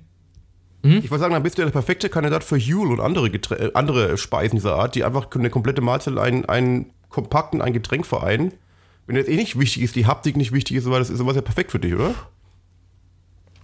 ich 0.84 1.10
wollte 1.10 1.21
sagen, 1.21 1.34
dann 1.34 1.41
bist 1.41 1.58
du 1.58 1.62
ja 1.62 1.67
der 1.67 1.71
perfekte 1.71 2.10
Kandidat 2.10 2.43
für 2.43 2.60
Huel 2.60 2.91
und 2.91 2.99
andere, 2.99 3.30
Geträ 3.30 3.56
äh, 3.56 3.71
andere 3.75 4.17
Speisen 4.17 4.58
dieser 4.58 4.75
Art, 4.75 4.93
die 4.93 5.06
einfach 5.06 5.27
eine 5.36 5.49
komplette 5.49 5.80
Mahlzeit 5.80 6.17
einen, 6.17 6.43
einen 6.43 6.88
kompakten, 7.08 7.62
ein 7.62 7.71
Getränk 7.71 8.06
vereinen. 8.06 8.51
Wenn 9.08 9.15
jetzt 9.15 9.30
eh 9.30 9.38
nicht 9.38 9.58
wichtig 9.58 9.84
ist, 9.84 9.95
die 9.95 10.06
Haptik 10.06 10.36
nicht 10.36 10.51
wichtig 10.51 10.75
ist, 10.75 10.89
weil 10.89 10.99
das 10.99 11.10
ist 11.10 11.17
sowas 11.17 11.38
ja 11.38 11.41
perfekt 11.41 11.71
für 11.71 11.80
dich, 11.80 11.95
oder? 11.95 12.13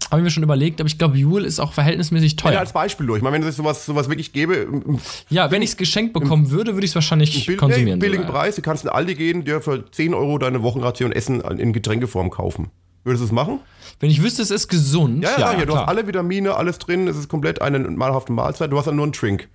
Habe 0.10 0.22
ich 0.22 0.24
mir 0.24 0.30
schon 0.32 0.44
überlegt, 0.44 0.80
aber 0.80 0.88
ich 0.88 0.98
glaube, 0.98 1.18
Jule 1.18 1.46
ist 1.46 1.60
auch 1.60 1.74
verhältnismäßig 1.74 2.34
Ja, 2.34 2.38
teuer. 2.38 2.60
als 2.60 2.72
Beispiel 2.72 3.06
durch. 3.08 3.18
Ich 3.18 3.24
meine, 3.24 3.36
wenn 3.42 3.44
es 3.50 3.58
sowas, 3.58 3.86
sowas 3.86 4.08
wirklich 4.08 4.32
gäbe, 4.32 4.56
im 4.56 5.00
Ja, 5.30 5.52
wenn 5.52 5.62
ich 5.62 5.72
es 5.72 5.78
geschenkt 5.78 6.14
bekommen 6.14 6.50
würde, 6.50 6.76
würde 6.76 6.86
ich 6.86 6.92
es 6.92 6.96
wahrscheinlich 6.96 7.46
Bill- 7.46 7.58
konsumieren. 7.58 8.00
nee, 8.00 8.06
billigen 8.06 8.24
sogar. 8.24 8.42
Preis, 8.42 8.56
du 8.56 8.62
kannst 8.62 8.86
in 8.86 8.90
Aldi 8.90 9.16
gehen, 9.16 9.44
dir 9.44 9.60
für 9.60 9.90
10 9.92 10.14
Euro 10.14 10.38
deine 10.38 10.64
Wochenration 10.64 11.12
Essen 11.12 11.42
in 11.42 11.74
Getränkeform 11.74 12.30
kaufen. 12.30 12.70
Würdest 13.04 13.22
du 13.22 13.26
es 13.26 13.32
machen? 13.34 13.60
Wenn 14.00 14.10
ich 14.10 14.22
wüsste, 14.24 14.42
es 14.44 14.52
ist 14.52 14.70
gesund. 14.70 15.24
Ja, 15.24 15.32
ja, 15.38 15.52
ja, 15.54 15.60
du 15.60 15.66
klar. 15.66 15.82
hast 15.82 15.88
alle 15.90 16.08
Vitamine, 16.08 16.56
alles 16.56 16.78
drin, 16.78 17.08
es 17.08 17.18
ist 17.18 17.28
komplett 17.28 17.62
eine 17.62 17.80
malhafte 17.80 18.32
Mahlzeit, 18.32 18.72
du 18.72 18.78
hast 18.78 18.86
dann 18.86 18.96
nur 18.96 19.06
einen 19.06 19.12
Drink. 19.14 19.50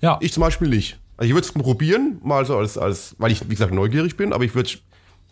ja. 0.00 0.18
Ich 0.20 0.32
zum 0.32 0.42
Beispiel 0.42 0.68
nicht. 0.68 0.98
Also 1.16 1.28
ich 1.28 1.34
würde 1.34 1.46
es 1.46 1.52
probieren, 1.52 2.18
mal 2.22 2.44
so 2.44 2.56
als, 2.58 2.76
als, 2.76 3.14
weil 3.18 3.30
ich, 3.32 3.42
wie 3.48 3.54
gesagt, 3.54 3.72
neugierig 3.72 4.16
bin, 4.16 4.32
aber 4.32 4.44
ich 4.44 4.54
würde 4.54 4.68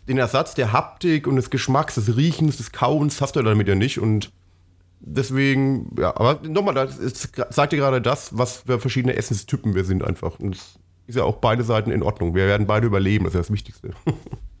den 0.07 0.17
Ersatz 0.17 0.53
der 0.53 0.73
Haptik 0.73 1.27
und 1.27 1.35
des 1.35 1.49
Geschmacks, 1.49 1.95
des 1.95 2.15
Riechens, 2.17 2.57
des 2.57 2.71
Kauens 2.71 3.21
hast 3.21 3.35
du 3.35 3.41
damit 3.41 3.67
ja 3.67 3.75
nicht 3.75 3.99
und 3.99 4.31
deswegen, 4.99 5.93
ja, 5.97 6.15
aber 6.15 6.39
nochmal, 6.47 6.73
das 6.73 6.97
ist, 6.97 7.31
sagt 7.49 7.73
dir 7.73 7.77
gerade 7.77 8.01
das, 8.01 8.37
was 8.37 8.63
für 8.65 8.79
verschiedene 8.79 9.15
Essenstypen 9.15 9.75
wir 9.75 9.83
sind 9.83 10.03
einfach. 10.03 10.39
Und 10.39 10.55
es 10.55 10.79
ist 11.07 11.15
ja 11.15 11.23
auch 11.23 11.37
beide 11.37 11.63
Seiten 11.63 11.91
in 11.91 12.03
Ordnung. 12.03 12.33
Wir 12.35 12.47
werden 12.47 12.67
beide 12.67 12.87
überleben, 12.87 13.25
das 13.25 13.31
ist 13.31 13.35
ja 13.35 13.41
das 13.41 13.51
Wichtigste. 13.51 13.91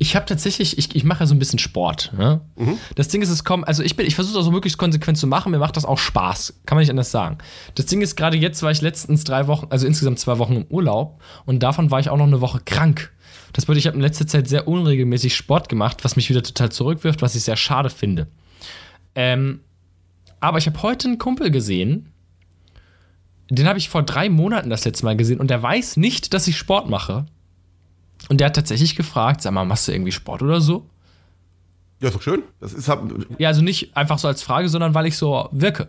Ich 0.00 0.14
habe 0.14 0.26
tatsächlich, 0.26 0.78
ich, 0.78 0.94
ich 0.94 1.04
mache 1.04 1.20
ja 1.20 1.26
so 1.26 1.34
ein 1.34 1.40
bisschen 1.40 1.58
Sport. 1.58 2.12
Ne? 2.16 2.40
Mhm. 2.56 2.78
Das 2.94 3.08
Ding 3.08 3.20
ist, 3.20 3.30
es 3.30 3.42
kommt, 3.42 3.66
also 3.66 3.82
ich 3.82 3.96
bin, 3.96 4.06
ich 4.06 4.14
versuche 4.14 4.36
das 4.36 4.44
so 4.44 4.52
möglichst 4.52 4.78
konsequent 4.78 5.18
zu 5.18 5.26
machen, 5.26 5.50
mir 5.50 5.58
macht 5.58 5.76
das 5.76 5.84
auch 5.84 5.98
Spaß. 5.98 6.60
Kann 6.66 6.76
man 6.76 6.82
nicht 6.82 6.90
anders 6.90 7.10
sagen. 7.10 7.38
Das 7.74 7.86
Ding 7.86 8.00
ist, 8.00 8.16
gerade 8.16 8.36
jetzt 8.36 8.62
war 8.62 8.70
ich 8.70 8.80
letztens 8.80 9.24
drei 9.24 9.48
Wochen, 9.48 9.66
also 9.70 9.86
insgesamt 9.86 10.20
zwei 10.20 10.38
Wochen 10.38 10.54
im 10.54 10.66
Urlaub 10.68 11.20
und 11.46 11.62
davon 11.62 11.90
war 11.90 11.98
ich 11.98 12.10
auch 12.10 12.16
noch 12.16 12.26
eine 12.26 12.40
Woche 12.40 12.60
krank. 12.64 13.12
Das 13.52 13.66
bedeutet, 13.66 13.80
ich 13.80 13.86
habe 13.88 13.96
in 13.96 14.02
letzter 14.02 14.26
Zeit 14.26 14.46
sehr 14.46 14.68
unregelmäßig 14.68 15.34
Sport 15.34 15.68
gemacht, 15.68 16.04
was 16.04 16.16
mich 16.16 16.30
wieder 16.30 16.42
total 16.42 16.70
zurückwirft, 16.70 17.22
was 17.22 17.34
ich 17.34 17.42
sehr 17.42 17.56
schade 17.56 17.90
finde. 17.90 18.28
Ähm, 19.14 19.60
aber 20.40 20.58
ich 20.58 20.66
habe 20.66 20.80
heute 20.82 21.08
einen 21.08 21.18
Kumpel 21.18 21.50
gesehen, 21.50 22.12
den 23.50 23.66
habe 23.66 23.78
ich 23.78 23.88
vor 23.88 24.02
drei 24.02 24.28
Monaten 24.28 24.70
das 24.70 24.84
letzte 24.84 25.04
Mal 25.04 25.16
gesehen 25.16 25.40
und 25.40 25.48
der 25.48 25.62
weiß 25.62 25.96
nicht, 25.96 26.34
dass 26.34 26.46
ich 26.46 26.56
Sport 26.56 26.88
mache. 26.88 27.26
Und 28.28 28.38
der 28.40 28.46
hat 28.48 28.56
tatsächlich 28.56 28.96
gefragt, 28.96 29.42
sag 29.42 29.52
mal, 29.52 29.64
machst 29.64 29.88
du 29.88 29.92
irgendwie 29.92 30.12
Sport 30.12 30.42
oder 30.42 30.60
so? 30.60 30.84
ja, 32.00 32.08
ist 32.08 32.14
doch 32.14 32.22
schön. 32.22 32.42
Das 32.60 32.72
ist, 32.72 32.88
hab, 32.88 33.02
Ja, 33.38 33.48
also 33.48 33.62
nicht 33.62 33.96
einfach 33.96 34.18
so 34.18 34.28
als 34.28 34.42
Frage, 34.42 34.68
sondern 34.68 34.94
weil 34.94 35.06
ich 35.06 35.16
so 35.16 35.48
wirke. 35.50 35.88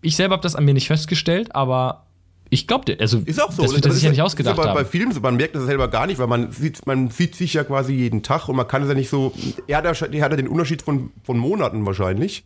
Ich 0.00 0.16
selber 0.16 0.34
habe 0.34 0.42
das 0.42 0.56
an 0.56 0.64
mir 0.64 0.74
nicht 0.74 0.86
festgestellt, 0.86 1.54
aber 1.54 2.06
ich 2.50 2.66
glaube 2.66 2.84
dir. 2.84 3.00
Also, 3.00 3.18
Ist 3.24 3.42
auch 3.42 3.52
so. 3.52 3.62
das 3.62 3.74
wird 3.74 3.84
er 3.84 3.90
ist 3.90 3.96
sich 3.96 4.04
ja 4.04 4.10
nicht 4.10 4.18
ist 4.18 4.24
ausgedacht 4.24 4.58
aber 4.58 4.74
Bei 4.74 4.84
haben. 4.84 5.12
so, 5.12 5.20
man 5.20 5.36
merkt 5.36 5.54
das 5.54 5.64
selber 5.64 5.88
gar 5.88 6.06
nicht, 6.06 6.18
weil 6.18 6.26
man 6.26 6.50
sieht, 6.52 6.86
man 6.86 7.10
sieht 7.10 7.34
sich 7.34 7.54
ja 7.54 7.64
quasi 7.64 7.92
jeden 7.94 8.22
Tag 8.22 8.48
und 8.48 8.56
man 8.56 8.68
kann 8.68 8.82
es 8.82 8.88
ja 8.88 8.94
nicht 8.94 9.10
so. 9.10 9.32
Er 9.66 9.78
hat 9.78 9.84
ja, 9.84 10.06
er 10.06 10.24
hat 10.24 10.30
ja 10.30 10.36
den 10.36 10.48
Unterschied 10.48 10.82
von, 10.82 11.10
von 11.24 11.38
Monaten 11.38 11.84
wahrscheinlich. 11.84 12.44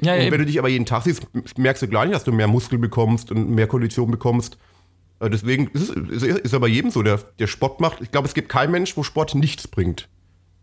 Ja, 0.00 0.14
ja, 0.14 0.14
Und 0.14 0.18
wenn 0.18 0.34
eben. 0.34 0.38
du 0.38 0.46
dich 0.46 0.58
aber 0.58 0.68
jeden 0.68 0.86
Tag 0.86 1.02
siehst, 1.04 1.26
merkst 1.56 1.82
du 1.82 1.88
gleich, 1.88 2.10
dass 2.10 2.24
du 2.24 2.32
mehr 2.32 2.48
Muskel 2.48 2.78
bekommst 2.78 3.30
und 3.30 3.50
mehr 3.50 3.66
Kondition 3.66 4.10
bekommst. 4.10 4.58
Äh, 5.20 5.30
Deswegen 5.30 5.68
ist 5.68 5.90
es 5.90 6.22
ist, 6.22 6.38
ist 6.38 6.54
aber 6.54 6.68
jedem 6.68 6.90
so, 6.90 7.02
der, 7.02 7.18
der 7.38 7.46
Sport 7.46 7.80
macht. 7.80 8.00
Ich 8.00 8.10
glaube, 8.10 8.28
es 8.28 8.34
gibt 8.34 8.48
keinen 8.48 8.70
Mensch, 8.70 8.96
wo 8.96 9.02
Sport 9.02 9.34
nichts 9.34 9.68
bringt. 9.68 10.08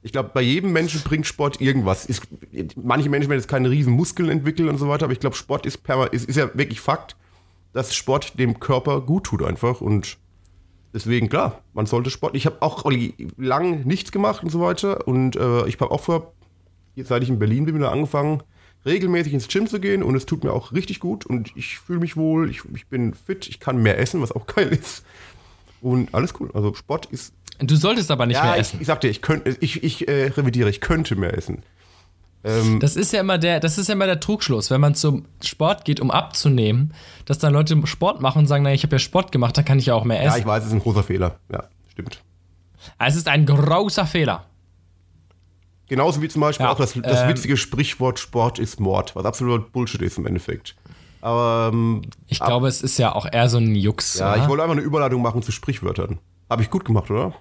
Ich 0.02 0.12
glaube, 0.12 0.32
bei 0.34 0.42
jedem 0.42 0.74
Menschen 0.74 1.02
bringt 1.02 1.26
Sport 1.26 1.62
irgendwas. 1.62 2.06
Ist, 2.06 2.28
manche 2.76 3.10
Menschen 3.10 3.30
werden 3.30 3.40
jetzt 3.40 3.48
keine 3.48 3.70
riesen 3.70 3.94
Muskeln 3.94 4.30
entwickeln 4.30 4.68
und 4.68 4.78
so 4.78 4.90
weiter, 4.90 5.06
aber 5.06 5.14
ich 5.14 5.22
glaube, 5.22 5.36
Sport 5.36 5.66
ist, 5.66 5.80
ist, 6.12 6.26
ist 6.26 6.36
ja 6.36 6.50
wirklich 6.54 6.82
Fakt, 6.82 7.16
dass 7.72 7.96
Sport 7.96 8.38
dem 8.38 8.60
Körper 8.60 9.02
gut 9.02 9.24
tut 9.26 9.42
einfach 9.42 9.80
und 9.80 10.18
deswegen, 10.94 11.30
klar, 11.30 11.62
man 11.74 11.86
sollte 11.86 12.10
Sport. 12.10 12.36
Ich 12.36 12.46
habe 12.46 12.62
auch 12.62 12.84
lang 13.38 13.86
nichts 13.86 14.12
gemacht 14.12 14.44
und 14.44 14.50
so 14.50 14.60
weiter 14.60 15.08
und 15.08 15.38
äh, 15.38 15.66
ich 15.68 15.80
habe 15.80 15.92
auch 15.92 16.02
vor, 16.02 16.34
jetzt 16.96 17.08
seit 17.08 17.24
ich 17.24 17.30
in 17.30 17.40
Berlin 17.40 17.66
bin, 17.66 17.76
wieder 17.76 17.92
angefangen, 17.94 18.44
regelmäßig 18.86 19.34
ins 19.34 19.48
Gym 19.48 19.68
zu 19.68 19.80
gehen 19.80 20.04
und 20.04 20.16
es 20.16 20.26
tut 20.26 20.44
mir 20.44 20.52
auch 20.52 20.74
richtig 20.74 21.00
gut 21.00 21.26
und 21.26 21.52
ich 21.56 21.80
fühle 21.80 22.00
mich 22.00 22.18
wohl, 22.18 22.50
ich, 22.50 22.62
ich 22.74 22.88
bin 22.88 23.14
fit, 23.14 23.48
ich 23.48 23.60
kann 23.60 23.78
mehr 23.78 24.00
essen, 24.00 24.22
was 24.22 24.32
auch 24.32 24.46
geil 24.56 24.70
ist. 24.70 25.04
Und 25.82 26.14
alles 26.14 26.34
cool. 26.40 26.50
Also 26.54 26.74
Sport 26.74 27.08
ist 27.08 27.34
Du 27.60 27.76
solltest 27.76 28.10
aber 28.10 28.26
nicht 28.26 28.38
ja, 28.38 28.44
mehr 28.44 28.58
essen. 28.58 28.78
Ich, 28.78 28.82
ich 28.82 28.88
sagte, 28.88 29.08
ich 29.08 29.22
könnte, 29.22 29.56
ich, 29.60 29.84
ich 29.84 30.08
äh, 30.08 30.28
revidiere, 30.28 30.70
ich 30.70 30.82
könnte 30.82 31.16
mehr 31.16 31.38
essen. 31.38 31.64
Ähm, 32.44 32.80
das 32.80 32.96
ist 32.96 33.14
ja 33.14 33.22
immer 33.22 33.38
der, 33.38 33.60
das 33.60 33.78
ist 33.78 33.88
ja 33.88 33.94
immer 33.94 34.06
der 34.06 34.20
Trugschluss, 34.20 34.70
wenn 34.70 34.82
man 34.82 34.96
zum 34.96 35.26
Sport 35.42 35.86
geht, 35.86 36.00
um 36.00 36.12
abzunehmen, 36.12 36.94
dass 37.26 37.38
dann 37.38 37.54
Leute 37.54 37.80
Sport 37.86 38.22
machen 38.22 38.40
und 38.40 38.48
sagen, 38.48 38.64
naja, 38.64 38.76
ich 38.76 38.84
habe 38.84 38.96
ja 38.96 39.00
Sport 39.00 39.32
gemacht, 39.32 39.58
da 39.58 39.64
kann 39.64 39.80
ich 39.80 39.86
ja 39.86 39.94
auch 39.94 40.04
mehr 40.04 40.20
essen. 40.20 40.34
Ja, 40.34 40.38
ich 40.38 40.46
weiß, 40.46 40.64
es 40.64 40.70
ist 40.70 40.74
ein 40.74 40.80
großer 40.80 41.04
Fehler. 41.04 41.40
Ja, 41.52 41.66
stimmt. 41.90 42.22
Es 43.00 43.16
ist 43.16 43.28
ein 43.28 43.46
großer 43.46 44.06
Fehler. 44.06 44.46
Genauso 45.88 46.22
wie 46.22 46.28
zum 46.30 46.42
Beispiel 46.42 46.66
ja, 46.66 46.72
auch 46.72 46.78
das, 46.78 46.94
das 46.94 47.24
ähm, 47.24 47.30
witzige 47.30 47.58
Sprichwort 47.58 48.20
Sport 48.20 48.60
ist 48.60 48.80
Mord, 48.80 49.16
was 49.16 49.26
absolut 49.26 49.72
Bullshit 49.72 50.02
ist 50.02 50.18
im 50.18 50.26
Endeffekt. 50.26 50.76
Aber 51.22 51.70
ähm, 51.72 52.02
ich 52.28 52.40
glaube, 52.40 52.68
es 52.68 52.82
ist 52.82 52.98
ja 52.98 53.16
auch 53.16 53.26
eher 53.32 53.48
so 53.48 53.58
ein 53.58 53.76
Jux. 53.76 54.20
Ja, 54.20 54.34
oder? 54.34 54.42
ich 54.42 54.50
wollte 54.50 54.64
einfach 54.64 54.76
eine 54.76 54.86
Überleitung 54.86 55.22
machen 55.22 55.42
zu 55.42 55.52
Sprichwörtern. 55.52 56.20
Habe 56.50 56.62
ich 56.64 56.70
gut 56.70 56.84
gemacht, 56.84 57.10
oder? 57.10 57.34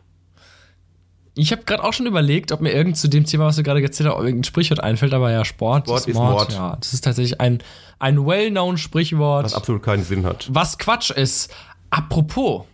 Ich 1.34 1.50
habe 1.50 1.64
gerade 1.64 1.82
auch 1.82 1.92
schon 1.92 2.06
überlegt, 2.06 2.52
ob 2.52 2.60
mir 2.60 2.72
irgend 2.72 2.96
zu 2.96 3.08
dem 3.08 3.24
Thema, 3.24 3.46
was 3.46 3.56
du 3.56 3.62
gerade 3.62 3.82
erzählt 3.82 4.08
hast, 4.08 4.16
irgendein 4.18 4.44
Sprichwort 4.44 4.80
einfällt, 4.80 5.14
aber 5.14 5.30
ja, 5.30 5.44
Sport, 5.44 5.86
Sport 5.86 6.06
ist, 6.06 6.14
Mord. 6.14 6.30
Mord. 6.30 6.52
Ja, 6.52 6.76
das 6.78 6.92
ist 6.92 7.02
tatsächlich 7.02 7.40
ein, 7.40 7.62
ein 7.98 8.24
well-known 8.24 8.76
Sprichwort. 8.76 9.46
Was 9.46 9.54
absolut 9.54 9.82
keinen 9.82 10.04
Sinn 10.04 10.24
hat. 10.26 10.48
Was 10.52 10.78
Quatsch 10.78 11.10
ist. 11.10 11.52
Apropos, 11.90 12.64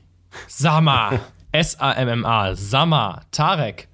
Sama, 0.49 1.21
S-A-M-M-A, 1.53 2.55
Sama, 2.55 3.23
Tarek. 3.31 3.89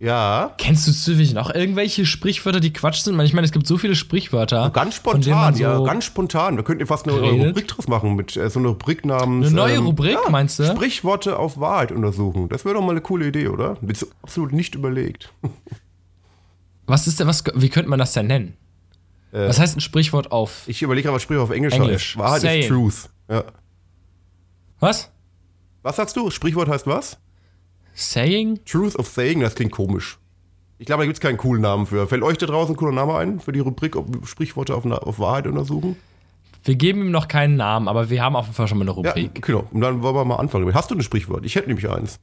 Ja. 0.00 0.54
Kennst 0.56 0.88
du 0.88 0.92
zufällig 0.92 1.34
noch 1.34 1.54
irgendwelche 1.54 2.06
Sprichwörter, 2.06 2.58
die 2.60 2.72
Quatsch 2.72 3.02
sind? 3.02 3.20
Ich 3.20 3.34
meine, 3.34 3.44
es 3.44 3.52
gibt 3.52 3.66
so 3.66 3.76
viele 3.76 3.94
Sprichwörter. 3.94 4.64
So 4.64 4.70
ganz 4.70 4.94
spontan, 4.94 5.54
so 5.54 5.62
ja, 5.62 5.78
ganz 5.80 6.06
spontan. 6.06 6.56
Wir 6.56 6.64
könnten 6.64 6.86
fast 6.86 7.06
eine 7.06 7.20
redet. 7.20 7.48
Rubrik 7.48 7.68
draus 7.68 7.86
machen 7.86 8.16
mit 8.16 8.34
äh, 8.34 8.48
so 8.48 8.60
einer 8.60 8.70
Rubrik 8.70 9.04
namens. 9.04 9.48
Eine 9.48 9.56
neue 9.56 9.74
ähm, 9.74 9.84
Rubrik, 9.84 10.16
ja, 10.24 10.30
meinst 10.30 10.58
du? 10.58 10.64
Sprichworte 10.64 11.38
auf 11.38 11.60
Wahrheit 11.60 11.92
untersuchen. 11.92 12.48
Das 12.48 12.64
wäre 12.64 12.76
doch 12.76 12.80
mal 12.80 12.92
eine 12.92 13.02
coole 13.02 13.28
Idee, 13.28 13.48
oder? 13.48 13.76
Wird 13.82 14.06
absolut 14.22 14.52
nicht 14.52 14.74
überlegt. 14.74 15.34
Was 16.86 17.06
ist 17.06 17.20
denn, 17.20 17.28
was, 17.28 17.44
wie 17.54 17.68
könnte 17.68 17.88
man 17.88 18.00
das 18.00 18.14
denn 18.14 18.26
nennen? 18.26 18.56
Äh, 19.30 19.46
was 19.46 19.60
heißt 19.60 19.76
ein 19.76 19.80
Sprichwort 19.80 20.32
auf? 20.32 20.62
Ich 20.66 20.82
überlege 20.82 21.04
gerade, 21.04 21.14
was 21.14 21.22
Sprichwort 21.22 21.48
auf 21.48 21.54
Englisch, 21.54 21.72
Englisch. 21.74 22.16
heißt. 22.16 22.18
Wahrheit 22.18 22.40
Saying. 22.40 22.62
ist 22.62 22.68
Truth. 22.68 23.10
Ja. 23.28 23.44
Was? 24.80 25.08
Was 25.82 25.94
sagst 25.94 26.16
du? 26.16 26.32
Sprichwort 26.32 26.68
heißt 26.68 26.88
was? 26.88 27.16
Saying? 27.94 28.60
Truth 28.64 28.96
of 28.96 29.08
Saying, 29.08 29.40
das 29.40 29.54
klingt 29.54 29.72
komisch. 29.72 30.18
Ich 30.78 30.86
glaube, 30.86 31.02
da 31.02 31.06
gibt 31.06 31.16
es 31.16 31.20
keinen 31.20 31.36
coolen 31.36 31.60
Namen 31.60 31.86
für. 31.86 32.06
Fällt 32.06 32.22
euch 32.22 32.38
da 32.38 32.46
draußen 32.46 32.74
ein 32.74 32.78
cooler 32.78 32.92
Name 32.92 33.14
ein 33.16 33.38
für 33.40 33.52
die 33.52 33.60
Rubrik 33.60 33.96
ob 33.96 34.26
Sprichworte 34.26 34.74
auf, 34.74 34.86
auf 34.86 35.18
Wahrheit 35.18 35.46
untersuchen? 35.46 35.96
Wir 36.64 36.74
geben 36.74 37.02
ihm 37.02 37.10
noch 37.10 37.28
keinen 37.28 37.56
Namen, 37.56 37.88
aber 37.88 38.10
wir 38.10 38.22
haben 38.22 38.36
auf 38.36 38.46
jeden 38.46 38.54
Fall 38.54 38.68
schon 38.68 38.78
mal 38.78 38.84
eine 38.84 38.92
Rubrik. 38.92 39.30
Ja, 39.34 39.40
genau. 39.40 39.66
Und 39.70 39.80
dann 39.80 40.02
wollen 40.02 40.14
wir 40.14 40.24
mal 40.24 40.36
anfangen. 40.36 40.72
Hast 40.74 40.90
du 40.90 40.94
ein 40.94 41.02
Sprichwort? 41.02 41.44
Ich 41.44 41.54
hätte 41.54 41.68
nämlich 41.68 41.88
eins. 41.88 42.18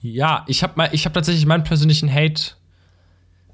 Ja, 0.00 0.44
ich 0.46 0.62
habe 0.62 0.82
hab 0.82 1.12
tatsächlich 1.12 1.46
meinen 1.46 1.64
persönlichen 1.64 2.12
Hate, 2.12 2.54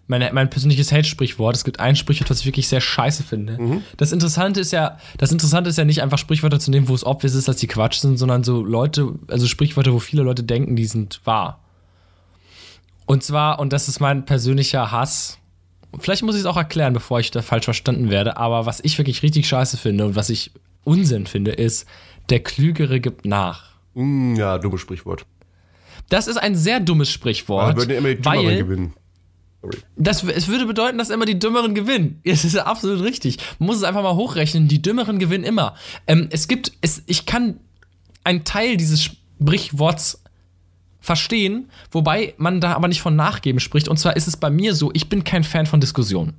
meine, 0.06 0.30
mein 0.32 0.50
persönliches 0.50 0.92
Hate-Sprichwort. 0.92 1.56
Es 1.56 1.64
gibt 1.64 1.80
ein 1.80 1.96
Sprichwort, 1.96 2.30
was 2.30 2.40
ich 2.40 2.46
wirklich 2.46 2.68
sehr 2.68 2.80
scheiße 2.80 3.22
finde. 3.22 3.60
Mhm. 3.60 3.82
Das 3.96 4.12
Interessante 4.12 4.60
ist 4.60 4.72
ja, 4.72 4.98
das 5.18 5.32
Interessante 5.32 5.70
ist 5.70 5.78
ja 5.78 5.84
nicht 5.84 6.02
einfach 6.02 6.18
Sprichwörter 6.18 6.60
zu 6.60 6.70
nehmen, 6.70 6.88
wo 6.88 6.94
es 6.94 7.04
obvious 7.04 7.34
ist, 7.34 7.48
dass 7.48 7.56
die 7.56 7.66
Quatsch 7.66 7.98
sind, 7.98 8.18
sondern 8.18 8.44
so 8.44 8.62
Leute, 8.62 9.14
also 9.28 9.46
Sprichwörter, 9.46 9.92
wo 9.92 9.98
viele 9.98 10.22
Leute 10.22 10.42
denken, 10.42 10.76
die 10.76 10.86
sind 10.86 11.20
wahr. 11.24 11.60
Und 13.06 13.22
zwar, 13.22 13.58
und 13.60 13.72
das 13.72 13.88
ist 13.88 14.00
mein 14.00 14.24
persönlicher 14.24 14.90
Hass, 14.90 15.38
vielleicht 15.98 16.22
muss 16.22 16.34
ich 16.34 16.42
es 16.42 16.46
auch 16.46 16.56
erklären, 16.56 16.92
bevor 16.92 17.20
ich 17.20 17.30
da 17.30 17.42
falsch 17.42 17.64
verstanden 17.64 18.10
werde, 18.10 18.36
aber 18.36 18.66
was 18.66 18.80
ich 18.82 18.98
wirklich 18.98 19.22
richtig 19.22 19.46
scheiße 19.46 19.76
finde 19.76 20.06
und 20.06 20.16
was 20.16 20.30
ich 20.30 20.52
Unsinn 20.84 21.26
finde, 21.26 21.52
ist, 21.52 21.86
der 22.30 22.40
Klügere 22.40 23.00
gibt 23.00 23.24
nach. 23.24 23.74
Mm, 23.94 24.34
ja, 24.36 24.58
dummes 24.58 24.80
Sprichwort. 24.80 25.26
Das 26.08 26.26
ist 26.26 26.36
ein 26.36 26.54
sehr 26.54 26.80
dummes 26.80 27.10
Sprichwort. 27.10 27.70
Ja, 27.70 27.76
würden 27.76 27.96
immer 27.96 28.08
die 28.08 28.16
Dümmeren 28.16 28.46
weil 28.46 28.56
gewinnen. 28.58 28.94
Das, 29.96 30.22
es 30.24 30.48
würde 30.48 30.66
bedeuten, 30.66 30.98
dass 30.98 31.10
immer 31.10 31.26
die 31.26 31.38
Dümmeren 31.38 31.74
gewinnen. 31.74 32.20
Das 32.24 32.44
ist 32.44 32.56
absolut 32.56 33.02
richtig. 33.02 33.38
Man 33.58 33.68
muss 33.68 33.76
es 33.76 33.82
einfach 33.84 34.02
mal 34.02 34.16
hochrechnen. 34.16 34.68
Die 34.68 34.82
Dümmeren 34.82 35.18
gewinnen 35.18 35.44
immer. 35.44 35.74
Ähm, 36.06 36.28
es 36.30 36.48
gibt, 36.48 36.72
es, 36.80 37.02
ich 37.06 37.26
kann 37.26 37.60
einen 38.24 38.44
Teil 38.44 38.76
dieses 38.76 39.02
Sprichworts 39.02 40.22
verstehen, 41.00 41.70
wobei 41.90 42.34
man 42.38 42.60
da 42.60 42.72
aber 42.72 42.88
nicht 42.88 43.02
von 43.02 43.14
Nachgeben 43.14 43.60
spricht. 43.60 43.88
Und 43.88 43.98
zwar 43.98 44.16
ist 44.16 44.26
es 44.26 44.36
bei 44.36 44.50
mir 44.50 44.74
so, 44.74 44.90
ich 44.94 45.08
bin 45.08 45.22
kein 45.22 45.44
Fan 45.44 45.66
von 45.66 45.80
Diskussionen. 45.80 46.34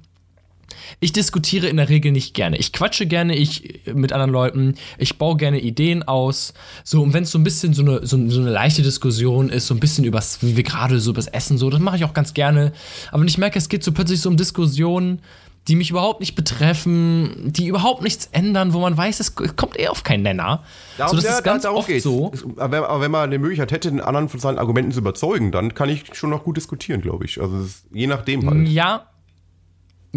Ich 0.99 1.13
diskutiere 1.13 1.67
in 1.67 1.77
der 1.77 1.89
Regel 1.89 2.11
nicht 2.11 2.33
gerne. 2.33 2.57
Ich 2.57 2.73
quatsche 2.73 3.05
gerne 3.05 3.35
ich 3.35 3.81
mit 3.93 4.13
anderen 4.13 4.31
Leuten. 4.31 4.75
Ich 4.97 5.17
baue 5.17 5.37
gerne 5.37 5.59
Ideen 5.59 6.03
aus. 6.03 6.53
So, 6.83 7.01
und 7.01 7.13
wenn 7.13 7.23
es 7.23 7.31
so 7.31 7.39
ein 7.39 7.43
bisschen 7.43 7.73
so 7.73 7.81
eine, 7.81 8.05
so, 8.05 8.17
so, 8.29 8.41
eine 8.41 8.49
leichte 8.49 8.81
Diskussion 8.81 9.49
ist, 9.49 9.67
so 9.67 9.73
ein 9.73 9.79
bisschen 9.79 10.05
übers, 10.05 10.41
wie 10.41 10.55
wir 10.55 10.63
gerade 10.63 10.99
so 10.99 11.11
übers 11.11 11.27
Essen, 11.27 11.57
so, 11.57 11.69
das 11.69 11.79
mache 11.79 11.97
ich 11.97 12.05
auch 12.05 12.13
ganz 12.13 12.33
gerne. 12.33 12.73
Aber 13.11 13.21
wenn 13.21 13.27
ich 13.27 13.37
merke, 13.37 13.57
es 13.57 13.69
geht 13.69 13.83
so 13.83 13.91
plötzlich 13.91 14.21
so 14.21 14.29
um 14.29 14.37
Diskussionen, 14.37 15.21
die 15.67 15.75
mich 15.75 15.89
überhaupt 15.89 16.19
nicht 16.19 16.35
betreffen, 16.35 17.51
die 17.51 17.67
überhaupt 17.67 18.03
nichts 18.03 18.29
ändern, 18.31 18.73
wo 18.73 18.79
man 18.79 18.95
weiß, 18.95 19.19
es 19.19 19.35
kommt 19.35 19.79
eh 19.79 19.87
auf 19.87 20.03
keinen 20.03 20.21
Nenner. 20.21 20.63
Darum, 20.97 21.11
so, 21.11 21.15
das 21.17 21.25
ja, 21.25 21.37
ist 21.37 21.43
ganz 21.43 21.65
oft 21.65 21.87
geht's. 21.87 22.03
so. 22.03 22.31
Aber, 22.57 22.87
aber, 22.87 23.01
wenn 23.01 23.11
man 23.11 23.23
eine 23.23 23.39
Möglichkeit 23.39 23.71
hätte, 23.71 23.89
den 23.89 24.01
anderen 24.01 24.29
von 24.29 24.39
seinen 24.39 24.59
Argumenten 24.59 24.91
zu 24.91 24.99
überzeugen, 24.99 25.51
dann 25.51 25.73
kann 25.73 25.89
ich 25.89 26.03
schon 26.13 26.29
noch 26.29 26.43
gut 26.43 26.57
diskutieren, 26.57 27.01
glaube 27.01 27.25
ich. 27.25 27.41
Also 27.41 27.67
je 27.91 28.05
nachdem 28.05 28.47
halt. 28.47 28.67
Ja. 28.67 29.07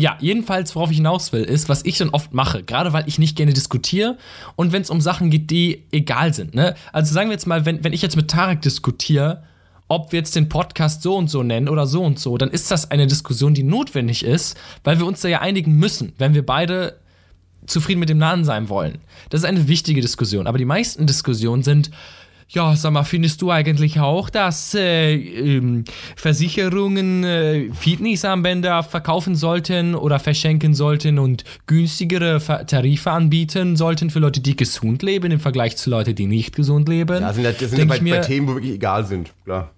Ja, 0.01 0.17
jedenfalls, 0.21 0.77
worauf 0.77 0.91
ich 0.91 0.99
hinaus 0.99 1.33
will, 1.33 1.43
ist, 1.43 1.69
was 1.69 1.85
ich 1.85 1.99
dann 1.99 2.11
oft 2.11 2.33
mache, 2.33 2.63
gerade 2.63 2.93
weil 2.93 3.09
ich 3.09 3.19
nicht 3.19 3.37
gerne 3.37 3.53
diskutiere 3.53 4.17
und 4.55 4.73
wenn 4.73 4.83
es 4.83 4.91
um 4.91 5.01
Sachen 5.01 5.29
geht, 5.29 5.51
die 5.51 5.83
egal 5.91 6.33
sind. 6.33 6.55
Ne? 6.55 6.77
Also 6.93 7.13
sagen 7.13 7.31
wir 7.31 7.35
jetzt 7.35 7.47
mal, 7.47 7.67
wenn, 7.67 7.83
wenn 7.83 7.93
ich 7.93 8.03
jetzt 8.03 8.15
mit 8.15 8.29
Tarek 8.31 8.63
diskutiere, 8.63 9.43
ob 9.89 10.13
wir 10.13 10.21
jetzt 10.21 10.37
den 10.37 10.49
Podcast 10.49 11.03
so 11.03 11.17
und 11.17 11.29
so 11.29 11.43
nennen 11.43 11.69
oder 11.69 11.87
so 11.87 12.05
und 12.05 12.21
so, 12.21 12.39
dann 12.39 12.51
ist 12.51 12.71
das 12.71 12.93
eine 12.93 13.09
Diskussion, 13.09 13.55
die 13.55 13.65
notwendig 13.65 14.25
ist, 14.25 14.57
weil 14.85 14.99
wir 14.99 15.07
uns 15.07 15.21
da 15.21 15.29
ja 15.29 15.41
einigen 15.41 15.77
müssen, 15.77 16.13
wenn 16.19 16.35
wir 16.35 16.47
beide 16.47 16.97
zufrieden 17.67 17.99
mit 17.99 18.09
dem 18.09 18.19
Namen 18.19 18.45
sein 18.45 18.69
wollen. 18.69 18.99
Das 19.31 19.41
ist 19.41 19.47
eine 19.47 19.67
wichtige 19.67 20.01
Diskussion. 20.01 20.47
Aber 20.47 20.59
die 20.59 20.65
meisten 20.65 21.07
Diskussionen 21.07 21.63
sind, 21.63 21.91
ja, 22.51 22.75
sag 22.77 22.93
mal, 22.93 23.05
findest 23.05 23.43
du 23.43 23.51
eigentlich 23.51 24.01
auch, 24.01 24.31
dass 24.31 24.75
äh, 24.75 25.15
ähm, 25.15 25.85
Versicherungen 26.17 27.23
äh, 27.23 27.71
Fitnessarmbänder 27.75 28.83
verkaufen 28.83 29.37
sollten 29.37 29.95
oder 29.95 30.19
verschenken 30.19 30.73
sollten 30.73 31.19
und 31.19 31.45
günstigere 31.67 32.41
Tarife 32.67 33.11
anbieten 33.11 33.77
sollten 33.77 34.09
für 34.09 34.19
Leute, 34.19 34.41
die 34.41 34.57
gesund 34.57 35.03
leben 35.03 35.31
im 35.31 35.41
Vergleich 35.41 35.77
zu 35.77 35.91
Leuten, 35.91 36.15
die 36.15 36.27
nicht 36.27 36.57
gesund 36.57 36.89
leben? 36.89 37.21
Ja, 37.21 37.33
sind 37.35 37.45
das, 37.45 37.59
sind 37.59 37.79
ja 37.79 37.85
bei, 37.85 38.01
mir, 38.01 38.17
bei 38.17 38.21
Themen, 38.23 38.49
wo 38.49 38.55
wirklich 38.55 38.73
egal 38.73 39.05
sind, 39.05 39.31
klar. 39.45 39.71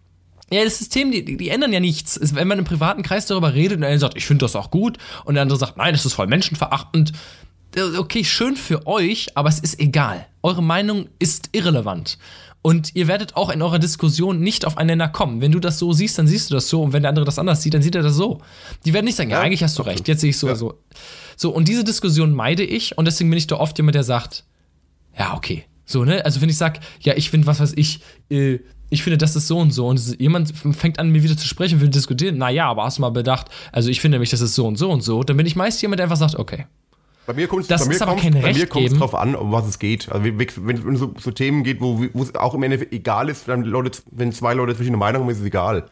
Ja, 0.53 0.65
das 0.65 0.79
System, 0.79 1.11
die, 1.13 1.37
die 1.37 1.49
ändern 1.49 1.73
ja 1.73 1.81
nichts. 1.81 2.19
Wenn 2.35 2.49
man 2.49 2.59
im 2.59 2.65
privaten 2.65 3.03
Kreis 3.03 3.27
darüber 3.27 3.55
redet 3.55 3.79
und 3.79 3.85
einer 3.85 3.99
sagt, 3.99 4.17
ich 4.17 4.27
finde 4.27 4.45
das 4.45 4.57
auch 4.57 4.71
gut, 4.71 4.99
und 5.25 5.35
der 5.35 5.43
andere 5.43 5.59
sagt, 5.59 5.77
nein, 5.77 5.93
das 5.93 6.07
ist 6.07 6.15
voll 6.15 6.27
menschenverachtend. 6.27 7.13
Okay, 7.99 8.25
schön 8.25 8.57
für 8.57 8.87
euch, 8.89 9.37
aber 9.37 9.49
es 9.49 9.61
ist 9.61 9.79
egal. 9.79 10.27
Eure 10.43 10.63
Meinung 10.63 11.09
ist 11.21 11.51
irrelevant. 11.53 12.19
Und 12.63 12.95
ihr 12.95 13.09
werdet 13.09 13.37
auch 13.37 13.49
in 13.49 13.63
eurer 13.63 13.79
Diskussion 13.79 14.41
nicht 14.41 14.67
aufeinander 14.67 15.09
kommen. 15.09 15.41
Wenn 15.41 15.53
du 15.53 15.61
das 15.61 15.79
so 15.79 15.93
siehst, 15.93 16.19
dann 16.19 16.27
siehst 16.27 16.51
du 16.51 16.55
das 16.55 16.69
so. 16.69 16.83
Und 16.83 16.93
wenn 16.93 17.03
der 17.03 17.09
andere 17.09 17.25
das 17.25 17.39
anders 17.39 17.63
sieht, 17.63 17.73
dann 17.73 17.81
sieht 17.81 17.95
er 17.95 18.03
das 18.03 18.15
so. 18.15 18.41
Die 18.85 18.93
werden 18.93 19.07
nicht 19.07 19.17
sagen, 19.17 19.31
ja, 19.31 19.39
ja 19.39 19.43
eigentlich 19.43 19.63
hast 19.63 19.79
du 19.79 19.83
recht, 19.83 20.07
jetzt 20.09 20.21
sehe 20.21 20.31
ich 20.31 20.39
so 20.39 20.49
ja. 20.49 20.55
so. 20.55 20.75
So, 21.37 21.51
und 21.51 21.69
diese 21.69 21.85
Diskussion 21.85 22.35
meide 22.35 22.63
ich. 22.63 22.99
Und 22.99 23.07
deswegen 23.07 23.31
bin 23.31 23.39
ich 23.39 23.47
da 23.47 23.57
oft 23.57 23.79
jemand, 23.79 23.95
der 23.95 24.05
sagt, 24.05 24.45
ja, 25.19 25.35
okay. 25.35 25.65
So, 25.87 26.05
ne? 26.05 26.25
Also, 26.25 26.41
wenn 26.41 26.49
ich 26.49 26.59
sage, 26.59 26.81
ja, 27.01 27.15
ich 27.17 27.31
finde, 27.31 27.47
was 27.47 27.61
weiß 27.61 27.73
ich, 27.77 28.01
äh, 28.31 28.59
ich 28.91 29.03
finde, 29.03 29.17
das 29.17 29.37
ist 29.37 29.49
so 29.49 29.59
und 29.59 29.71
so. 29.71 29.87
Und 29.89 30.21
jemand 30.21 30.53
fängt 30.53 30.99
an, 30.99 31.11
mir 31.11 31.23
wieder 31.23 31.37
zu 31.37 31.47
sprechen, 31.47 31.81
will 31.81 31.89
diskutieren. 31.89 32.37
Naja, 32.37 32.69
aber 32.69 32.85
hast 32.85 32.99
du 32.99 33.03
mal 33.03 33.11
bedacht, 33.11 33.47
also 33.73 33.89
ich 33.89 34.01
finde 34.01 34.17
nämlich, 34.17 34.31
das 34.31 34.41
ist 34.41 34.55
so 34.55 34.67
und 34.67 34.77
so 34.77 34.91
und 34.91 35.03
so. 35.03 35.23
Dann 35.23 35.37
bin 35.37 35.47
ich 35.47 35.57
meist 35.57 35.81
jemand, 35.81 36.01
der 36.01 36.05
einfach 36.05 36.17
sagt, 36.17 36.37
okay. 36.37 36.67
Bei 37.27 37.35
mir 37.35 37.47
kommt 37.47 37.71
es 37.71 38.99
drauf 38.99 39.15
an, 39.15 39.35
um 39.35 39.53
was 39.53 39.67
es 39.67 39.79
geht. 39.79 40.09
Also 40.11 40.25
wenn 40.25 40.95
es 40.95 40.99
so, 40.99 41.15
so, 41.19 41.31
Themen 41.31 41.63
geht, 41.63 41.81
wo, 41.81 42.03
es 42.21 42.35
auch 42.35 42.55
im 42.55 42.63
Endeffekt 42.63 42.93
egal 42.93 43.29
ist, 43.29 43.47
dann 43.47 43.63
Leute, 43.63 43.99
wenn 44.11 44.33
zwei 44.33 44.55
Leute 44.55 44.75
verschiedene 44.75 44.97
Meinungen 44.97 45.25
haben, 45.27 45.33
ist 45.33 45.41
es 45.41 45.45
egal. 45.45 45.87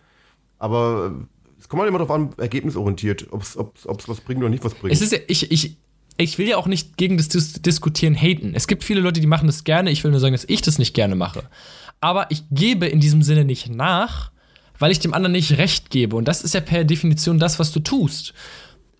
Aber 0.58 1.14
es 1.58 1.68
kommt 1.68 1.80
halt 1.80 1.88
immer 1.88 1.98
darauf 1.98 2.14
an, 2.14 2.30
ergebnisorientiert, 2.38 3.28
ob 3.30 3.42
es 3.42 3.56
was 4.08 4.20
bringt 4.20 4.40
oder 4.40 4.48
nicht 4.48 4.64
was 4.64 4.74
bringt. 4.74 4.92
Es 4.92 5.00
ist 5.00 5.12
ja, 5.12 5.18
ich, 5.28 5.50
ich, 5.52 5.76
ich 6.16 6.38
will 6.38 6.48
ja 6.48 6.56
auch 6.56 6.66
nicht 6.66 6.96
gegen 6.96 7.16
das 7.16 7.28
Dis 7.28 7.54
Diskutieren 7.54 8.14
haten. 8.14 8.52
Es 8.54 8.66
gibt 8.66 8.82
viele 8.82 9.00
Leute, 9.00 9.20
die 9.20 9.26
machen 9.26 9.46
das 9.46 9.64
gerne. 9.64 9.90
Ich 9.90 10.02
will 10.02 10.10
nur 10.10 10.20
sagen, 10.20 10.32
dass 10.32 10.44
ich 10.44 10.62
das 10.62 10.78
nicht 10.78 10.94
gerne 10.94 11.14
mache. 11.14 11.44
Aber 12.00 12.30
ich 12.30 12.42
gebe 12.50 12.86
in 12.86 13.00
diesem 13.00 13.22
Sinne 13.22 13.44
nicht 13.44 13.70
nach, 13.70 14.30
weil 14.78 14.90
ich 14.90 14.98
dem 14.98 15.14
anderen 15.14 15.32
nicht 15.32 15.58
recht 15.58 15.90
gebe. 15.90 16.16
Und 16.16 16.26
das 16.26 16.42
ist 16.42 16.54
ja 16.54 16.60
per 16.60 16.84
Definition 16.84 17.38
das, 17.38 17.58
was 17.58 17.72
du 17.72 17.80
tust. 17.80 18.34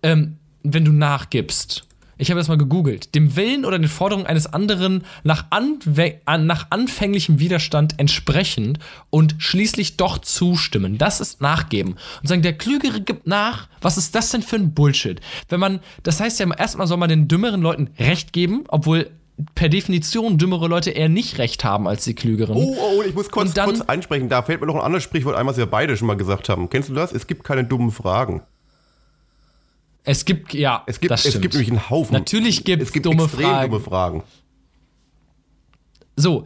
Ähm, 0.03 0.37
wenn 0.63 0.85
du 0.85 0.91
nachgibst. 0.91 1.85
Ich 2.21 2.29
habe 2.29 2.39
das 2.39 2.49
mal 2.49 2.57
gegoogelt. 2.57 3.15
Dem 3.15 3.35
Willen 3.37 3.63
oder 3.63 3.79
den 3.79 3.87
Forderungen 3.87 4.27
eines 4.27 4.45
anderen 4.45 5.05
nach, 5.23 5.45
Anwe 5.51 6.15
an, 6.25 6.45
nach 6.45 6.67
anfänglichem 6.69 7.39
Widerstand 7.39 7.95
entsprechend 7.97 8.77
und 9.09 9.35
schließlich 9.39 9.95
doch 9.95 10.17
zustimmen. 10.19 10.97
Das 10.97 11.21
ist 11.21 11.39
Nachgeben. 11.39 11.95
Und 12.21 12.27
sagen, 12.27 12.41
der 12.41 12.57
Klügere 12.57 12.99
gibt 12.99 13.25
nach. 13.25 13.69
Was 13.79 13.97
ist 13.97 14.13
das 14.15 14.31
denn 14.31 14.41
für 14.41 14.57
ein 14.57 14.73
Bullshit? 14.73 15.21
Wenn 15.47 15.61
man, 15.61 15.79
das 16.03 16.19
heißt 16.19 16.39
ja 16.41 16.53
erstmal 16.53 16.87
soll 16.87 16.97
man 16.97 17.07
den 17.09 17.29
dümmeren 17.29 17.61
Leuten 17.61 17.89
Recht 17.97 18.33
geben, 18.33 18.65
obwohl 18.67 19.09
per 19.55 19.69
Definition 19.69 20.37
dümmere 20.37 20.67
Leute 20.67 20.91
eher 20.91 21.07
nicht 21.07 21.37
recht 21.37 21.63
haben 21.63 21.87
als 21.87 22.03
die 22.03 22.15
klügeren. 22.15 22.57
Oh, 22.57 22.75
oh, 22.77 23.01
ich 23.07 23.15
muss 23.15 23.29
kurz, 23.29 23.53
dann- 23.53 23.69
kurz 23.69 23.79
einsprechen. 23.81 24.27
Da 24.27 24.41
fällt 24.41 24.59
mir 24.59 24.67
noch 24.67 24.75
ein 24.75 24.81
anderes 24.81 25.05
Sprichwort 25.05 25.37
ein, 25.37 25.47
was 25.47 25.55
wir 25.55 25.65
beide 25.67 25.95
schon 25.95 26.07
mal 26.07 26.17
gesagt 26.17 26.49
haben. 26.49 26.69
Kennst 26.69 26.89
du 26.89 26.93
das? 26.93 27.13
Es 27.13 27.27
gibt 27.27 27.45
keine 27.45 27.63
dummen 27.63 27.91
Fragen. 27.91 28.41
Es 30.03 30.25
gibt, 30.25 30.53
ja, 30.53 30.83
Es 30.87 30.99
gibt, 30.99 31.11
das 31.11 31.25
es 31.25 31.39
gibt 31.39 31.53
nämlich 31.53 31.69
einen 31.69 31.89
Haufen. 31.89 32.13
Natürlich 32.13 32.63
gibt's 32.63 32.87
es 32.87 32.93
gibt 32.93 33.05
dumme 33.05 33.23
extrem 33.23 33.45
Fragen. 33.45 33.71
dumme 33.71 33.83
Fragen. 33.83 34.23
So. 36.15 36.45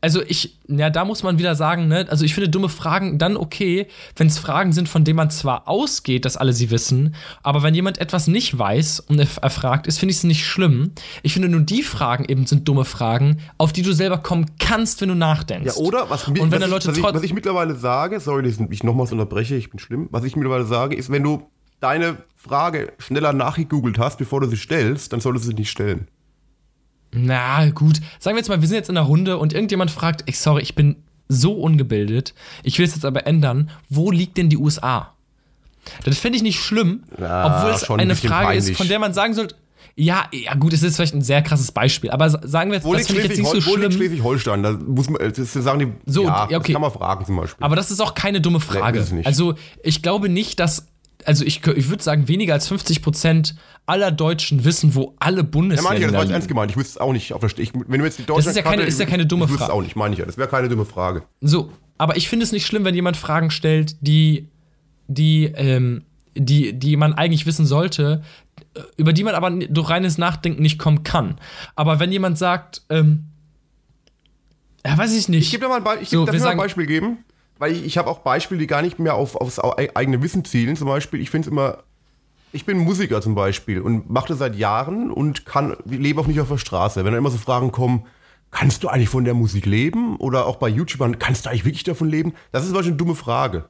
Also 0.00 0.22
ich, 0.22 0.58
ja, 0.68 0.90
da 0.90 1.06
muss 1.06 1.22
man 1.22 1.38
wieder 1.38 1.54
sagen, 1.54 1.88
ne, 1.88 2.06
also 2.10 2.26
ich 2.26 2.34
finde 2.34 2.50
dumme 2.50 2.68
Fragen 2.68 3.16
dann 3.18 3.38
okay, 3.38 3.86
wenn 4.16 4.26
es 4.26 4.38
Fragen 4.38 4.72
sind, 4.72 4.86
von 4.86 5.02
denen 5.02 5.16
man 5.16 5.30
zwar 5.30 5.66
ausgeht, 5.66 6.26
dass 6.26 6.36
alle 6.36 6.52
sie 6.52 6.70
wissen, 6.70 7.14
aber 7.42 7.62
wenn 7.62 7.74
jemand 7.74 7.96
etwas 7.96 8.26
nicht 8.26 8.58
weiß 8.58 9.00
und 9.00 9.18
er 9.18 9.26
er 9.40 9.48
fragt 9.48 9.86
ist, 9.86 9.98
finde 9.98 10.10
ich 10.10 10.18
es 10.18 10.24
nicht 10.24 10.44
schlimm. 10.44 10.92
Ich 11.22 11.32
finde 11.32 11.48
nur 11.48 11.62
die 11.62 11.82
Fragen 11.82 12.26
eben 12.26 12.44
sind 12.44 12.68
dumme 12.68 12.84
Fragen, 12.84 13.38
auf 13.56 13.72
die 13.72 13.80
du 13.80 13.94
selber 13.94 14.18
kommen 14.18 14.44
kannst, 14.58 15.00
wenn 15.00 15.08
du 15.08 15.14
nachdenkst. 15.14 15.74
Ja, 15.74 15.82
oder? 15.82 16.10
Was, 16.10 16.28
Und 16.28 16.38
wenn 16.50 16.60
was, 16.60 16.68
Leute 16.68 16.90
ich, 16.90 17.02
was, 17.02 17.08
ich, 17.08 17.16
was 17.16 17.22
ich 17.22 17.32
mittlerweile 17.32 17.74
sage, 17.74 18.20
sorry, 18.20 18.42
dass 18.42 18.60
ich 18.60 18.82
nochmals 18.82 19.10
unterbreche, 19.10 19.54
ich 19.54 19.70
bin 19.70 19.78
schlimm. 19.78 20.08
Was 20.10 20.24
ich 20.24 20.36
mittlerweile 20.36 20.66
sage, 20.66 20.96
ist, 20.96 21.10
wenn 21.10 21.22
du 21.22 21.48
deine 21.84 22.16
Frage 22.36 22.92
schneller 22.98 23.32
nachgegoogelt 23.32 23.98
hast, 23.98 24.18
bevor 24.18 24.40
du 24.40 24.48
sie 24.48 24.56
stellst, 24.56 25.12
dann 25.12 25.20
solltest 25.20 25.44
du 25.44 25.48
sie 25.50 25.54
nicht 25.54 25.70
stellen. 25.70 26.08
Na 27.12 27.68
gut, 27.70 28.00
sagen 28.18 28.34
wir 28.36 28.40
jetzt 28.40 28.48
mal, 28.48 28.60
wir 28.60 28.66
sind 28.68 28.76
jetzt 28.76 28.88
in 28.90 28.96
einer 28.96 29.06
Runde 29.06 29.38
und 29.38 29.52
irgendjemand 29.52 29.90
fragt, 29.90 30.24
ich 30.26 30.38
sorry, 30.40 30.62
ich 30.62 30.74
bin 30.74 30.96
so 31.28 31.52
ungebildet, 31.54 32.34
ich 32.64 32.78
will 32.78 32.86
es 32.86 32.94
jetzt 32.94 33.04
aber 33.04 33.26
ändern, 33.26 33.70
wo 33.88 34.10
liegt 34.10 34.36
denn 34.36 34.48
die 34.50 34.56
USA? 34.58 35.12
Das 36.04 36.18
finde 36.18 36.36
ich 36.38 36.42
nicht 36.42 36.58
schlimm, 36.60 37.04
Ja, 37.20 37.46
obwohl 37.58 37.70
es 37.72 37.84
schon 37.86 37.96
ein 38.00 38.02
eine 38.02 38.14
bisschen 38.14 38.30
Frage 38.30 38.54
ist, 38.56 38.64
peinlich. 38.64 38.76
von 38.78 38.88
der 38.88 38.98
man 38.98 39.14
sagen 39.14 39.34
sollte, 39.34 39.54
ja, 39.96 40.24
ja 40.32 40.54
gut, 40.54 40.72
es 40.72 40.82
ist 40.82 40.96
vielleicht 40.96 41.14
ein 41.14 41.22
sehr 41.22 41.40
krasses 41.42 41.70
Beispiel, 41.70 42.10
aber 42.10 42.28
sa- 42.30 42.40
sagen 42.42 42.70
wir 42.70 42.76
jetzt, 42.78 42.84
Wo 42.84 42.94
das 42.94 43.06
finde 43.06 43.22
ich 43.22 43.28
jetzt 43.28 43.38
nicht 43.38 43.46
so 43.48 43.60
Schleswig- 43.60 43.66
wo 43.70 43.76
liegt 43.76 43.92
schlimm, 43.92 44.00
Schleswig-Holstein? 44.08 44.62
Da 44.64 44.72
muss 44.72 45.08
man, 45.08 45.32
das 45.32 45.52
sagen 45.52 45.78
die, 45.78 46.10
So, 46.12 46.24
ja, 46.24 46.44
okay. 46.46 46.54
das 46.58 46.64
kann 46.72 46.80
man 46.80 46.90
fragen 46.90 47.24
zum 47.24 47.36
Beispiel. 47.36 47.64
aber 47.64 47.76
das 47.76 47.92
ist 47.92 48.00
auch 48.00 48.14
keine 48.14 48.40
dumme 48.40 48.58
Frage. 48.58 48.98
ist 48.98 49.12
nicht. 49.12 49.26
Also 49.26 49.54
ich 49.84 50.02
glaube 50.02 50.28
nicht, 50.28 50.58
dass, 50.58 50.88
also 51.26 51.44
ich, 51.44 51.66
ich 51.66 51.88
würde 51.88 52.02
sagen, 52.02 52.28
weniger 52.28 52.54
als 52.54 52.68
50 52.68 53.02
Prozent 53.02 53.54
aller 53.86 54.10
Deutschen 54.10 54.64
wissen, 54.64 54.94
wo 54.94 55.14
alle 55.18 55.36
ja, 55.38 55.42
meine 55.42 55.46
ich, 55.46 55.50
Bundesländer 55.50 56.00
ja, 56.00 56.06
das 56.10 56.26
war 56.28 56.30
ernst 56.34 56.48
gemeint. 56.48 56.70
Ich 56.70 56.76
wüsste 56.76 56.90
es 56.92 56.98
auch 56.98 57.12
nicht. 57.12 57.32
Auf 57.32 57.40
der, 57.40 57.50
St- 57.50 57.60
ich, 57.60 57.72
wenn 57.74 57.98
du 57.98 58.04
jetzt 58.04 58.18
die 58.18 58.24
Deutschland 58.24 58.48
ist 58.48 58.56
ja 58.56 58.62
keine- 58.62 58.82
ist 58.82 58.98
ja 59.00 59.06
keine 59.06 59.26
dumme 59.26 59.44
Ich 59.44 59.50
wüsste 59.50 59.64
es 59.64 59.66
Frage. 59.68 59.78
auch 59.78 59.82
nicht, 59.82 59.96
meine 59.96 60.14
ich 60.14 60.18
ja. 60.20 60.26
Das 60.26 60.36
wäre 60.38 60.48
keine 60.48 60.68
dumme 60.68 60.84
Frage. 60.84 61.22
So, 61.40 61.70
aber 61.98 62.16
ich 62.16 62.28
finde 62.28 62.44
es 62.44 62.52
nicht 62.52 62.66
schlimm, 62.66 62.84
wenn 62.84 62.94
jemand 62.94 63.16
Fragen 63.16 63.50
stellt, 63.50 63.96
die, 64.00 64.48
die, 65.08 65.44
ähm, 65.54 66.02
die, 66.34 66.72
die 66.72 66.96
man 66.96 67.12
eigentlich 67.12 67.46
wissen 67.46 67.66
sollte, 67.66 68.22
äh, 68.74 68.80
über 68.96 69.12
die 69.12 69.22
man 69.24 69.34
aber 69.34 69.50
durch 69.50 69.90
reines 69.90 70.18
Nachdenken 70.18 70.62
nicht 70.62 70.78
kommen 70.78 71.04
kann. 71.04 71.38
Aber 71.76 72.00
wenn 72.00 72.10
jemand 72.10 72.38
sagt, 72.38 72.82
ähm, 72.88 73.26
ja, 74.86 74.98
weiß 74.98 75.14
ich 75.16 75.28
nicht. 75.28 75.44
Ich 75.44 75.50
gebe 75.50 75.62
dir 75.64 75.68
mal 75.68 75.76
ein, 75.78 75.84
Be 75.84 75.98
ich 76.02 76.08
So, 76.10 76.20
geb, 76.20 76.26
darf 76.26 76.34
ich 76.34 76.40
mal 76.40 76.46
ein 76.46 76.50
sagen- 76.52 76.58
Beispiel 76.58 76.86
geben, 76.86 77.18
weil 77.64 77.72
ich, 77.72 77.84
ich 77.84 77.96
habe 77.98 78.10
auch 78.10 78.18
Beispiele, 78.18 78.60
die 78.60 78.66
gar 78.66 78.82
nicht 78.82 78.98
mehr 78.98 79.14
auf, 79.14 79.36
aufs 79.36 79.58
au- 79.58 79.74
eigene 79.76 80.22
Wissen 80.22 80.44
zielen. 80.44 80.76
Zum 80.76 80.86
Beispiel, 80.88 81.20
ich 81.20 81.30
finde 81.30 81.48
es 81.48 81.52
immer, 81.52 81.78
ich 82.52 82.66
bin 82.66 82.76
Musiker 82.78 83.22
zum 83.22 83.34
Beispiel 83.34 83.80
und 83.80 84.10
mache 84.10 84.28
das 84.28 84.38
seit 84.38 84.54
Jahren 84.54 85.10
und 85.10 85.46
kann, 85.46 85.74
lebe 85.86 86.20
auch 86.20 86.26
nicht 86.26 86.40
auf 86.40 86.48
der 86.48 86.58
Straße. 86.58 86.98
Wenn 87.04 87.12
dann 87.12 87.18
immer 87.18 87.30
so 87.30 87.38
Fragen 87.38 87.72
kommen, 87.72 88.04
kannst 88.50 88.84
du 88.84 88.88
eigentlich 88.88 89.08
von 89.08 89.24
der 89.24 89.32
Musik 89.34 89.64
leben? 89.64 90.16
Oder 90.16 90.44
auch 90.46 90.56
bei 90.56 90.68
YouTubern, 90.68 91.18
kannst 91.18 91.46
du 91.46 91.50
eigentlich 91.50 91.64
wirklich 91.64 91.84
davon 91.84 92.08
leben? 92.08 92.34
Das 92.52 92.62
ist 92.62 92.68
zum 92.68 92.76
Beispiel 92.76 92.92
eine 92.92 92.98
dumme 92.98 93.14
Frage. 93.14 93.64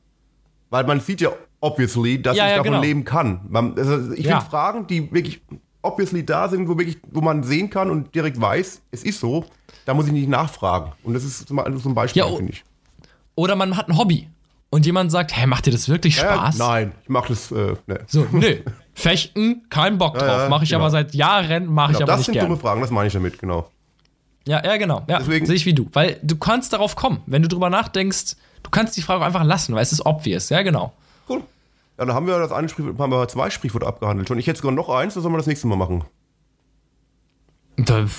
Weil 0.70 0.84
man 0.84 0.98
sieht 1.00 1.20
ja 1.20 1.30
obviously, 1.60 2.20
dass 2.20 2.36
Ja, 2.36 2.44
ich 2.46 2.50
ja, 2.50 2.56
davon 2.56 2.72
genau. 2.72 2.82
leben 2.82 3.04
kann. 3.04 3.42
Man, 3.48 3.78
also 3.78 4.12
ich 4.12 4.24
Ja. 4.26 4.38
finde 4.40 4.50
Fragen, 4.50 4.86
die 4.88 5.10
wirklich 5.12 5.40
obviously 5.82 6.26
da 6.26 6.48
sind, 6.48 6.68
wo, 6.68 6.76
wirklich, 6.76 6.98
wo 7.12 7.20
man 7.20 7.42
sehen 7.44 7.70
kann 7.70 7.90
und 7.90 8.12
direkt 8.14 8.40
weiß, 8.40 8.82
es 8.90 9.04
ist 9.04 9.20
so, 9.20 9.44
da 9.84 9.94
muss 9.94 10.06
ich 10.06 10.12
nicht 10.12 10.28
nachfragen. 10.28 10.92
Und 11.04 11.14
das 11.14 11.22
ist 11.24 11.46
zum 11.46 11.58
so 11.76 11.88
ein 11.90 11.94
Beispiel, 11.94 12.24
finde 12.36 12.52
ich. 12.52 12.64
Oder 13.36 13.56
man 13.56 13.76
hat 13.76 13.88
ein 13.88 13.96
Hobby 13.98 14.28
und 14.70 14.86
jemand 14.86 15.10
sagt, 15.10 15.36
hä, 15.36 15.46
macht 15.46 15.66
dir 15.66 15.70
das 15.72 15.88
wirklich 15.88 16.16
Spaß? 16.16 16.58
Ja, 16.58 16.66
nein, 16.68 16.92
ich 17.02 17.08
mache 17.08 17.28
das. 17.28 17.50
Äh, 17.50 17.74
ne. 17.86 18.00
So, 18.06 18.26
nö. 18.32 18.56
Fechten, 18.94 19.62
kein 19.70 19.98
Bock 19.98 20.14
drauf. 20.18 20.42
ja, 20.42 20.48
mache 20.48 20.64
ich 20.64 20.70
genau. 20.70 20.82
aber 20.82 20.90
seit 20.90 21.14
Jahren, 21.14 21.66
mache 21.66 21.92
ich 21.92 21.98
Genau, 21.98 22.04
aber 22.06 22.12
das 22.12 22.18
nicht 22.20 22.26
sind 22.26 22.34
gern. 22.34 22.46
dumme 22.48 22.60
Fragen, 22.60 22.80
das 22.80 22.90
meine 22.90 23.08
ich 23.08 23.12
damit, 23.12 23.38
genau. 23.38 23.68
Ja, 24.46 24.62
ja, 24.64 24.76
genau. 24.76 25.02
Ja, 25.08 25.18
Deswegen- 25.18 25.46
sehe 25.46 25.56
ich 25.56 25.64
wie 25.66 25.72
du. 25.74 25.88
Weil 25.92 26.18
du 26.22 26.36
kannst 26.36 26.72
darauf 26.72 26.94
kommen. 26.96 27.22
Wenn 27.26 27.42
du 27.42 27.48
drüber 27.48 27.70
nachdenkst, 27.70 28.36
du 28.62 28.70
kannst 28.70 28.96
die 28.96 29.02
Frage 29.02 29.24
einfach 29.24 29.42
lassen, 29.42 29.74
weil 29.74 29.82
es 29.82 29.90
ist 29.92 30.04
obvious. 30.04 30.50
Ja, 30.50 30.62
genau. 30.62 30.92
Cool. 31.28 31.38
Ja, 31.98 32.04
dann 32.04 32.14
haben 32.14 32.26
wir 32.26 32.38
das 32.38 32.52
eine 32.52 32.68
Sprichwort, 32.68 32.98
haben 32.98 33.10
wir 33.10 33.26
zwei 33.28 33.48
Sprichwörter 33.50 33.86
abgehandelt. 33.86 34.30
Und 34.30 34.38
ich 34.38 34.46
hätte 34.46 34.58
sogar 34.60 34.72
noch 34.72 34.90
eins, 34.90 35.14
das 35.14 35.22
sollen 35.22 35.32
wir 35.34 35.38
das 35.38 35.46
nächste 35.46 35.66
Mal 35.66 35.76
machen. 35.76 36.04
Da, 37.76 38.04
Ich 38.04 38.12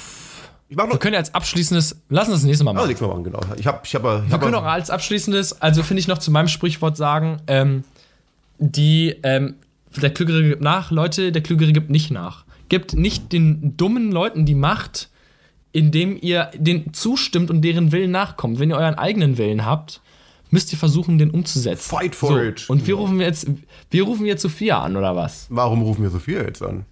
wir 0.70 0.98
können 0.98 1.14
ja 1.14 1.20
als 1.20 1.34
abschließendes, 1.34 2.02
lass 2.10 2.28
uns 2.28 2.38
das 2.38 2.44
nächste 2.46 2.64
Mal 2.64 2.72
Also 2.72 2.80
machen. 2.82 2.88
nächstes 2.90 3.08
Mal 3.08 3.14
machen, 3.14 3.24
genau. 3.24 3.40
Ich 3.58 3.68
habe, 3.68 3.82
ich 3.84 3.96
habe, 3.96 4.24
ich 4.26 4.32
Wir 4.32 4.40
können 4.40 4.56
auch 4.56 4.64
als 4.64 4.90
abschließendes, 4.90 5.62
also 5.62 5.84
finde 5.84 6.00
ich 6.00 6.08
noch 6.08 6.18
zu 6.18 6.32
meinem 6.32 6.48
Sprichwort 6.48 6.98
sagen, 6.98 7.38
ähm, 7.48 7.84
die, 8.58 9.16
ähm, 9.24 9.56
der 9.96 10.14
Klügere 10.14 10.44
gibt 10.44 10.62
nach, 10.62 10.92
Leute, 10.92 11.32
der 11.32 11.44
Klügere 11.44 11.72
gibt 11.72 11.90
nicht 11.90 12.12
nach. 12.12 12.46
Gibt 12.68 12.94
nicht 12.96 13.32
den 13.32 13.78
dummen 13.78 14.12
Leuten 14.12 14.46
die 14.46 14.56
Macht, 14.56 15.10
indem 15.72 16.18
ihr 16.20 16.52
den 16.56 16.94
zustimmt 16.94 17.52
und 17.52 17.62
deren 17.62 17.92
Willen 17.92 18.12
nachkommt. 18.12 18.60
Wenn 18.60 18.72
ihr 18.72 18.78
euren 18.78 18.96
eigenen 18.96 19.38
Willen 19.38 19.66
habt, 19.66 20.02
müsst 20.50 20.72
ihr 20.72 20.80
versuchen, 20.80 21.18
den 21.18 21.32
umzusetzen. 21.32 21.90
Fight 21.90 22.16
for 22.16 22.30
so, 22.30 22.40
it. 22.40 22.70
Und 22.70 22.88
wir 22.88 22.96
rufen 22.96 23.20
jetzt, 23.20 23.48
wir 23.92 24.04
rufen 24.04 24.26
jetzt 24.26 24.42
Sophia 24.42 24.82
an, 24.82 24.96
oder 24.96 25.16
was? 25.16 25.48
Warum 25.50 25.82
rufen 25.82 26.04
wir 26.04 26.10
Sophia 26.10 26.42
jetzt 26.44 26.64
an? 26.64 26.86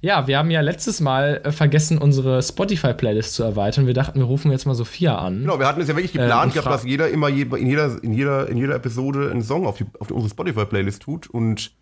Ja, 0.00 0.26
wir 0.26 0.38
haben 0.38 0.50
ja 0.50 0.60
letztes 0.60 1.00
Mal 1.00 1.40
äh, 1.44 1.52
vergessen, 1.52 1.98
unsere 1.98 2.42
Spotify-Playlist 2.42 3.34
zu 3.34 3.42
erweitern. 3.42 3.86
Wir 3.86 3.94
dachten, 3.94 4.18
wir 4.18 4.26
rufen 4.26 4.50
jetzt 4.50 4.66
mal 4.66 4.74
Sophia 4.74 5.16
an. 5.18 5.40
Genau, 5.40 5.58
wir 5.58 5.66
hatten 5.66 5.80
es 5.80 5.88
ja 5.88 5.96
wirklich 5.96 6.12
geplant 6.12 6.52
gehabt, 6.52 6.66
fra- 6.68 6.72
dass 6.76 6.84
jeder 6.84 7.08
immer 7.08 7.28
je, 7.28 7.42
in, 7.42 7.66
jeder, 7.66 8.02
in, 8.02 8.12
jeder, 8.12 8.48
in 8.48 8.56
jeder 8.56 8.74
Episode 8.74 9.30
einen 9.30 9.42
Song 9.42 9.66
auf, 9.66 9.76
die, 9.78 9.84
auf 9.98 10.10
unsere 10.10 10.30
Spotify-Playlist 10.30 11.02
tut. 11.02 11.26
Und 11.28 11.72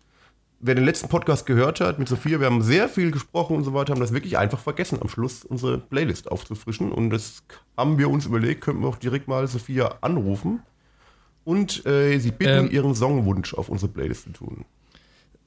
wer 0.59 0.73
den 0.75 0.85
letzten 0.85 1.09
Podcast 1.09 1.45
gehört 1.45 1.79
hat 1.81 1.99
mit 1.99 2.07
Sophia, 2.07 2.39
wir 2.39 2.47
haben 2.47 2.61
sehr 2.61 2.87
viel 2.89 3.11
gesprochen 3.11 3.55
und 3.55 3.63
so 3.63 3.73
weiter, 3.73 3.93
haben 3.93 3.99
das 3.99 4.13
wirklich 4.13 4.37
einfach 4.37 4.59
vergessen, 4.59 4.97
am 5.01 5.09
Schluss 5.09 5.43
unsere 5.43 5.77
Playlist 5.77 6.31
aufzufrischen. 6.31 6.91
Und 6.91 7.09
das 7.11 7.43
haben 7.77 7.97
wir 7.97 8.09
uns 8.09 8.25
überlegt, 8.25 8.61
könnten 8.61 8.81
wir 8.81 8.87
auch 8.89 8.97
direkt 8.97 9.27
mal 9.27 9.47
Sophia 9.47 9.95
anrufen 10.01 10.61
und 11.43 11.85
äh, 11.85 12.17
sie 12.17 12.31
bitten, 12.31 12.65
Ähm. 12.67 12.71
ihren 12.71 12.95
Songwunsch 12.95 13.53
auf 13.53 13.69
unsere 13.69 13.91
Playlist 13.91 14.23
zu 14.23 14.29
tun. 14.31 14.65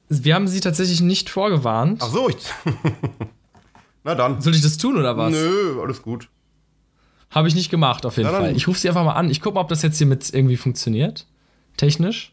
Wir 0.09 0.35
haben 0.35 0.49
sie 0.49 0.61
tatsächlich 0.61 1.01
nicht 1.01 1.29
vorgewarnt. 1.29 2.01
Ach 2.03 2.11
so, 2.11 2.29
ich. 2.29 2.37
Na 4.05 4.15
dann. 4.15 4.41
Soll 4.41 4.55
ich 4.55 4.63
das 4.63 4.79
tun 4.79 4.97
oder 4.97 5.17
was? 5.17 5.33
Nö, 5.33 5.81
alles 5.83 6.03
gut. 6.03 6.29
Habe 7.31 7.49
ich 7.49 7.55
nicht 7.55 7.71
gemacht, 7.71 8.07
auf 8.07 8.17
jeden 8.17 8.27
Na 8.29 8.33
dann. 8.33 8.43
Fall. 8.47 8.57
Ich 8.57 8.67
rufe 8.69 8.79
sie 8.79 8.89
einfach 8.89 9.05
mal 9.05 9.13
an. 9.13 9.31
Ich 9.31 9.41
gucke 9.43 9.57
mal, 9.57 9.61
ob 9.61 9.69
das 9.69 9.83
jetzt 9.83 9.99
hier 9.99 10.07
mit 10.07 10.33
irgendwie 10.33 10.57
funktioniert. 10.57 11.27
Technisch. 11.77 12.33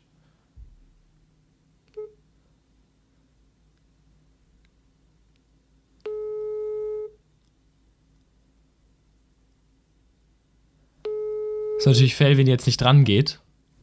Ist 11.78 11.86
natürlich 11.86 12.15
fail, 12.15 12.38
wenn 12.38 12.47
ihr 12.47 12.53
jetzt 12.53 12.65
nicht 12.65 12.80
dran 12.80 13.03
geht. 13.03 13.39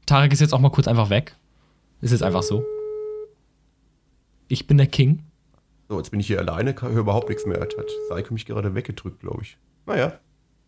Tarek 0.07 0.33
ist 0.33 0.41
jetzt 0.41 0.55
auch 0.55 0.61
mal 0.61 0.71
kurz 0.71 0.89
einfach 0.89 1.11
weg. 1.11 1.37
Ist 2.01 2.11
jetzt 2.11 2.23
einfach 2.23 2.43
so. 2.43 2.65
Ich 4.53 4.67
bin 4.67 4.77
der 4.77 4.87
King. 4.87 5.23
So, 5.89 5.97
jetzt 5.97 6.11
bin 6.11 6.21
ich 6.21 6.27
hier 6.27 6.39
alleine, 6.39 6.75
höre 6.79 6.91
überhaupt 6.91 7.31
nichts 7.31 7.47
mehr. 7.47 7.59
Hat 7.59 7.75
Seike 8.11 8.35
mich 8.35 8.45
gerade 8.45 8.75
weggedrückt, 8.75 9.21
glaube 9.21 9.41
ich. 9.41 9.57
Naja, 9.87 10.13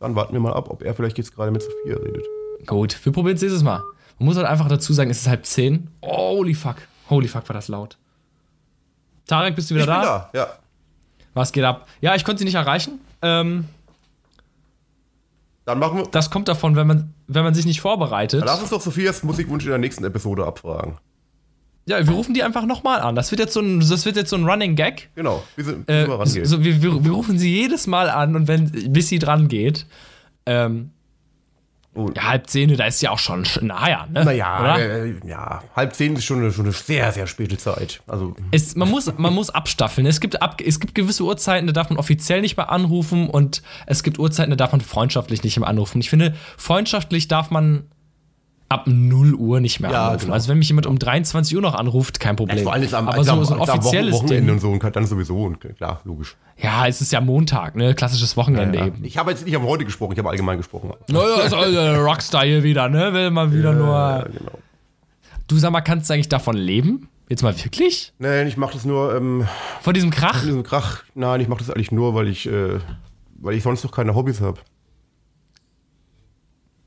dann 0.00 0.14
warten 0.16 0.32
wir 0.32 0.40
mal 0.40 0.54
ab, 0.54 0.70
ob 0.70 0.82
er 0.82 0.94
vielleicht 0.94 1.18
jetzt 1.18 1.34
gerade 1.34 1.50
mit 1.50 1.60
Sophia 1.60 1.98
redet. 1.98 2.24
Gut, 2.66 2.98
wir 3.04 3.12
probieren 3.12 3.36
es 3.36 3.42
nächstes 3.42 3.62
Mal. 3.62 3.82
Man 4.18 4.24
muss 4.24 4.38
halt 4.38 4.46
einfach 4.46 4.68
dazu 4.68 4.94
sagen, 4.94 5.10
es 5.10 5.20
ist 5.20 5.28
halb 5.28 5.44
zehn. 5.44 5.90
Holy 6.02 6.54
fuck. 6.54 6.76
Holy 7.10 7.28
fuck, 7.28 7.46
war 7.46 7.52
das 7.52 7.68
laut. 7.68 7.98
Tarek, 9.26 9.54
bist 9.54 9.70
du 9.70 9.74
wieder 9.74 9.84
ich 9.84 9.90
bin 9.90 10.02
da? 10.02 10.30
da, 10.32 10.38
ja. 10.38 10.46
Was 11.34 11.52
geht 11.52 11.64
ab? 11.64 11.86
Ja, 12.00 12.14
ich 12.14 12.24
konnte 12.24 12.38
sie 12.38 12.46
nicht 12.46 12.54
erreichen. 12.54 13.00
Ähm, 13.20 13.66
Dann 15.66 15.78
machen 15.78 15.98
wir. 15.98 16.06
das 16.06 16.30
kommt 16.30 16.48
davon, 16.48 16.74
wenn 16.74 16.86
man, 16.86 17.12
wenn 17.26 17.44
man 17.44 17.52
sich 17.52 17.66
nicht 17.66 17.82
vorbereitet. 17.82 18.42
Lass 18.46 18.62
uns 18.62 18.70
doch 18.70 18.80
Sophias 18.80 19.22
Musikwunsch 19.24 19.64
in 19.64 19.70
der 19.72 19.78
nächsten 19.78 20.04
Episode 20.04 20.46
abfragen. 20.46 20.96
Ja, 21.86 22.06
wir 22.06 22.14
rufen 22.14 22.32
die 22.34 22.42
einfach 22.42 22.64
nochmal 22.64 23.00
an. 23.00 23.14
Das 23.14 23.30
wird 23.30 23.40
jetzt 23.40 23.52
so 23.52 23.60
ein, 23.60 23.80
das 23.80 24.06
wird 24.06 24.16
jetzt 24.16 24.30
so 24.30 24.36
ein 24.36 24.44
Running 24.44 24.74
Gag. 24.74 25.10
Genau, 25.14 25.42
sie, 25.56 25.66
wie 25.86 25.92
Äh, 25.92 26.44
so, 26.44 26.64
wir, 26.64 26.82
wir, 26.82 27.04
wir 27.04 27.12
rufen 27.12 27.38
sie 27.38 27.52
jedes 27.52 27.86
Mal 27.86 28.08
an 28.08 28.36
und 28.36 28.48
wenn, 28.48 28.92
bis 28.92 29.08
sie 29.08 29.18
dran 29.18 29.48
geht. 29.48 29.86
Ähm, 30.46 30.90
Ja, 32.16 32.24
halb 32.24 32.48
zehn, 32.48 32.74
da 32.76 32.86
ist 32.86 33.02
ja 33.02 33.10
auch 33.10 33.18
schon 33.18 33.46
naja, 33.60 34.06
ne? 34.10 34.24
Naja, 34.24 34.78
äh, 34.78 35.14
ja, 35.26 35.62
halb 35.76 35.94
zehn 35.94 36.16
ist 36.16 36.24
schon 36.24 36.38
eine, 36.38 36.52
schon 36.52 36.64
eine 36.64 36.72
sehr, 36.72 37.12
sehr 37.12 37.26
späte 37.26 37.56
Zeit. 37.56 38.02
Also, 38.06 38.34
es, 38.50 38.74
man, 38.74 38.90
muss, 38.90 39.12
man 39.16 39.32
muss 39.32 39.50
abstaffeln. 39.50 40.06
Es 40.06 40.20
gibt, 40.20 40.42
ab, 40.42 40.60
es 40.64 40.80
gibt 40.80 40.94
gewisse 40.94 41.22
Uhrzeiten, 41.22 41.66
da 41.66 41.72
darf 41.72 41.90
man 41.90 41.98
offiziell 41.98 42.40
nicht 42.40 42.56
mehr 42.56 42.70
anrufen 42.70 43.28
und 43.28 43.62
es 43.86 44.02
gibt 44.02 44.18
Uhrzeiten, 44.18 44.50
da 44.50 44.56
darf 44.56 44.72
man 44.72 44.80
freundschaftlich 44.80 45.44
nicht 45.44 45.58
mehr 45.58 45.68
anrufen. 45.68 46.00
Ich 46.00 46.10
finde, 46.10 46.34
freundschaftlich 46.56 47.28
darf 47.28 47.50
man 47.50 47.84
ab 48.74 48.86
0 48.86 49.34
Uhr 49.34 49.60
nicht 49.60 49.80
mehr 49.80 49.90
Ja, 49.90 50.06
anrufen. 50.08 50.20
genau. 50.26 50.34
Also 50.34 50.48
wenn 50.48 50.58
mich 50.58 50.68
jemand 50.68 50.86
um 50.86 50.98
23 50.98 51.56
Uhr 51.56 51.62
noch 51.62 51.74
anruft, 51.74 52.20
kein 52.20 52.36
Problem. 52.36 52.58
vor 52.62 52.72
allem 52.74 52.92
am, 52.94 53.08
Aber 53.08 53.24
so, 53.24 53.32
am, 53.32 53.44
so 53.44 53.54
ein 53.54 53.60
am 53.60 53.68
offizielles 53.68 54.14
Wochenende 54.14 54.40
Ding. 54.42 54.50
und 54.50 54.60
so 54.60 54.70
und 54.70 54.96
dann 54.96 55.06
sowieso. 55.06 55.36
Und 55.44 55.60
klar, 55.76 56.00
logisch. 56.04 56.36
Ja, 56.58 56.86
es 56.86 57.00
ist 57.00 57.10
ja 57.12 57.20
Montag, 57.20 57.74
ne? 57.76 57.94
Klassisches 57.94 58.36
Wochenende 58.36 58.78
Ja. 58.78 58.86
eben. 58.86 59.04
Ich 59.04 59.16
habe 59.18 59.30
jetzt 59.30 59.44
nicht 59.44 59.56
am 59.56 59.64
heute 59.64 59.84
gesprochen, 59.84 60.12
ich 60.12 60.18
habe 60.18 60.28
allgemein 60.30 60.58
gesprochen. 60.58 60.92
Naja, 61.08 61.42
ist 61.46 61.54
also 61.54 61.72
der 61.72 61.98
Rockstar 61.98 62.44
hier 62.44 62.62
wieder, 62.62 62.88
ne? 62.88 63.12
Will 63.12 63.30
mal 63.30 63.52
wieder 63.52 63.72
Ja, 63.72 63.78
nur. 63.78 64.28
genau. 64.38 64.52
Du 65.48 65.56
sag 65.58 65.70
mal, 65.72 65.80
kannst 65.80 66.08
du 66.10 66.14
eigentlich 66.14 66.28
davon 66.28 66.56
leben? 66.56 67.08
Jetzt 67.28 67.42
mal 67.42 67.56
wirklich? 67.64 68.12
Nein, 68.18 68.46
ich 68.46 68.56
mache 68.56 68.74
das 68.74 68.84
nur, 68.84 69.14
ähm, 69.16 69.46
Von 69.80 69.94
diesem 69.94 70.10
Krach? 70.10 70.40
in 70.42 70.46
diesem 70.48 70.62
Krach. 70.62 71.04
Nein, 71.14 71.40
ich 71.40 71.48
mache 71.48 71.60
das 71.60 71.70
eigentlich 71.70 71.90
nur, 71.92 72.14
weil 72.14 72.28
ich, 72.28 72.46
äh, 72.46 72.78
weil 73.40 73.54
ich 73.54 73.62
sonst 73.62 73.82
noch 73.84 73.92
keine 73.92 74.14
Hobbys 74.14 74.40
habe. 74.40 74.58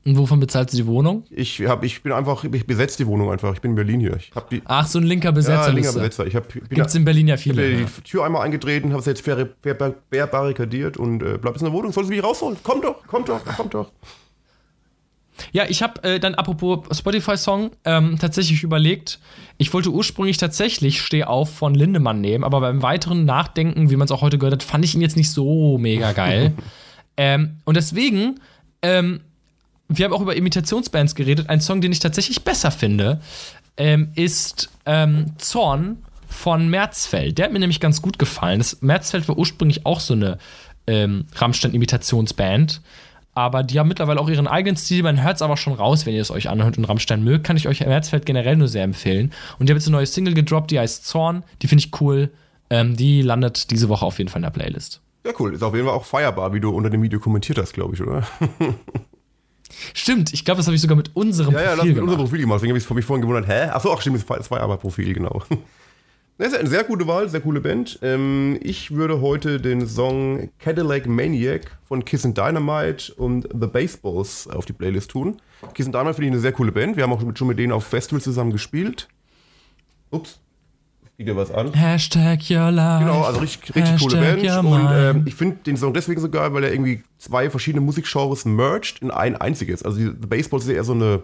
Und 0.04 0.16
wovon 0.16 0.40
bezahlst 0.40 0.72
du 0.72 0.78
die 0.78 0.86
Wohnung? 0.86 1.24
Ich, 1.28 1.60
hab, 1.66 1.84
ich 1.84 2.02
bin 2.02 2.12
einfach, 2.12 2.44
ich 2.44 2.66
besetze 2.66 2.98
die 2.98 3.06
Wohnung 3.06 3.30
einfach. 3.30 3.52
Ich 3.52 3.60
bin 3.60 3.72
in 3.72 3.74
Berlin 3.74 4.00
hier. 4.00 4.16
Ich 4.16 4.30
die 4.50 4.62
Ach, 4.64 4.86
so 4.86 4.98
ein 4.98 5.04
linker 5.04 5.26
ja, 5.28 5.32
Besetzer. 5.32 5.72
linker 5.72 5.92
Besetzer. 5.92 6.26
Ich 6.26 6.34
hab, 6.34 6.48
bin 6.48 6.62
Gibt's 6.70 6.94
in 6.94 7.04
Berlin 7.04 7.28
ja 7.28 7.36
viele. 7.36 7.68
die 7.76 7.82
Ja. 7.82 7.88
Tür 8.04 8.24
einmal 8.24 8.42
eingetreten, 8.42 8.90
habe 8.90 9.00
es 9.00 9.06
jetzt 9.06 9.20
ver, 9.22 9.48
ver, 9.60 9.94
verbarrikadiert 10.10 10.96
und 10.96 11.22
äh, 11.22 11.36
bleib 11.38 11.54
jetzt 11.54 11.62
in 11.62 11.66
der 11.66 11.74
Wohnung. 11.74 11.92
Sollen 11.92 12.06
Sie 12.06 12.14
mich 12.14 12.24
rausholen? 12.24 12.56
Komm 12.62 12.80
doch, 12.80 12.96
komm 13.06 13.24
doch, 13.24 13.40
komm 13.56 13.68
doch. 13.70 13.90
Ja, 15.52 15.64
ich 15.68 15.82
habe 15.82 16.02
äh, 16.04 16.20
dann 16.20 16.34
apropos 16.34 16.80
Spotify-Song 16.96 17.70
ähm, 17.84 18.18
tatsächlich 18.18 18.62
überlegt, 18.62 19.18
ich 19.56 19.72
wollte 19.72 19.90
ursprünglich 19.90 20.36
tatsächlich 20.36 21.00
Steh 21.00 21.24
auf 21.24 21.54
von 21.54 21.74
Lindemann 21.74 22.20
nehmen, 22.20 22.44
aber 22.44 22.60
beim 22.60 22.82
weiteren 22.82 23.24
Nachdenken, 23.24 23.90
wie 23.90 23.96
man 23.96 24.06
es 24.06 24.10
auch 24.12 24.22
heute 24.22 24.38
gehört 24.38 24.54
hat, 24.54 24.62
fand 24.62 24.84
ich 24.84 24.94
ihn 24.94 25.00
jetzt 25.00 25.16
nicht 25.16 25.30
so 25.30 25.78
mega 25.78 26.12
geil. 26.12 26.54
ähm, 27.16 27.58
und 27.64 27.76
deswegen, 27.76 28.40
ähm, 28.82 29.20
wir 29.88 30.04
haben 30.04 30.12
auch 30.12 30.20
über 30.20 30.36
Imitationsbands 30.36 31.14
geredet, 31.14 31.48
ein 31.48 31.60
Song, 31.60 31.80
den 31.80 31.92
ich 31.92 31.98
tatsächlich 31.98 32.44
besser 32.44 32.70
finde, 32.70 33.20
ähm, 33.76 34.10
ist 34.14 34.70
ähm, 34.86 35.32
Zorn 35.38 35.98
von 36.28 36.68
Märzfeld. 36.68 37.38
Der 37.38 37.46
hat 37.46 37.52
mir 37.52 37.58
nämlich 37.58 37.80
ganz 37.80 38.02
gut 38.02 38.18
gefallen. 38.18 38.58
Das 38.58 38.82
Märzfeld 38.82 39.28
war 39.28 39.38
ursprünglich 39.38 39.86
auch 39.86 40.00
so 40.00 40.14
eine 40.14 40.38
ähm, 40.86 41.26
Rammstein-Imitationsband. 41.34 42.82
Aber 43.34 43.62
die 43.62 43.78
haben 43.78 43.88
mittlerweile 43.88 44.20
auch 44.20 44.28
ihren 44.28 44.48
eigenen 44.48 44.76
Stil. 44.76 45.04
Man 45.04 45.22
hört 45.22 45.36
es 45.36 45.42
aber 45.42 45.56
schon 45.56 45.72
raus, 45.72 46.06
wenn 46.06 46.14
ihr 46.14 46.20
es 46.20 46.30
euch 46.30 46.48
anhört 46.48 46.76
und 46.76 46.84
Rammstein 46.84 47.22
mögt. 47.22 47.44
Kann 47.44 47.56
ich 47.56 47.68
euch 47.68 47.80
Märzfeld 47.80 48.26
generell 48.26 48.56
nur 48.56 48.68
sehr 48.68 48.82
empfehlen. 48.82 49.32
Und 49.58 49.68
die 49.68 49.72
haben 49.72 49.78
jetzt 49.78 49.86
eine 49.86 49.96
neue 49.96 50.06
Single 50.06 50.34
gedroppt, 50.34 50.72
die 50.72 50.80
heißt 50.80 51.06
Zorn. 51.06 51.44
Die 51.62 51.68
finde 51.68 51.84
ich 51.84 52.00
cool. 52.00 52.30
Ähm, 52.68 52.96
die 52.96 53.22
landet 53.22 53.70
diese 53.70 53.88
Woche 53.88 54.04
auf 54.04 54.18
jeden 54.18 54.28
Fall 54.28 54.40
in 54.40 54.44
der 54.44 54.50
Playlist. 54.50 55.00
Ja, 55.24 55.32
cool. 55.38 55.54
Ist 55.54 55.62
auf 55.62 55.74
jeden 55.74 55.86
Fall 55.86 55.94
auch 55.94 56.04
feierbar, 56.04 56.52
wie 56.52 56.60
du 56.60 56.70
unter 56.70 56.90
dem 56.90 57.02
Video 57.02 57.20
kommentiert 57.20 57.58
hast, 57.58 57.74
glaube 57.74 57.94
ich, 57.94 58.02
oder? 58.02 58.26
Stimmt, 59.94 60.32
ich 60.32 60.44
glaube, 60.44 60.58
das 60.58 60.66
habe 60.66 60.74
ich 60.74 60.80
sogar 60.82 60.96
mit 60.96 61.14
unserem 61.14 61.52
Ja, 61.54 61.60
ja, 61.60 61.66
das 61.70 61.76
Profil 61.78 61.92
mit 61.94 62.02
unserem 62.02 62.16
gemacht. 62.18 62.30
Profil 62.30 62.40
gemacht. 62.40 62.56
Deswegen 62.56 62.70
habe 62.72 62.78
ich 62.78 62.90
mich 62.90 63.04
vorhin 63.04 63.22
gewundert, 63.22 63.48
hä? 63.48 63.68
Achso, 63.70 63.92
ach 63.92 64.00
stimmt, 64.00 64.24
das 64.28 64.50
war- 64.50 64.60
aber 64.60 64.76
Profil, 64.76 65.12
genau. 65.14 65.42
Das 66.40 66.52
ist 66.52 66.58
eine 66.60 66.68
sehr 66.68 66.84
gute 66.84 67.04
Wahl, 67.08 67.28
sehr 67.28 67.40
coole 67.40 67.60
Band. 67.60 67.98
Ähm, 68.00 68.60
ich 68.62 68.92
würde 68.92 69.20
heute 69.20 69.60
den 69.60 69.88
Song 69.88 70.50
Cadillac 70.60 71.08
Maniac 71.08 71.76
von 71.88 72.04
Kiss 72.04 72.24
and 72.24 72.38
Dynamite 72.38 73.12
und 73.16 73.48
The 73.52 73.66
Baseballs 73.66 74.46
auf 74.46 74.64
die 74.64 74.72
Playlist 74.72 75.10
tun. 75.10 75.38
Kiss 75.74 75.86
and 75.86 75.94
Dynamite 75.96 76.14
finde 76.14 76.28
ich 76.28 76.32
eine 76.34 76.40
sehr 76.40 76.52
coole 76.52 76.70
Band. 76.70 76.96
Wir 76.96 77.02
haben 77.02 77.12
auch 77.12 77.20
schon 77.36 77.48
mit 77.48 77.58
denen 77.58 77.72
auf 77.72 77.84
Festivals 77.84 78.22
zusammen 78.22 78.52
gespielt. 78.52 79.08
Ups, 80.12 80.38
fiel 81.18 81.26
dir 81.26 81.36
was 81.36 81.50
an. 81.50 81.74
Hashtag 81.74 82.48
your 82.48 82.70
life. 82.70 83.04
Genau, 83.04 83.22
also 83.22 83.40
richtig, 83.40 83.74
richtig 83.74 84.00
coole 84.00 84.20
Band. 84.20 84.64
Und 84.64 84.88
ähm, 84.92 85.22
ich 85.26 85.34
finde 85.34 85.56
den 85.66 85.76
Song 85.76 85.92
deswegen 85.92 86.20
so 86.20 86.28
geil, 86.30 86.54
weil 86.54 86.62
er 86.62 86.72
irgendwie 86.72 87.02
zwei 87.18 87.50
verschiedene 87.50 87.84
Musikgenres 87.84 88.44
merged 88.44 89.02
in 89.02 89.10
ein 89.10 89.34
einziges. 89.36 89.82
Also 89.82 89.98
die, 89.98 90.06
The 90.06 90.28
Baseballs 90.28 90.64
ist 90.64 90.70
ja 90.70 90.76
eher 90.76 90.84
so 90.84 90.92
eine 90.92 91.22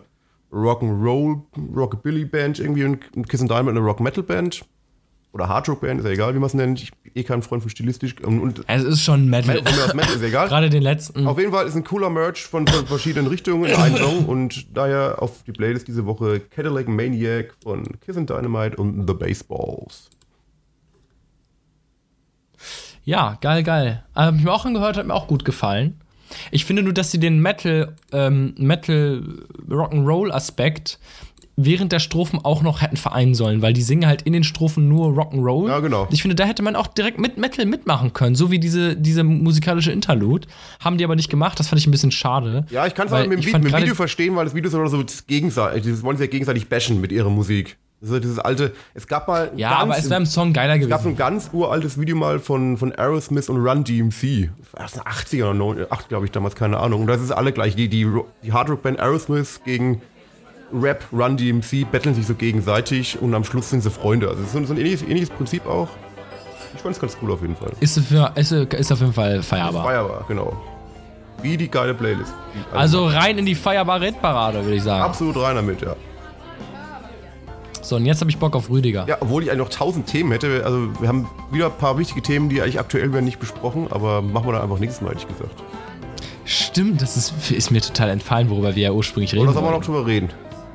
Rock'n'Roll, 0.52 1.42
Rockabilly-Band 1.76 2.58
irgendwie 2.58 2.84
und 2.84 3.28
Kiss 3.28 3.40
and 3.40 3.50
Diamond 3.50 3.78
eine 3.78 3.86
Rock-Metal-Band. 3.86 4.64
Oder 5.34 5.48
Hard-Rock-Band, 5.48 5.98
ist 5.98 6.06
ja 6.06 6.12
egal, 6.12 6.32
wie 6.36 6.38
man 6.38 6.46
es 6.46 6.54
nennt. 6.54 6.80
Ich 6.80 6.92
bin 6.92 7.10
eh 7.16 7.24
kein 7.24 7.42
Freund 7.42 7.60
von 7.60 7.68
Stilistisch. 7.68 8.14
Und, 8.22 8.38
und 8.38 8.64
es 8.68 8.84
ist 8.84 9.02
schon 9.02 9.28
Metal. 9.28 9.60
mir 9.60 9.84
aus 9.84 9.92
Metal 9.92 10.14
ist 10.14 10.22
egal. 10.22 10.46
Gerade 10.48 10.70
den 10.70 10.82
letzten. 10.84 11.26
Auf 11.26 11.40
jeden 11.40 11.50
Fall 11.50 11.66
ist 11.66 11.74
ein 11.74 11.82
cooler 11.82 12.08
Merch 12.08 12.44
von, 12.44 12.68
von 12.68 12.86
verschiedenen 12.86 13.26
Richtungen 13.26 13.64
in 13.64 13.74
einem 13.74 13.96
Song 13.96 14.26
und 14.26 14.76
daher 14.76 15.20
auf 15.20 15.42
die 15.42 15.50
Playlist 15.50 15.88
diese 15.88 16.06
Woche 16.06 16.38
Cadillac 16.38 16.86
Maniac 16.86 17.52
von 17.64 17.82
Kiss 18.00 18.16
and 18.16 18.30
Dynamite 18.30 18.76
und 18.76 19.08
The 19.08 19.14
Baseballs. 19.14 20.08
Ja, 23.04 23.36
geil, 23.40 23.64
geil. 23.64 24.04
Ähm, 24.14 24.22
hab 24.22 24.34
ich 24.36 24.44
mir 24.44 24.52
auch 24.52 24.64
angehört, 24.64 24.96
hat 24.96 25.06
mir 25.06 25.14
auch 25.14 25.26
gut 25.26 25.44
gefallen. 25.44 26.00
Ich 26.52 26.64
finde 26.64 26.84
nur, 26.84 26.92
dass 26.92 27.10
sie 27.10 27.18
den 27.18 27.40
Metal, 27.40 27.96
ähm, 28.12 28.54
Metal 28.56 29.20
Rock'n'Roll 29.68 30.30
Aspekt 30.30 31.00
während 31.56 31.92
der 31.92 31.98
Strophen 31.98 32.40
auch 32.44 32.62
noch 32.62 32.82
hätten 32.82 32.96
vereinen 32.96 33.34
sollen, 33.34 33.62
weil 33.62 33.72
die 33.72 33.82
singen 33.82 34.06
halt 34.06 34.22
in 34.22 34.32
den 34.32 34.44
Strophen 34.44 34.88
nur 34.88 35.08
Rock'n'Roll. 35.08 35.68
Ja, 35.68 35.80
genau. 35.80 36.08
Ich 36.10 36.22
finde, 36.22 36.34
da 36.34 36.44
hätte 36.44 36.62
man 36.62 36.76
auch 36.76 36.86
direkt 36.86 37.18
mit 37.20 37.38
Metal 37.38 37.66
mitmachen 37.66 38.12
können, 38.12 38.34
so 38.34 38.50
wie 38.50 38.58
diese, 38.58 38.96
diese 38.96 39.24
musikalische 39.24 39.92
Interlude. 39.92 40.48
Haben 40.80 40.98
die 40.98 41.04
aber 41.04 41.16
nicht 41.16 41.30
gemacht, 41.30 41.58
das 41.60 41.68
fand 41.68 41.80
ich 41.80 41.86
ein 41.86 41.90
bisschen 41.92 42.10
schade. 42.10 42.66
Ja, 42.70 42.86
ich 42.86 42.94
kann 42.94 43.06
es 43.06 43.12
aber 43.12 43.22
mit 43.22 43.32
dem, 43.32 43.38
ich 43.40 43.46
Vi 43.46 43.52
fand 43.52 43.64
mit 43.64 43.72
dem 43.72 43.82
Video 43.82 43.94
verstehen, 43.94 44.34
weil 44.36 44.44
das 44.44 44.54
Video 44.54 44.68
ist 44.68 44.74
oder 44.74 44.88
so 44.88 45.04
gegenseitig, 45.26 45.84
das 45.90 46.02
wollen 46.02 46.16
sie 46.16 46.24
ja 46.24 46.30
gegenseitig 46.30 46.68
bashen 46.68 47.00
mit 47.00 47.12
ihrer 47.12 47.30
Musik. 47.30 47.76
Das 48.00 48.10
ist 48.10 48.24
dieses 48.24 48.38
alte, 48.38 48.74
es 48.92 49.06
gab 49.06 49.28
mal 49.28 49.50
Ja, 49.56 49.70
ganz, 49.70 49.82
aber 49.82 49.98
es 49.98 50.10
wäre 50.10 50.20
im 50.20 50.26
Song 50.26 50.52
geiler 50.52 50.74
es 50.74 50.88
gab 50.88 51.00
gewesen. 51.00 51.14
ein 51.14 51.16
ganz 51.16 51.48
uraltes 51.54 51.98
Video 51.98 52.16
mal 52.16 52.38
von, 52.38 52.76
von 52.76 52.92
Aerosmith 52.92 53.48
und 53.48 53.56
Run 53.66 53.82
DMC. 53.82 54.50
Aus 54.74 54.92
den 54.92 55.02
80er 55.02 55.44
oder 55.44 55.54
90, 55.54 55.90
8, 55.90 56.08
glaube 56.10 56.26
ich, 56.26 56.32
damals, 56.32 56.54
keine 56.54 56.78
Ahnung. 56.80 57.02
Und 57.02 57.06
das 57.06 57.22
ist 57.22 57.30
alle 57.30 57.52
gleich. 57.52 57.76
Die, 57.76 57.88
die, 57.88 58.06
die 58.42 58.52
Hardrock-Band 58.52 59.00
Aerosmith 59.00 59.60
gegen 59.64 60.02
Rap 60.72 61.04
Run 61.12 61.36
DMC 61.36 61.84
betteln 61.90 62.14
sich 62.14 62.26
so 62.26 62.34
gegenseitig 62.34 63.20
und 63.20 63.34
am 63.34 63.44
Schluss 63.44 63.70
sind 63.70 63.82
sie 63.82 63.90
Freunde. 63.90 64.28
Also 64.28 64.40
es 64.42 64.48
ist 64.48 64.52
so, 64.54 64.64
so 64.64 64.72
ein 64.74 64.78
ähnliches, 64.78 65.02
ähnliches 65.02 65.30
Prinzip 65.30 65.66
auch. 65.66 65.88
Ich 66.74 66.80
fand 66.82 66.94
es 66.96 67.00
ganz 67.00 67.16
cool 67.22 67.30
auf 67.32 67.40
jeden 67.42 67.54
Fall. 67.56 67.70
Ist, 67.80 67.98
für, 68.00 68.32
ist, 68.34 68.50
ist 68.50 68.92
auf 68.92 69.00
jeden 69.00 69.12
Fall 69.12 69.42
feierbar. 69.42 69.84
Feierbar, 69.84 70.24
genau. 70.26 70.60
Wie 71.42 71.56
die 71.56 71.68
geile 71.68 71.94
Playlist. 71.94 72.32
Die- 72.54 72.76
Also 72.76 73.06
rein 73.06 73.38
in 73.38 73.46
die 73.46 73.54
feierbare 73.54 74.06
Hitparade, 74.06 74.62
würde 74.64 74.76
ich 74.76 74.82
sagen. 74.82 75.02
absolut 75.04 75.36
rein 75.36 75.54
damit, 75.56 75.82
ja. 75.82 75.94
So, 77.82 77.96
und 77.96 78.06
jetzt 78.06 78.20
habe 78.22 78.30
ich 78.30 78.38
Bock 78.38 78.56
auf 78.56 78.70
Rüdiger. 78.70 79.04
Ja, 79.06 79.18
obwohl 79.20 79.42
ich 79.42 79.50
eigentlich 79.50 79.60
noch 79.60 79.68
tausend 79.68 80.06
Themen 80.06 80.32
hätte. 80.32 80.62
Also 80.64 80.88
wir 81.00 81.06
haben 81.06 81.28
wieder 81.52 81.66
ein 81.66 81.76
paar 81.78 81.98
wichtige 81.98 82.22
Themen, 82.22 82.48
die 82.48 82.62
eigentlich 82.62 82.80
aktuell 82.80 83.12
werden, 83.12 83.26
nicht 83.26 83.38
besprochen, 83.38 83.88
aber 83.90 84.22
machen 84.22 84.46
wir 84.48 84.52
dann 84.54 84.62
einfach 84.62 84.78
nächstes 84.78 85.02
Mal, 85.02 85.08
ehrlich 85.10 85.28
gesagt. 85.28 85.62
Stimmt, 86.46 87.02
das 87.02 87.16
ist, 87.18 87.50
ist 87.50 87.70
mir 87.70 87.80
total 87.82 88.08
entfallen, 88.10 88.48
worüber 88.50 88.74
wir 88.74 88.82
ja 88.84 88.90
ursprünglich 88.92 89.32
reden. 89.34 89.42
Oder 89.44 89.52
sollen 89.52 89.66
wir 89.66 89.70
noch 89.70 89.84
drüber 89.84 90.06
reden? 90.06 90.30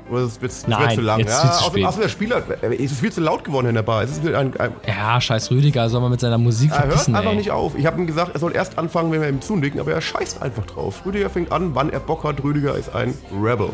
Oder 0.10 0.22
das 0.24 0.42
wird, 0.42 0.52
das 0.52 0.68
Nein, 0.68 0.80
wird 0.82 0.92
zu 0.94 1.02
lang. 1.02 1.20
jetzt 1.20 1.30
ja, 1.30 1.44
ist 1.44 1.52
es 1.52 1.58
zu 1.60 1.64
spät. 1.66 1.86
außerdem 1.86 2.02
der 2.04 2.10
Spieler, 2.10 2.44
es 2.62 2.92
ist 2.92 3.00
viel 3.00 3.12
zu 3.12 3.22
laut 3.22 3.44
geworden 3.44 3.68
in 3.68 3.76
der 3.76 3.84
Bar. 3.84 4.04
Es 4.04 4.12
ist 4.12 4.26
ein, 4.26 4.58
ein, 4.60 4.72
Ja, 4.88 5.20
scheiß 5.22 5.52
Rüdiger, 5.52 5.90
soll 5.90 6.02
man 6.02 6.12
mit 6.12 6.20
seiner 6.20 6.38
Musik 6.38 6.72
er 6.72 6.88
hört 6.88 7.08
einfach 7.08 7.24
ey. 7.26 7.36
nicht 7.36 7.52
auf. 7.52 7.78
Ich 7.78 7.86
habe 7.86 8.00
ihm 8.00 8.08
gesagt, 8.08 8.32
er 8.34 8.40
soll 8.40 8.56
erst 8.56 8.78
anfangen, 8.78 9.12
wenn 9.12 9.22
wir 9.22 9.30
ihm 9.30 9.42
zunicken, 9.42 9.80
aber 9.80 9.92
er 9.94 10.02
scheißt 10.02 10.42
einfach 10.42 10.66
drauf. 10.66 11.04
Rüdiger 11.06 11.30
fängt 11.30 11.52
an, 11.52 11.76
wann 11.76 11.90
er 11.90 12.00
Bock 12.00 12.24
hat. 12.24 12.44
Rüdiger 12.44 12.76
ist 12.76 12.94
ein 12.96 13.14
Rebel. 13.32 13.70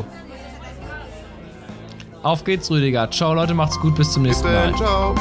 Auf 2.22 2.42
geht's, 2.44 2.70
Rüdiger. 2.70 3.08
Ciao, 3.10 3.34
Leute, 3.34 3.54
macht's 3.54 3.78
gut, 3.78 3.94
bis 3.94 4.12
zum 4.12 4.24
nächsten 4.24 4.44
Mal. 4.46 4.72
Dann, 4.72 4.76
ciao. 4.76 5.14